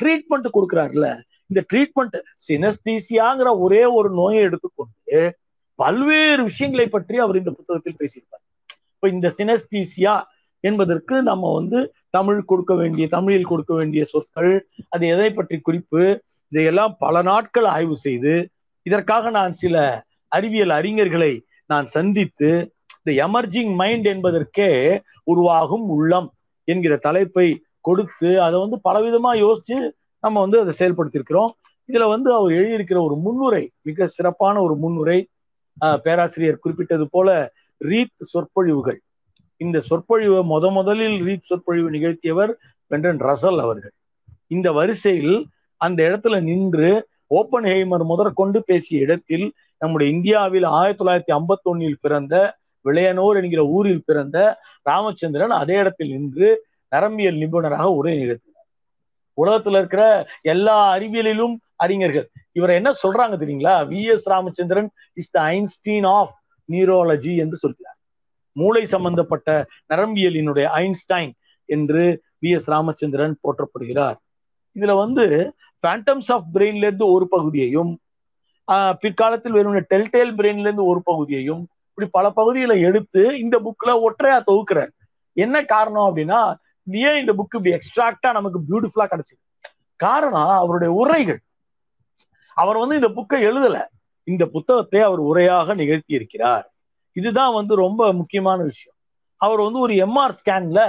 ட்ரீட்மெண்ட் 0.00 0.48
கொடுக்குறாருல 0.56 1.06
இந்த 1.50 1.60
ட்ரீட்மெண்ட் 1.70 2.16
சினஸ்தீசியாங்கிற 2.48 3.48
ஒரே 3.64 3.82
ஒரு 3.98 4.08
நோயை 4.20 4.40
எடுத்துக்கொண்டு 4.48 5.20
பல்வேறு 5.78 6.42
விஷயங்களை 6.42 6.86
பற்றி 6.88 7.16
அவர் 7.24 7.40
இந்த 7.40 7.50
புத்தகத்தில் 7.50 7.98
பேசியிருப்பார். 8.00 8.44
இப்போ 8.98 9.08
இந்த 9.14 9.28
சினஸ்தீசியா 9.38 10.12
என்பதற்கு 10.64 11.22
நம்ம 11.22 11.52
வந்து 11.52 11.78
தமிழ் 12.10 12.44
கொடுக்க 12.44 12.74
வேண்டிய 12.74 13.08
தமிழில் 13.08 13.46
கொடுக்க 13.46 13.74
வேண்டிய 13.74 14.04
சொற்கள் 14.04 14.52
அது 14.88 15.06
எதை 15.06 15.30
பற்றி 15.30 15.60
குறிப்பு 15.60 16.00
இதையெல்லாம் 16.52 16.96
பல 16.98 17.22
நாட்கள் 17.22 17.64
ஆய்வு 17.64 17.96
செய்து 17.96 18.32
இதற்காக 18.86 19.30
நான் 19.30 19.52
சில 19.52 19.76
அறிவியல் 20.32 20.70
அறிஞர்களை 20.70 21.30
நான் 21.66 21.84
சந்தித்து 21.86 22.50
இந்த 22.98 23.26
எமர்ஜிங் 23.26 23.74
மைண்ட் 23.74 24.06
என்பதற்கே 24.06 24.68
உருவாகும் 25.24 25.86
உள்ளம் 25.88 26.28
என்கிற 26.68 26.96
தலைப்பை 26.96 27.46
கொடுத்து 27.80 28.42
அதை 28.42 28.60
வந்து 28.60 28.80
பலவிதமா 28.84 29.32
யோசிச்சு 29.38 29.78
நம்ம 30.24 30.40
வந்து 30.40 30.60
அதை 30.60 30.72
செயல்படுத்தியிருக்கிறோம். 30.78 31.50
இதுல 31.88 32.08
வந்து 32.08 32.34
அவர் 32.34 32.52
எழுதியிருக்கிற 32.52 32.98
ஒரு 33.02 33.16
முன்னுரை 33.16 33.70
மிக 33.82 34.06
சிறப்பான 34.06 34.60
ஒரு 34.62 34.76
முன்னுரை 34.76 35.18
ஆஹ் 35.76 35.96
பேராசிரியர் 35.96 36.58
குறிப்பிட்டது 36.58 37.08
போல 37.08 37.28
ரீத் 37.84 38.18
சொற்பொழிவுகள். 38.18 39.00
இந்த 39.56 39.78
சொற்பொழிவை 39.78 40.38
முத 40.38 40.72
முதலில் 40.72 41.22
ரீத் 41.22 41.42
சொற்பொழிவு 41.42 41.90
நிகழ்த்தியவர் 41.90 42.52
வென்றன் 42.90 43.18
ரசல் 43.18 43.58
அவர்கள். 43.58 43.92
இந்த 44.46 44.72
வரிசையில் 44.72 45.46
அந்த 45.76 46.02
இடத்துல 46.04 46.40
நின்று 46.40 47.08
ஓப்பன் 47.26 47.64
ஹெய்மர் 47.64 48.04
முதற்கொண்டு 48.04 48.64
பேசிய 48.64 49.00
இடத்தில் 49.00 49.52
நம்முடைய 49.78 50.12
இந்தியாவில் 50.12 50.62
ஆயிரத்தி 50.62 51.04
தொள்ளாயிரத்தி 51.04 51.36
ஐம்பத்தி 51.36 51.62
ஒன்னில் 51.62 51.98
பிறந்த 52.00 52.56
விளையனூர் 52.84 53.42
என்கிற 53.42 53.64
ஊரில் 53.64 54.02
பிறந்த 54.04 54.58
ராமச்சந்திரன் 54.82 55.50
அதே 55.50 55.74
இடத்தில் 55.74 56.10
நின்று 56.10 56.66
நரம்பியல் 56.88 57.36
நிபுணராக 57.36 57.82
உரை 57.82 58.18
நிகழ்த்தினார். 58.18 58.68
உலகத்துல 59.42 59.76
இருக்கிற 59.76 60.26
எல்லா 60.40 60.96
அறிவியலிலும் 60.96 61.56
அறிஞர்கள். 61.76 62.28
இவரை 62.52 62.76
என்ன 62.76 62.90
சொல்றாங்க 62.90 63.34
தெரியுங்களா? 63.36 63.86
V 63.86 64.10
S 64.10 64.28
Ramachandran 64.28 64.90
is 65.12 65.30
the 65.30 65.40
Einstein 65.40 66.04
of 66.04 66.37
neurology 66.72 67.36
என்று 67.36 67.56
சொல்கிறார். 67.56 67.96
மூளை 68.52 68.86
சம்பந்தப்பட்ட 68.86 69.66
நரம்பியலினுடைய 69.94 70.64
ஐன்ஸ்டைன் 70.64 71.32
என்று 71.64 72.22
வி 72.40 72.50
எஸ் 72.50 72.68
ராமச்சந்திரன் 72.68 73.38
போற்றப்படுகிறார். 73.42 74.16
இதுல 74.74 74.96
வந்து 74.96 75.54
ஃபேண்டம்ஸ் 75.86 76.32
ஆஃப் 76.32 76.44
பிரெயின்ல 76.54 76.76
இருந்து 76.76 77.10
ஒரு 77.10 77.28
பகுதியையும் 77.28 77.98
ஆஹ் 78.72 78.94
பிற்காலத்தில் 78.94 79.52
வெறும் 79.52 79.74
டெல்டேல் 79.74 80.34
பிரெயின்ல 80.34 80.60
இருந்து 80.60 80.84
ஒரு 80.84 81.00
பகுதியையும் 81.04 81.68
இப்படி 81.88 82.08
பல 82.10 82.30
பகுதிகளை 82.30 82.80
எடுத்து 82.80 83.38
இந்த 83.38 83.58
புக்ல 83.58 83.88
ஒற்றையா 83.88 84.42
தொகுக்கிறார். 84.46 84.90
என்ன 85.32 85.64
காரணம் 85.64 86.16
அப்படின்னா 86.16 86.54
ஏன் 86.84 87.18
இந்த 87.18 87.32
புக் 87.32 87.56
இப்படி 87.56 87.70
எக்ஸ்ட்ராக்டா 87.70 88.32
நமக்கு 88.32 88.60
பியூட்டிஃபுல்லா 88.68 89.08
கிடைச்சிது? 89.10 89.58
காரணம் 89.96 90.46
அவருடைய 90.46 90.94
உரைகள். 90.94 91.40
அவர் 92.54 92.76
வந்து 92.76 92.94
இந்த 92.94 93.08
புக்கை 93.08 93.40
எழுதல. 93.40 93.97
இந்த 94.28 94.44
புத்தகத்தை 94.46 95.00
அவர் 95.00 95.20
உரையாக 95.20 95.74
நிகழ்த்தி 95.74 96.12
இருக்கிறார் 96.14 96.66
இதுதான் 97.16 97.52
வந்து 97.52 97.74
ரொம்ப 97.74 98.12
முக்கியமான 98.12 98.58
விஷயம். 98.62 98.96
அவர் 99.40 99.60
வந்து 99.60 99.78
ஒரு 99.78 99.94
எம்ஆர் 100.06 100.34
ஸ்கேன்ல 100.38 100.80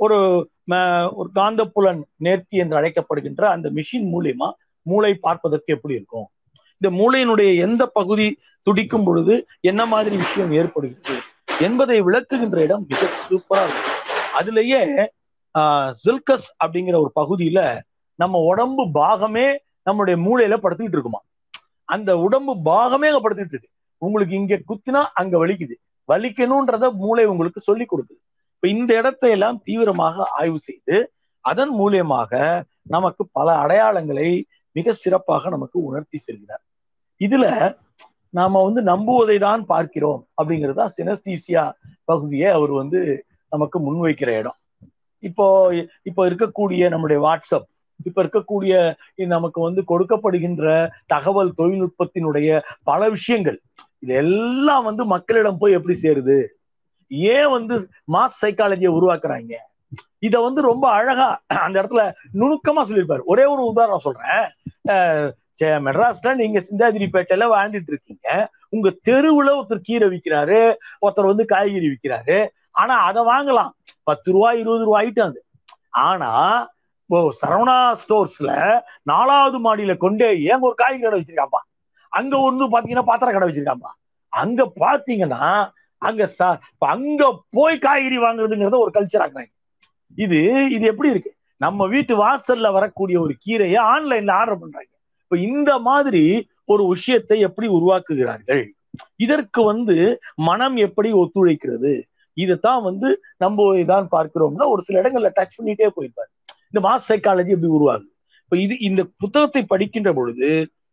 ஒரு 0.00 0.18
ஒரு 1.18 1.28
காந்தப்புலன் 1.34 2.00
நேர்த்தி 2.24 2.56
என்று 2.62 2.74
அழைக்கப்படுகின்ற 2.80 3.44
அந்த 3.54 3.66
மிஷின் 3.70 4.06
மூலியமா 4.12 4.48
மூளை 4.86 5.12
பார்ப்பதற்கு 5.14 5.74
எப்படி 5.74 5.94
இருக்கும்? 5.94 6.26
இந்த 6.80 6.88
மூளையினுடைய 6.98 7.50
எந்த 7.56 7.82
பகுதி 7.98 8.28
துடிக்கும் 8.66 9.04
பொழுது 9.04 9.34
என்ன 9.60 9.82
மாதிரி 9.86 10.16
விஷயம் 10.16 10.52
ஏற்படுகிறது 10.52 11.16
என்பதை 11.60 11.96
விளக்குகின்ற 12.02 12.58
இடம் 12.58 12.86
மிக 12.88 13.02
சூப்பரா 13.28 13.62
இருக்கும். 13.64 13.96
அதுலயே 14.38 14.82
ஆஹ் 15.58 15.90
ஜில்கஸ் 16.04 16.48
அப்படிங்கிற 16.64 16.96
ஒரு 17.04 17.12
பகுதியில 17.20 17.60
நம்ம 18.18 18.38
உடம்பு 18.38 18.84
பாகமே 18.94 19.46
நம்மளுடைய 19.86 20.16
மூளையில 20.26 20.56
படுத்துக்கிட்டு 20.56 20.96
இருக்குமா? 20.96 21.20
அந்த 21.88 22.10
உடம்பு 22.26 22.52
பாகமே 22.70 23.08
அங்க 23.16 23.54
இருக்கு. 23.54 23.68
உங்களுக்கு 24.02 24.34
இங்க 24.40 24.56
குத்தினா 24.70 25.00
அங்க 25.20 25.34
வலிக்குது. 25.42 25.76
வலிக்கணும்ன்றத 26.08 26.84
மூளை 27.02 27.24
உங்களுக்கு 27.32 27.60
சொல்லி 27.68 27.84
கொடுக்குது. 27.92 28.20
இப்ப 28.54 28.68
இந்த 28.76 28.90
இடத்தை 29.00 29.30
எல்லாம் 29.36 29.58
தீவிரமாக 29.66 30.26
ஆய்வு 30.40 30.58
செய்து 30.68 30.96
அதன் 31.44 31.72
மூலியமாக 31.80 32.32
நமக்கு 32.94 33.22
பல 33.36 33.48
அடையாளங்களை 33.64 34.28
மிக 34.76 34.92
சிறப்பாக 35.02 35.50
நமக்கு 35.54 35.76
உணர்த்தி 35.88 36.18
செல்கிறார். 36.18 36.64
இதுல 37.20 37.46
நாம 38.34 38.62
வந்து 38.66 38.80
நம்புவதை 38.90 39.36
தான் 39.44 39.62
பார்க்கிறோம் 39.72 40.20
அப்படிங்கிறது 40.38 40.78
தான் 40.80 40.94
சினஸ்தீசியா 40.96 41.64
பகுதியை 42.04 42.48
அவர் 42.56 42.72
வந்து 42.80 43.00
நமக்கு 43.52 43.78
முன்வைக்கிற 43.86 44.30
இடம். 44.40 44.58
இப்போ 45.22 45.46
இப்போ 46.08 46.22
இருக்கக்கூடிய 46.30 46.88
நம்முடைய 46.94 47.18
வாட்ஸ்அப் 47.26 47.68
இப்ப 48.04 48.22
இருக்கக்கூடிய 48.22 48.72
நமக்கு 49.26 49.60
வந்து 49.60 49.82
கொடுக்கப்படுகின்ற 49.88 50.66
தகவல் 51.06 51.52
தொழில்நுட்பத்தினுடைய 51.58 52.60
பல 52.82 53.08
விஷயங்கள். 53.08 53.58
இதெல்லாம் 53.98 54.84
வந்து 54.84 55.04
மக்களிடம் 55.04 55.58
போய் 55.58 55.72
எப்படி 55.72 55.96
சேருது? 56.02 56.38
ஏன் 57.10 57.50
வந்து 57.50 57.74
மாஸ் 58.12 58.38
சைக்காலஜியை 58.42 58.90
உருவாக்குறாங்க? 58.98 59.54
இத 60.18 60.40
வந்து 60.40 60.60
ரொம்ப 60.62 60.84
அழகா 60.90 61.28
அந்த 61.46 61.76
இடத்துல 61.82 62.02
நுணுக்கமா 62.34 62.82
சொல்லியிருப்பாரு. 62.88 63.22
ஒரே 63.24 63.44
ஒரு 63.44 63.62
உதாரணம் 63.64 64.06
சொல்றேன். 64.06 64.46
மெட்ராஸ்ல 65.86 66.34
நீங்க 66.34 66.58
சிந்தாதிரிப்பேட்டையில 66.68 67.46
வாழ்ந்துட்டு 67.54 67.92
இருக்கீங்க. 67.94 68.26
உங்க 68.68 68.88
தெருவுல 69.08 69.48
ஒருத்தர் 69.58 69.86
கீரை 69.88 70.08
விற்கிறாரு 70.08 70.60
ஒருத்தர் 71.06 71.30
வந்து 71.32 71.44
காய்கறி 71.44 71.88
விற்கிறாரு 71.88 72.38
ஆனா 72.70 72.96
அதை 73.08 73.22
வாங்கலாம். 73.22 73.70
பத்து 74.02 74.32
ரூபா 74.32 74.50
இருபது 74.52 74.84
ரூபா 74.84 74.98
ஐட்டம் 75.02 75.30
அது. 75.30 75.40
ஆனா 75.90 76.32
இப்போ 77.10 77.18
சரவணா 77.40 77.76
ஸ்டோர்ஸ்ல 78.00 78.50
நாலாவது 79.02 79.58
மாடியில 79.58 79.96
கொண்டு 79.96 80.26
ஏங்க 80.48 80.60
ஒரு 80.62 80.74
காய்கறி 80.74 81.02
கடை 81.02 81.18
வச்சிருக்காப்பா 81.20 81.60
அங்க 82.12 82.36
ஒண்ணு 82.38 82.64
பாத்தீங்கன்னா 82.66 83.04
பாத்திர 83.04 83.32
கடை 83.32 83.48
வச்சிருக்காப்பா 83.48 83.90
அங்க 84.32 84.64
பாத்தீங்கன்னா 84.80 85.40
அங்க 86.02 86.26
ச- 86.38 86.58
இப்ப 86.72 86.86
அங்க 86.88 87.22
போய் 87.50 87.78
காய்கறி 87.78 88.18
வாங்குறதுங்கிறத 88.18 88.78
ஒரு 88.78 88.90
கல்ச்சர் 88.90 89.24
ஆக்குறாங்க 89.24 89.52
இது 90.18 90.38
இது 90.70 90.84
எப்படி 90.86 91.08
இருக்கு? 91.08 91.30
நம்ம 91.60 91.86
வீட்டு 91.86 92.16
வாசல்ல 92.16 92.72
வரக்கூடிய 92.72 93.20
ஒரு 93.20 93.34
கீரையை 93.44 93.80
ஆன்லைன்ல 93.88 94.32
ஆர்டர் 94.32 94.60
பண்றாங்க. 94.60 94.90
இப்ப 95.22 95.36
இந்த 95.48 95.78
மாதிரி 95.80 96.22
ஒரு 96.66 96.88
விஷயத்தை 96.88 97.40
எப்படி 97.40 97.66
உருவாக்குகிறார்கள்? 97.68 98.62
இதற்கு 99.16 99.62
வந்து 99.62 99.96
மனம் 100.42 100.76
எப்படி 100.76 101.12
ஒத்துழைக்கிறது? 101.12 101.92
இதைத்தான் 102.36 102.82
வந்து 102.82 103.08
நம்ம 103.36 103.74
இதான் 103.76 104.08
பார்க்கிறோம்னா 104.12 104.66
ஒரு 104.68 104.82
சில 104.82 105.00
இடங்கள்ல 105.02 105.30
டச் 105.36 105.56
பண்ணிட்டே 105.58 105.88
போயிருப்பாரு. 105.96 106.30
இந்த 106.70 106.80
மாஸ் 106.88 107.08
சைக்காலஜி 107.08 107.54
எப்படி 107.56 107.72
உருவாகுது? 107.78 108.08
இப்போ 108.44 108.56
இது 108.64 108.74
இந்த 108.78 109.02
புத்தகத்தை 109.22 109.62
படிக்கின்ற 109.62 110.12
பொழுது 110.12 110.48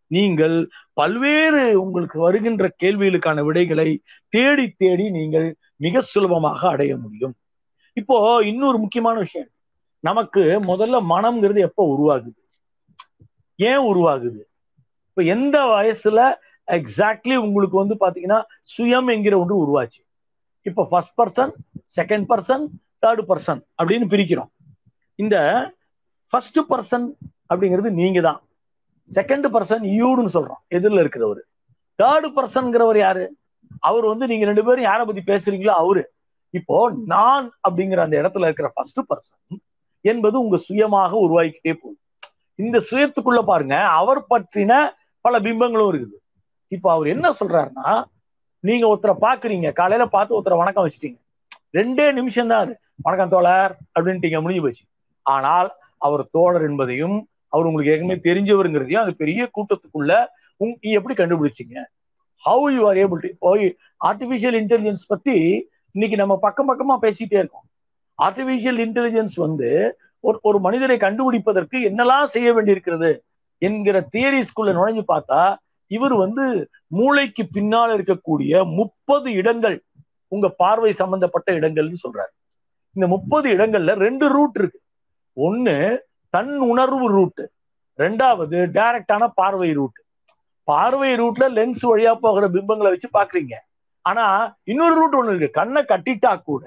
நீங்கள் 0.07 0.55
பல்வேறு 0.93 1.81
உங்களுக்கு 1.83 2.17
வருகின்ற 2.19 2.65
கேள்விகளுக்கான 2.83 3.43
விடைகளை 3.43 3.89
தேடி 4.29 4.65
தேடி 4.69 5.05
நீங்கள் 5.09 5.47
மிக 5.85 6.01
சுலபமாக 6.01 6.67
அடைய 6.69 6.97
முடியும். 6.97 7.35
இப்போ 7.93 8.17
இன்னொரு 8.51 8.77
முக்கியமான 8.77 9.17
விஷயம். 9.19 9.49
நமக்கு 9.99 10.41
முதல்ல 10.71 10.97
மனம்ங்கிறது 11.13 11.59
எப்போ 11.59 11.83
உருவாகுது? 11.95 12.41
ஏன் 13.55 13.83
உருவாகுது? 13.91 14.41
இப்ப 15.09 15.23
எந்த 15.35 15.57
வயசுல 15.75 16.19
எக்ஸாக்ட்லி 16.77 17.35
உங்களுக்கு 17.35 17.75
வந்து 17.81 17.95
பாத்தீங்கன்னா 18.03 18.39
சுயம் 18.73 19.09
என்கிற 19.15 19.35
ஒன்று 19.39 19.55
உருவாச்சு. 19.63 20.01
இப்போ 20.61 20.83
first 20.89 21.15
person 21.21 21.53
second 21.97 22.25
person 22.31 22.63
third 23.01 23.23
person 23.31 23.61
அப்படின்னு 23.79 24.07
பிரிக்கிறோம். 24.13 24.51
இந்த 25.23 25.35
ஃபர்ஸ்ட் 26.29 26.59
பர்சன் 26.71 27.05
அப்படிங்கிறது 27.51 27.89
நீங்க 28.01 28.21
தான் 28.21 28.39
செகண்ட் 29.11 29.47
பர்சன் 29.55 29.83
யூடுன்னு 29.99 30.35
சொல்றோம். 30.37 30.61
எதிரில் 30.75 31.01
இருக்கிறவர். 31.03 31.41
தேர்டு 31.99 32.27
பர்சன்ங்கிறவர் 32.37 32.99
யாரு? 33.05 33.25
அவர் 33.79 34.05
வந்து 34.11 34.25
நீங்க 34.31 34.45
ரெண்டு 34.49 34.63
பேரும் 34.67 34.87
யாரை 34.89 35.03
பத்தி 35.05 35.21
பேசுறீங்களோ 35.31 35.73
அவரு. 35.83 36.03
இப்போ 36.59 36.77
நான் 37.13 37.45
அப்படிங்கிற 37.67 38.01
அந்த 38.05 38.15
இடத்துல 38.21 38.47
இருக்கிற 38.49 38.67
ஃபர்ஸ்ட் 38.75 39.01
பர்சன் 39.09 39.59
என்பது 40.11 40.35
உங்க 40.43 40.57
சுயமாக 40.67 41.11
உருவாக்கிட்டே 41.25 41.73
போகுது. 41.81 41.99
இந்த 42.55 42.77
சுயத்துக்குள்ள 42.89 43.41
பாருங்க 43.51 43.77
அவர் 43.99 44.21
பற்றின 44.33 44.73
பல 45.25 45.39
பிம்பங்களும் 45.45 45.89
இருக்குது. 45.91 46.17
இப்போ 46.75 46.87
அவர் 46.95 47.07
என்ன 47.15 47.27
சொல்றாருன்னா 47.39 47.89
நீங்க 48.59 48.85
ஒருத்தரை 48.91 49.15
பாக்குறீங்க 49.25 49.69
காலையில 49.79 50.05
பார்த்து 50.15 50.35
ஒருத்தரை 50.37 50.57
வணக்கம் 50.61 50.85
வச்சிட்டீங்க. 50.85 51.17
ரெண்டே 51.79 52.05
நிமிஷம் 52.19 52.51
தான் 52.51 52.63
அது. 52.65 52.73
வணக்கம் 53.05 53.33
தோழர் 53.33 53.73
அப்படின்ட்டீங்க 53.95 54.39
முடிஞ்சு 54.41 54.63
போச்சு. 54.65 54.83
ஆனால் 55.25 55.69
அவர் 55.97 56.23
தோழர் 56.31 56.65
என்பதையும் 56.69 57.17
அவர் 57.53 57.67
உங்களுக்கு 57.69 57.93
ஏற்கனவே 57.93 58.17
தெரிஞ்சவருங்கிறதையும் 58.27 59.03
அது 59.03 59.11
பெரிய 59.15 59.41
கூட்டத்துக்குள்ள 59.55 60.13
உங் 60.61 60.73
நீ 60.81 60.89
எப்படி 60.97 61.15
கண்டுபிடிச்சீங்க? 61.17 61.77
How 62.45 62.65
you 62.75 62.81
are 62.89 62.97
able 63.03 63.21
to 63.23 63.51
artificial 64.09 64.57
intelligence 64.61 65.03
பத்தி 65.07 65.35
இன்னைக்கு 65.95 66.17
நம்ம 66.21 66.33
பக்கம் 66.45 66.69
பக்கமா 66.69 66.95
பேசிட்டே 67.05 67.37
இருக்கோம். 67.41 67.65
ஆர்டிபிஷியல் 68.19 68.79
இன்டெலிஜென்ஸ் 68.85 69.35
வந்து 69.35 69.69
ஒரு 70.23 70.37
ஒரு 70.41 70.57
மனிதரை 70.59 70.97
கண்டுபிடிப்பதற்கு 70.97 71.77
என்னெல்லாம் 71.89 72.33
செய்ய 72.35 72.49
வேண்டியிருக்கிறது 72.53 73.11
என்கிற 73.61 73.97
தியரிஸ்குள்ள 74.13 74.71
நுழைஞ்சு 74.77 75.03
பார்த்தா 75.13 75.41
இவர் 75.91 76.15
வந்து 76.23 76.45
மூளைக்கு 76.97 77.43
பின்னால் 77.55 77.91
இருக்கக்கூடிய 77.97 78.53
முப்பது 78.79 79.29
இடங்கள் 79.41 79.77
உங்க 80.31 80.47
பார்வை 80.61 80.91
சம்பந்தப்பட்ட 81.01 81.49
இடங்கள்னு 81.59 82.03
சொல்றாரு. 82.05 82.31
இந்த 82.95 83.05
முப்பது 83.07 83.47
இடங்கள்ல 83.55 83.93
ரெண்டு 84.05 84.25
ரூட் 84.35 84.57
இருக்கு. 84.59 84.79
ஒன்னு 85.37 85.75
தன் 86.33 86.53
உணர்வு 86.69 87.07
ரூட் 87.09 87.43
ரெண்டாவது 87.99 88.57
டைரக்டான 88.75 89.23
பார்வை 89.35 89.69
ரூட் 89.73 89.99
பார்வை 90.67 91.09
ரூட்ல 91.19 91.45
லென்ஸ் 91.57 91.83
வழியா 91.85 92.13
போகிற 92.21 92.45
பிம்பங்களை 92.53 92.89
வச்சு 92.93 93.09
பாக்குறீங்க 93.13 93.55
ஆனா 94.05 94.25
இன்னொரு 94.65 94.95
ரூட் 94.95 95.15
ஒண்ணு 95.19 95.31
இருக்கு. 95.31 95.57
கண்ணை 95.57 95.81
கட்டிட்டா 95.83 96.31
கூட 96.41 96.65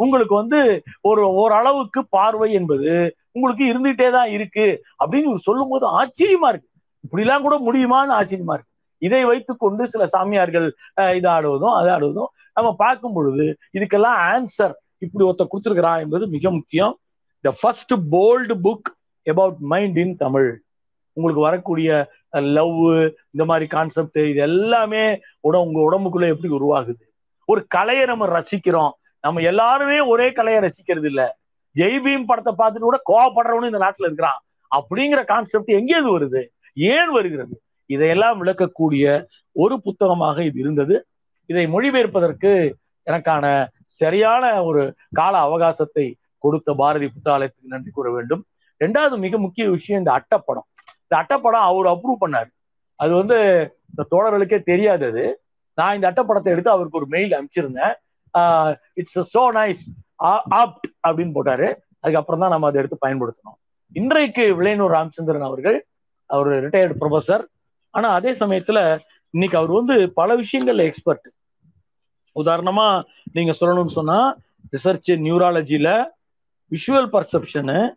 உங்களுக்கு 0.00 0.34
வந்து 0.34 0.60
ஒரு 1.02 1.22
ஓரளவுக்கு 1.40 2.00
பார்வை 2.16 2.48
என்பது 2.52 2.90
உங்களுக்கு 3.36 3.64
இருந்துகிட்டே 3.70 4.08
தான் 4.10 4.30
இருக்கு 4.36 4.66
அப்படின்னு 5.00 5.44
சொல்லும் 5.46 5.72
போது 5.72 5.84
ஆச்சரியமா 5.98 6.48
இருக்கு. 6.52 6.68
இப்படிலாம் 7.04 7.44
கூட 7.46 7.56
முடியுமான்னு 7.66 8.16
ஆச்சரியமா 8.18 8.54
இருக்கு. 8.56 8.72
இதை 9.02 9.20
வைத்துக்கொண்டு 9.24 9.82
சில 9.92 10.04
சாமியார்கள் 10.14 10.66
அஹ், 11.00 11.14
இது 11.18 11.28
ஆடுவதும் 11.34 11.76
அது 11.76 11.88
ஆடுவதும் 11.94 12.30
நம்ம 12.56 12.70
பார்க்கும் 12.76 13.14
பொழுது 13.14 13.46
இதுக்கெல்லாம் 13.76 14.18
ஆன்சர் 14.30 14.74
இப்படி 15.04 15.24
ஒருத்த 15.24 15.46
கொடுத்துருக்கிறான் 15.46 16.02
என்பது 16.04 16.24
மிக 16.28 16.50
முக்கியம். 16.50 16.94
The 17.40 17.54
first 17.60 17.92
bold 18.10 18.54
book 18.64 18.88
about 19.24 19.56
mind 19.58 19.96
in 19.96 20.16
Tamil 20.16 20.62
உங்களுக்கு 21.12 21.42
வரக்கூடிய 21.42 22.10
லவ் 22.30 22.76
இந்த 23.30 23.44
மாதிரி 23.44 23.66
கான்செப்ட் 23.66 24.18
இது 24.18 24.34
எல்லாமே 24.34 25.14
உட 25.16 25.56
உங்க 25.66 25.78
உடம்புக்குள்ள 25.90 26.28
எப்படி 26.28 26.52
உருவாகுது? 26.52 27.04
ஒரு 27.44 27.66
கலையை 27.68 28.04
நம்ம 28.06 28.26
ரசிக்கிறோம். 28.26 28.90
நம்ம 29.20 29.40
எல்லாருமே 29.40 30.00
ஒரே 30.00 30.32
கலையை 30.32 30.62
ரசிக்கிறது 30.62 31.04
இல்ல. 31.04 31.38
ஜெய்பீம் 31.74 32.24
படத்தை 32.26 32.52
பார்த்துட்டு 32.58 32.78
கூட 32.78 33.00
கோவப்படுறவனு 33.10 33.64
இந்த 33.64 33.78
நாட்டுல 33.78 34.04
இருக்கிறான். 34.04 34.42
அப்படிங்கிற 34.70 35.24
கான்செப்ட் 35.24 35.70
எங்கேருந்து 35.70 36.14
வருது? 36.18 36.42
ஏன் 36.72 37.10
வருகிறது? 37.10 37.62
இதையெல்லாம் 37.86 38.44
விளக்கக்கூடிய 38.44 39.24
ஒரு 39.52 39.82
புத்தகமாக 39.82 40.44
இது 40.44 40.58
இருந்தது. 40.60 41.06
இதை 41.46 41.66
மொழிபெயர்ப்பதற்கு 41.66 42.72
எனக்கான 43.10 43.66
சரியான 43.84 44.64
ஒரு 44.64 44.94
கால 45.12 45.34
அவகாசத்தை 45.38 46.14
கொடுத்த 46.44 46.74
பாரதி 46.80 47.06
புத்தாலயத்துக்கு 47.14 47.74
நன்றி 47.74 47.90
கூற 47.98 48.08
வேண்டும். 48.16 48.42
ரெண்டாவது 48.80 49.16
மிக 49.24 49.38
முக்கிய 49.44 49.64
விஷயம் 49.76 50.00
இந்த 50.02 50.12
அட்டைப்படம். 50.18 50.66
இந்த 51.04 51.14
அட்டைப்படம் 51.22 51.66
அவர் 51.70 51.88
அப்ரூவ் 51.92 52.22
பண்ணாரு. 52.24 52.50
அது 53.00 53.12
வந்து 53.20 53.38
இந்த 53.90 54.02
தோழர்களுக்கே 54.12 54.58
தெரியாது 54.70 55.04
அது. 55.10 55.24
நான் 55.78 55.96
இந்த 55.96 56.06
அட்டைப்படத்தை 56.10 56.50
எடுத்து 56.54 56.74
அவருக்கு 56.76 57.00
ஒரு 57.00 57.08
மெயில் 57.14 57.34
அனுப்பிச்சிருந்தேன். 57.36 57.94
இட்ஸ் 59.00 59.20
சோ 59.34 59.44
நைஸ் 59.58 59.84
ஆப்ட் 60.60 60.88
அப்படின்னு 61.06 61.34
போட்டாரு. 61.36 61.68
அதுக்கப்புறம் 62.02 62.42
தான் 62.42 62.52
நம்ம 62.54 62.66
அதை 62.70 62.78
எடுத்து 62.80 63.04
பயன்படுத்தணும் 63.04 63.58
இன்றைக்கு 64.00 64.44
விளையனூர் 64.58 64.94
ராமச்சந்திரன் 64.96 65.46
அவர்கள் 65.46 65.78
அவர் 66.30 66.48
ரிட்டையர்டு 66.64 66.94
ப்ரொஃபசர் 67.00 67.44
ஆனா 67.94 68.08
அதே 68.18 68.32
சமயத்துல 68.40 68.78
இன்னைக்கு 69.34 69.56
அவர் 69.60 69.72
வந்து 69.78 69.96
பல 70.18 70.36
விஷயங்கள்ல 70.40 70.84
எக்ஸ்பர்ட் 70.88 71.26
உதாரணமா 72.36 72.86
நீங்க 73.36 73.52
சொல்லணும்னு 73.60 73.94
சொன்னா 73.98 74.18
ரிசர்ச் 74.74 75.10
நியூராலஜில 75.26 75.88
விஷுவல் 76.70 77.12
பர்செப்ஷனு 77.12 77.92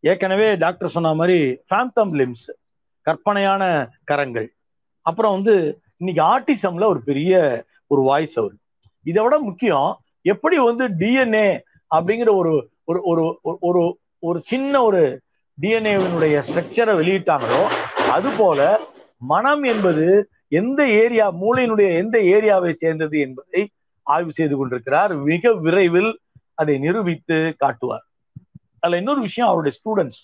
ஏற்கனவே 0.00 0.54
டாக்டர் 0.54 0.88
சொன்ன 0.88 1.14
மாதிரி 1.14 1.58
ஃபேந்தம் 1.70 2.12
லிம்ஸ் 2.12 2.54
கற்பனையான 3.00 3.90
கரங்கள். 4.04 4.54
அப்புறம் 5.00 5.42
வந்து 5.42 5.80
இன்னைக்கு 5.96 6.22
ஆர்டிசம்ல 6.22 6.84
ஒரு 6.84 7.02
பெரிய 7.02 7.64
ஒரு 7.86 8.00
வாய்ஸ் 8.00 8.38
அவர். 8.38 8.52
இதை 9.02 9.22
விட 9.22 9.38
முக்கியம் 9.38 10.00
எப்படி 10.22 10.58
வந்து 10.58 10.88
டிஎன்ஏ 10.88 11.60
அப்படிங்கிற 11.94 12.34
ஒரு 12.34 12.70
ஒரு 12.84 13.02
ஒரு 13.02 13.40
ஒரு- 13.44 13.92
ஒரு 14.18 14.40
சின்ன 14.44 14.82
ஒரு 14.82 15.20
டிஎன்ஏவினுடைய 15.60 16.42
ஸ்ட்ரக்சரை 16.48 16.94
வெளியிட்டாங்களோ 16.94 17.64
அது 18.10 18.30
போல 18.38 18.80
மனம் 19.18 19.62
என்பது 19.62 20.28
எந்த 20.48 20.88
ஏரியா 20.88 21.32
மூளையினுடைய 21.32 21.96
எந்த 21.96 22.18
ஏரியாவை 22.18 22.70
சேர்ந்தது 22.70 23.18
என்பதை 23.18 23.70
ஆய்வு 24.02 24.32
செய்து 24.32 24.56
கொண்டிருக்கிறார். 24.56 25.14
மிக 25.14 25.54
விரைவில் 25.54 26.20
அதை 26.58 26.74
நிரூபித்து 26.78 27.36
காட்டுவார். 27.56 28.04
அதுல 28.80 28.96
இன்னொரு 28.96 29.20
விஷயம் 29.20 29.48
அவருடைய 29.48 29.74
ஸ்டூடெண்ட்ஸ் 29.78 30.20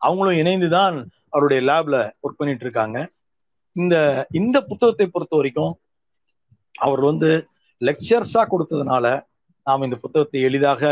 அவங்களும் 0.00 0.38
இணைந்துதான் 0.38 0.96
அவருடைய 1.28 1.60
லேப்ல 1.62 1.96
ஒர்க் 2.22 2.38
பண்ணிட்டு 2.38 2.64
இருக்காங்க. 2.64 2.98
இந்த 3.76 3.94
இந்த 4.32 4.56
புத்தகத்தை 4.62 5.06
பொறுத்த 5.06 5.36
வரைக்கும் 5.36 5.72
அவர் 6.78 7.00
வந்து 7.00 7.30
லெக்சர்ஸா 7.80 8.42
கொடுத்ததுனால 8.50 9.06
நாம் 9.66 9.82
இந்த 9.82 9.96
புத்தகத்தை 9.96 10.40
எளிதாக 10.40 10.82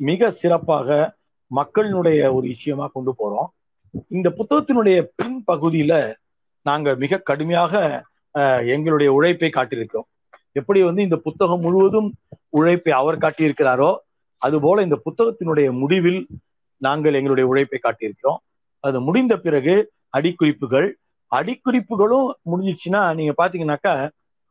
மிக 0.00 0.30
சிறப்பாக 0.32 0.88
மக்களினுடைய 1.50 2.20
ஒரு 2.34 2.46
விஷயமா 2.46 2.86
கொண்டு 2.86 3.12
போறோம். 3.12 3.48
இந்த 4.08 4.28
புத்தகத்தினுடைய 4.30 4.98
பின் 5.16 5.44
பகுதியில 5.46 5.94
நாங்க 6.66 6.94
மிக 6.94 7.22
கடுமையாக 7.22 7.74
அஹ், 8.34 8.62
எங்களுடைய 8.66 9.08
உழைப்பை 9.12 9.50
காட்டியிருக்கிறோம். 9.50 10.08
எப்படி 10.56 10.80
வந்து 10.82 11.02
இந்த 11.02 11.16
புத்தகம் 11.18 11.60
முழுவதும் 11.60 12.08
உழைப்பை 12.52 12.92
அவர் 12.92 13.18
காட்டியிருக்கிறாரோ 13.18 13.90
அதுபோல 14.42 14.82
இந்த 14.82 14.96
புத்தகத்தினுடைய 15.06 15.68
முடிவில் 15.72 16.20
நாங்கள் 16.82 17.14
எங்களுடைய 17.14 17.48
உழைப்பை 17.48 17.78
காட்டியிருக்கிறோம். 17.82 18.40
அது 18.84 19.00
முடிந்த 19.00 19.34
பிறகு 19.36 19.74
அடிக்குறிப்புகள் 20.16 20.88
அடிக்குறிப்புகளும் 21.32 22.28
முடிஞ்சிச்சுன்னா 22.50 23.02
நீங்க 23.14 23.32
பாத்தீங்கன்னாக்கா 23.42 23.94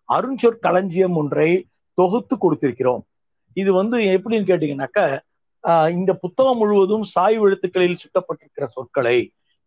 அருண்சொற் 0.09 0.59
களஞ்சியம் 0.59 1.15
ஒன்றை 1.15 1.49
தொகுத்து 1.97 2.35
கொடுத்திருக்கிறோம். 2.35 3.01
இது 3.57 3.73
வந்து 3.73 3.97
எப்படின்னு 4.17 4.47
கேட்டீங்கன்னாக்கா 4.51 5.05
ஆஹ் 5.63 5.89
இந்த 5.89 6.11
புத்தகம் 6.13 6.57
முழுவதும் 6.57 7.03
சாய் 7.03 7.37
எழுத்துக்களில் 7.39 8.01
சுட்டப்பட்டிருக்கிற 8.03 8.65
சொற்களை 8.65 9.17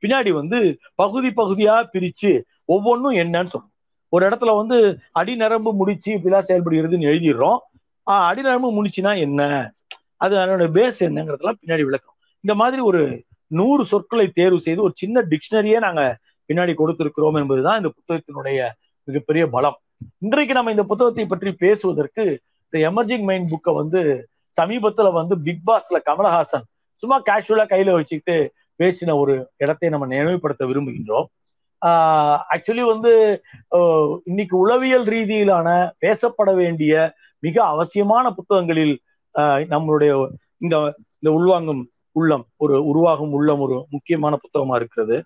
பின்னாடி 0.03 0.31
வந்து 0.33 0.59
பகுதி 0.95 1.29
பகுதியா 1.29 1.75
பிரிச்சு 1.93 2.33
ஒவ்வொன்றும் 2.65 3.15
என்னன்னு 3.15 3.53
சொல்லணும் 3.53 3.73
ஒரு 4.09 4.29
இடத்துல 4.29 4.51
வந்து 4.57 4.79
அடிநரம்பு 5.19 5.71
முடிச்சு 5.73 6.11
இப்படிலாம் 6.17 6.49
செயல்படுகிறதுன்னு 6.49 7.11
எழுதிடுறோம். 7.13 7.61
ஆஹ் 8.11 8.27
அடிநரம்பு 8.31 8.69
முடிச்சுன்னா 8.71 9.19
என்ன? 9.19 9.73
அது 10.17 10.37
அதனோட 10.37 10.67
பேஸ் 10.77 10.99
என்னங்கிறதெல்லாம் 10.99 11.59
பின்னாடி 11.63 11.85
விளக்கம். 11.85 12.15
இந்த 12.41 12.55
மாதிரி 12.55 12.83
ஒரு 12.83 13.25
நூறு 13.47 13.85
சொற்களை 13.85 14.29
தேர்வு 14.29 14.61
செய்து 14.61 14.83
ஒரு 14.83 14.93
சின்ன 14.97 15.23
டிக்ஷனரியே 15.23 15.79
நாங்க 15.79 16.19
பின்னாடி 16.49 16.75
கொடுத்திருக்கிறோம் 16.79 17.37
என்பதுதான் 17.37 17.77
இந்த 17.77 17.91
புத்தகத்தினுடைய 17.91 18.69
மிகப்பெரிய 19.05 19.47
பலம். 19.47 19.79
இன்றைக்கு 20.19 20.55
நம்ம 20.55 20.71
இந்த 20.71 20.83
புத்தகத்தை 20.83 21.27
பற்றி 21.27 21.53
பேசுவதற்கு 21.53 22.41
இந்த 22.69 22.91
எமர்ஜிங் 22.91 23.23
மைண்ட் 23.23 23.51
புக்கை 23.51 23.75
வந்து 23.75 24.29
சமீபத்துல 24.61 25.13
வந்து 25.13 25.39
பிக் 25.39 25.65
பாஸ்ல 25.67 25.99
கமலஹாசன் 26.07 26.63
சும்மா 26.95 27.23
கேஷுவலா 27.23 27.65
கையில 27.67 27.93
வச்சுக்கிட்டு 27.93 28.53
பேசின 28.79 29.17
ஒரு 29.19 29.51
இடத்தை 29.57 29.89
நம்ம 29.89 30.07
நினைவுபடுத்த 30.07 30.67
விரும்புகின்றோம். 30.67 31.25
ஆக்சுவலி 31.85 32.87
வந்து 32.87 33.43
இன்னைக்கு 34.25 34.57
உளவியல் 34.59 35.05
ரீதியிலான 35.05 35.91
பேசப்பட 36.01 36.55
வேண்டிய 36.55 37.13
மிக 37.39 37.65
அவசியமான 37.65 38.31
புத்தகங்களில் 38.31 39.01
ஆஹ் 39.39 39.63
நம்மளுடைய 39.71 40.29
இந்த 40.59 40.95
இந்த 41.19 41.39
உள்வாங்கும் 41.39 41.83
உள்ளம் 42.13 42.47
ஒரு 42.57 42.85
உருவாகும் 42.85 43.33
உள்ளம் 43.33 43.61
ஒரு 43.61 43.87
முக்கியமான 43.91 44.37
புத்தகமா 44.37 44.75
இருக்கிறது. 44.75 45.25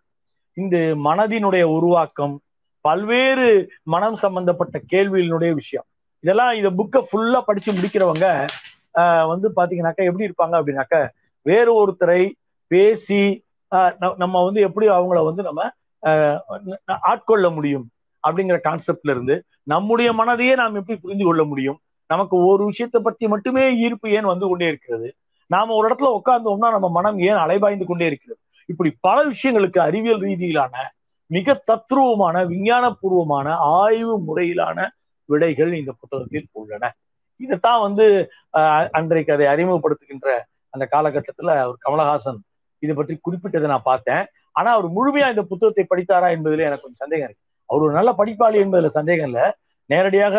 இந்த 0.53 0.77
மனதினுடைய 0.79 1.63
உருவாக்கம் 1.63 2.41
பல்வேறு 2.81 3.71
மனம் 3.83 4.15
சம்பந்தப்பட்ட 4.15 4.81
கேள்வியினுடைய 4.93 5.53
விஷயம். 5.53 5.85
இதெல்லாம் 6.21 6.55
இந்த 6.55 6.71
புக்கை 6.71 7.03
ஃபுல்லா 7.13 7.41
படிச்சு 7.41 7.73
முடிக்கிறவங்க 7.73 8.47
ஆஹ் 8.99 9.27
வந்து 9.27 9.53
பாத்தீங்கன்னாக்கா 9.57 10.05
எப்படி 10.05 10.25
இருப்பாங்க 10.29 10.57
அப்படின்னாக்கா 10.61 11.09
வேறு 11.43 11.73
ஒருத்தரை 11.79 12.31
பேசி 12.67 13.45
ஆஹ் 13.75 14.15
நம்ம 14.17 14.45
வந்து 14.45 14.61
எப்படி 14.61 14.89
அவங்கள 14.89 15.25
வந்து 15.25 15.43
நம்ம 15.43 15.71
ஆட்கொள்ள 17.09 17.49
முடியும் 17.51 17.87
அப்படிங்கிற 18.25 18.59
கான்செப்ட்ல 18.65 19.11
இருந்து 19.11 19.35
நம்முடைய 19.67 20.13
மனதையே 20.13 20.55
நாம் 20.55 20.75
எப்படி 20.75 20.97
புரிந்து 20.99 21.25
கொள்ள 21.25 21.43
முடியும்? 21.45 21.79
நமக்கு 22.11 22.37
ஒரு 22.45 22.63
விஷயத்தை 22.65 23.01
பத்தி 23.03 23.25
மட்டுமே 23.29 23.65
ஈர்ப்பு 23.79 24.11
ஏன் 24.11 24.25
வந்து 24.25 24.47
கொண்டே 24.49 24.69
இருக்கிறது? 24.69 25.09
நாம 25.51 25.75
ஒரு 25.75 25.87
இடத்துல 25.89 26.11
உட்கார்ந்தோம்னா 26.17 26.69
நம்ம 26.73 26.89
மனம் 26.91 27.19
ஏன் 27.21 27.41
அலைபாய்ந்து 27.45 27.85
கொண்டே 27.85 28.07
இருக்கிறது? 28.07 28.41
இப்படி 28.69 28.91
பல 29.01 29.19
விஷயங்களுக்கு 29.29 29.79
அறிவியல் 29.81 30.23
ரீதியிலான 30.23 30.75
மிக 31.31 31.55
தத்ரூபமான 31.71 32.37
விஞ்ஞானபூர்வமான 32.49 33.47
ஆய்வு 33.79 34.15
முறையிலான 34.27 34.79
விடைகள் 35.29 35.73
இந்த 35.73 35.93
புத்தகத்தில் 35.93 36.49
உள்ளன. 36.53 36.85
இதைத்தான் 37.41 37.81
வந்து 37.81 38.05
ஆஹ், 38.59 38.87
அன்றைக்கு 38.91 39.33
அதை 39.33 39.47
அறிமுகப்படுத்துகின்ற 39.47 40.29
அந்த 40.75 40.85
காலகட்டத்துல 40.93 41.51
அவர் 41.59 41.83
கமலஹாசன் 41.85 42.41
இதை 42.83 42.95
பற்றி 42.95 43.15
குறிப்பிட்டதை 43.21 43.67
நான் 43.67 43.89
பார்த்தேன். 43.91 44.25
ஆனா 44.59 44.71
அவர் 44.77 44.89
முழுமையா 44.97 45.27
இந்த 45.35 45.45
புத்தகத்தை 45.51 45.85
படித்தாரா 45.93 46.29
என்பதில் 46.37 46.67
எனக்கு 46.69 46.85
கொஞ்சம் 46.85 47.05
சந்தேகம் 47.05 47.29
இருக்கு. 47.29 47.45
அவர் 47.71 47.85
ஒரு 47.87 47.95
நல்ல 47.99 48.11
படிப்பாளி 48.21 48.59
என்பதுல 48.65 48.91
சந்தேகம் 48.99 49.29
இல்லை. 49.31 49.47
நேரடியாக 49.91 50.37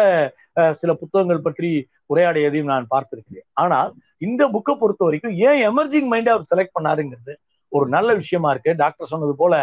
சில 0.79 0.91
புத்தகங்கள் 1.01 1.45
பற்றி 1.45 1.69
உரையாடியதையும் 2.11 2.71
நான் 2.73 2.91
பார்த்திருக்கிறேன். 2.93 3.47
ஆனால் 3.63 3.91
இந்த 4.27 4.43
புக்கை 4.55 4.73
பொறுத்த 4.81 5.01
வரைக்கும் 5.07 5.35
ஏன் 5.47 5.59
எமர்ஜிங் 5.69 6.09
மைண்டை 6.13 6.31
அவர் 6.35 6.49
செலக்ட் 6.51 6.75
பண்ணாருங்கிறது 6.77 7.33
ஒரு 7.71 7.85
நல்ல 7.95 8.09
விஷயமா 8.21 8.49
இருக்கு. 8.53 8.71
டாக்டர் 8.81 9.11
சொன்னது 9.13 9.33
போல 9.41 9.53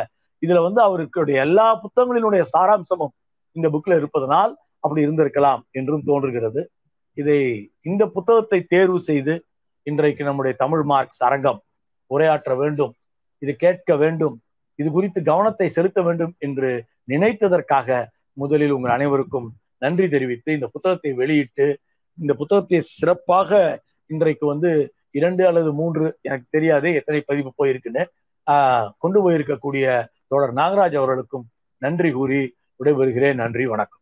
இதுல 0.42 0.60
வந்து 0.66 0.80
அவருக்குடைய 0.86 1.36
எல்லா 1.46 1.66
புத்தகங்களினுடைய 1.82 2.42
சாராம்சமும் 2.54 3.14
இந்த 3.56 3.68
புக்ல 3.74 3.96
இருப்பதனால் 4.00 4.52
அப்படி 4.84 5.04
இருந்திருக்கலாம் 5.06 5.62
என்றும் 5.78 6.06
தோன்றுகிறது. 6.08 6.62
இதை 7.16 7.38
இந்த 7.90 8.02
புத்தகத்தை 8.16 8.58
தேர்வு 8.74 8.98
செய்து 9.08 9.34
இன்றைக்கு 9.86 10.22
நம்முடைய 10.28 10.54
தமிழ் 10.62 10.84
மார்க்ஸ் 10.90 11.22
அரங்கம் 11.26 11.60
உரையாற்ற 12.10 12.52
வேண்டும். 12.62 12.92
இது 13.42 13.52
கேட்க 13.64 13.90
வேண்டும். 14.02 14.36
இது 14.76 14.90
குறித்து 14.90 15.22
கவனத்தை 15.22 15.68
செலுத்த 15.68 16.02
வேண்டும் 16.02 16.34
என்று 16.38 16.84
நினைத்ததற்காக 17.08 18.06
முதலில் 18.32 18.70
உங்கள் 18.70 18.90
அனைவருக்கும் 18.90 19.52
நன்றி 19.78 20.08
தெரிவித்து 20.08 20.52
இந்த 20.52 20.66
புத்தகத்தை 20.66 21.12
வெளியிட்டு 21.12 21.78
இந்த 22.20 22.34
புத்தகத்தை 22.34 22.80
சிறப்பாக 22.80 23.80
இன்றைக்கு 24.06 24.46
வந்து 24.46 24.94
இரண்டு 25.10 25.46
அல்லது 25.46 25.72
மூன்று 25.72 26.18
எனக்கு 26.20 26.46
தெரியாது 26.50 26.94
எத்தனை 26.94 27.20
பதிவு 27.20 27.52
போயிருக்குன்னு 27.58 28.06
ஆஹ் 28.50 28.90
கொண்டு 28.98 29.30
போயிருக்கக்கூடிய 29.30 30.06
தோழர் 30.28 30.54
நாகராஜ் 30.54 30.96
அவர்களுக்கும் 30.96 31.46
நன்றி 31.78 32.10
கூறி 32.10 32.56
விடைபெறுகிறேன். 32.84 33.34
நன்றி 33.34 33.66
வணக்கம். 33.66 34.00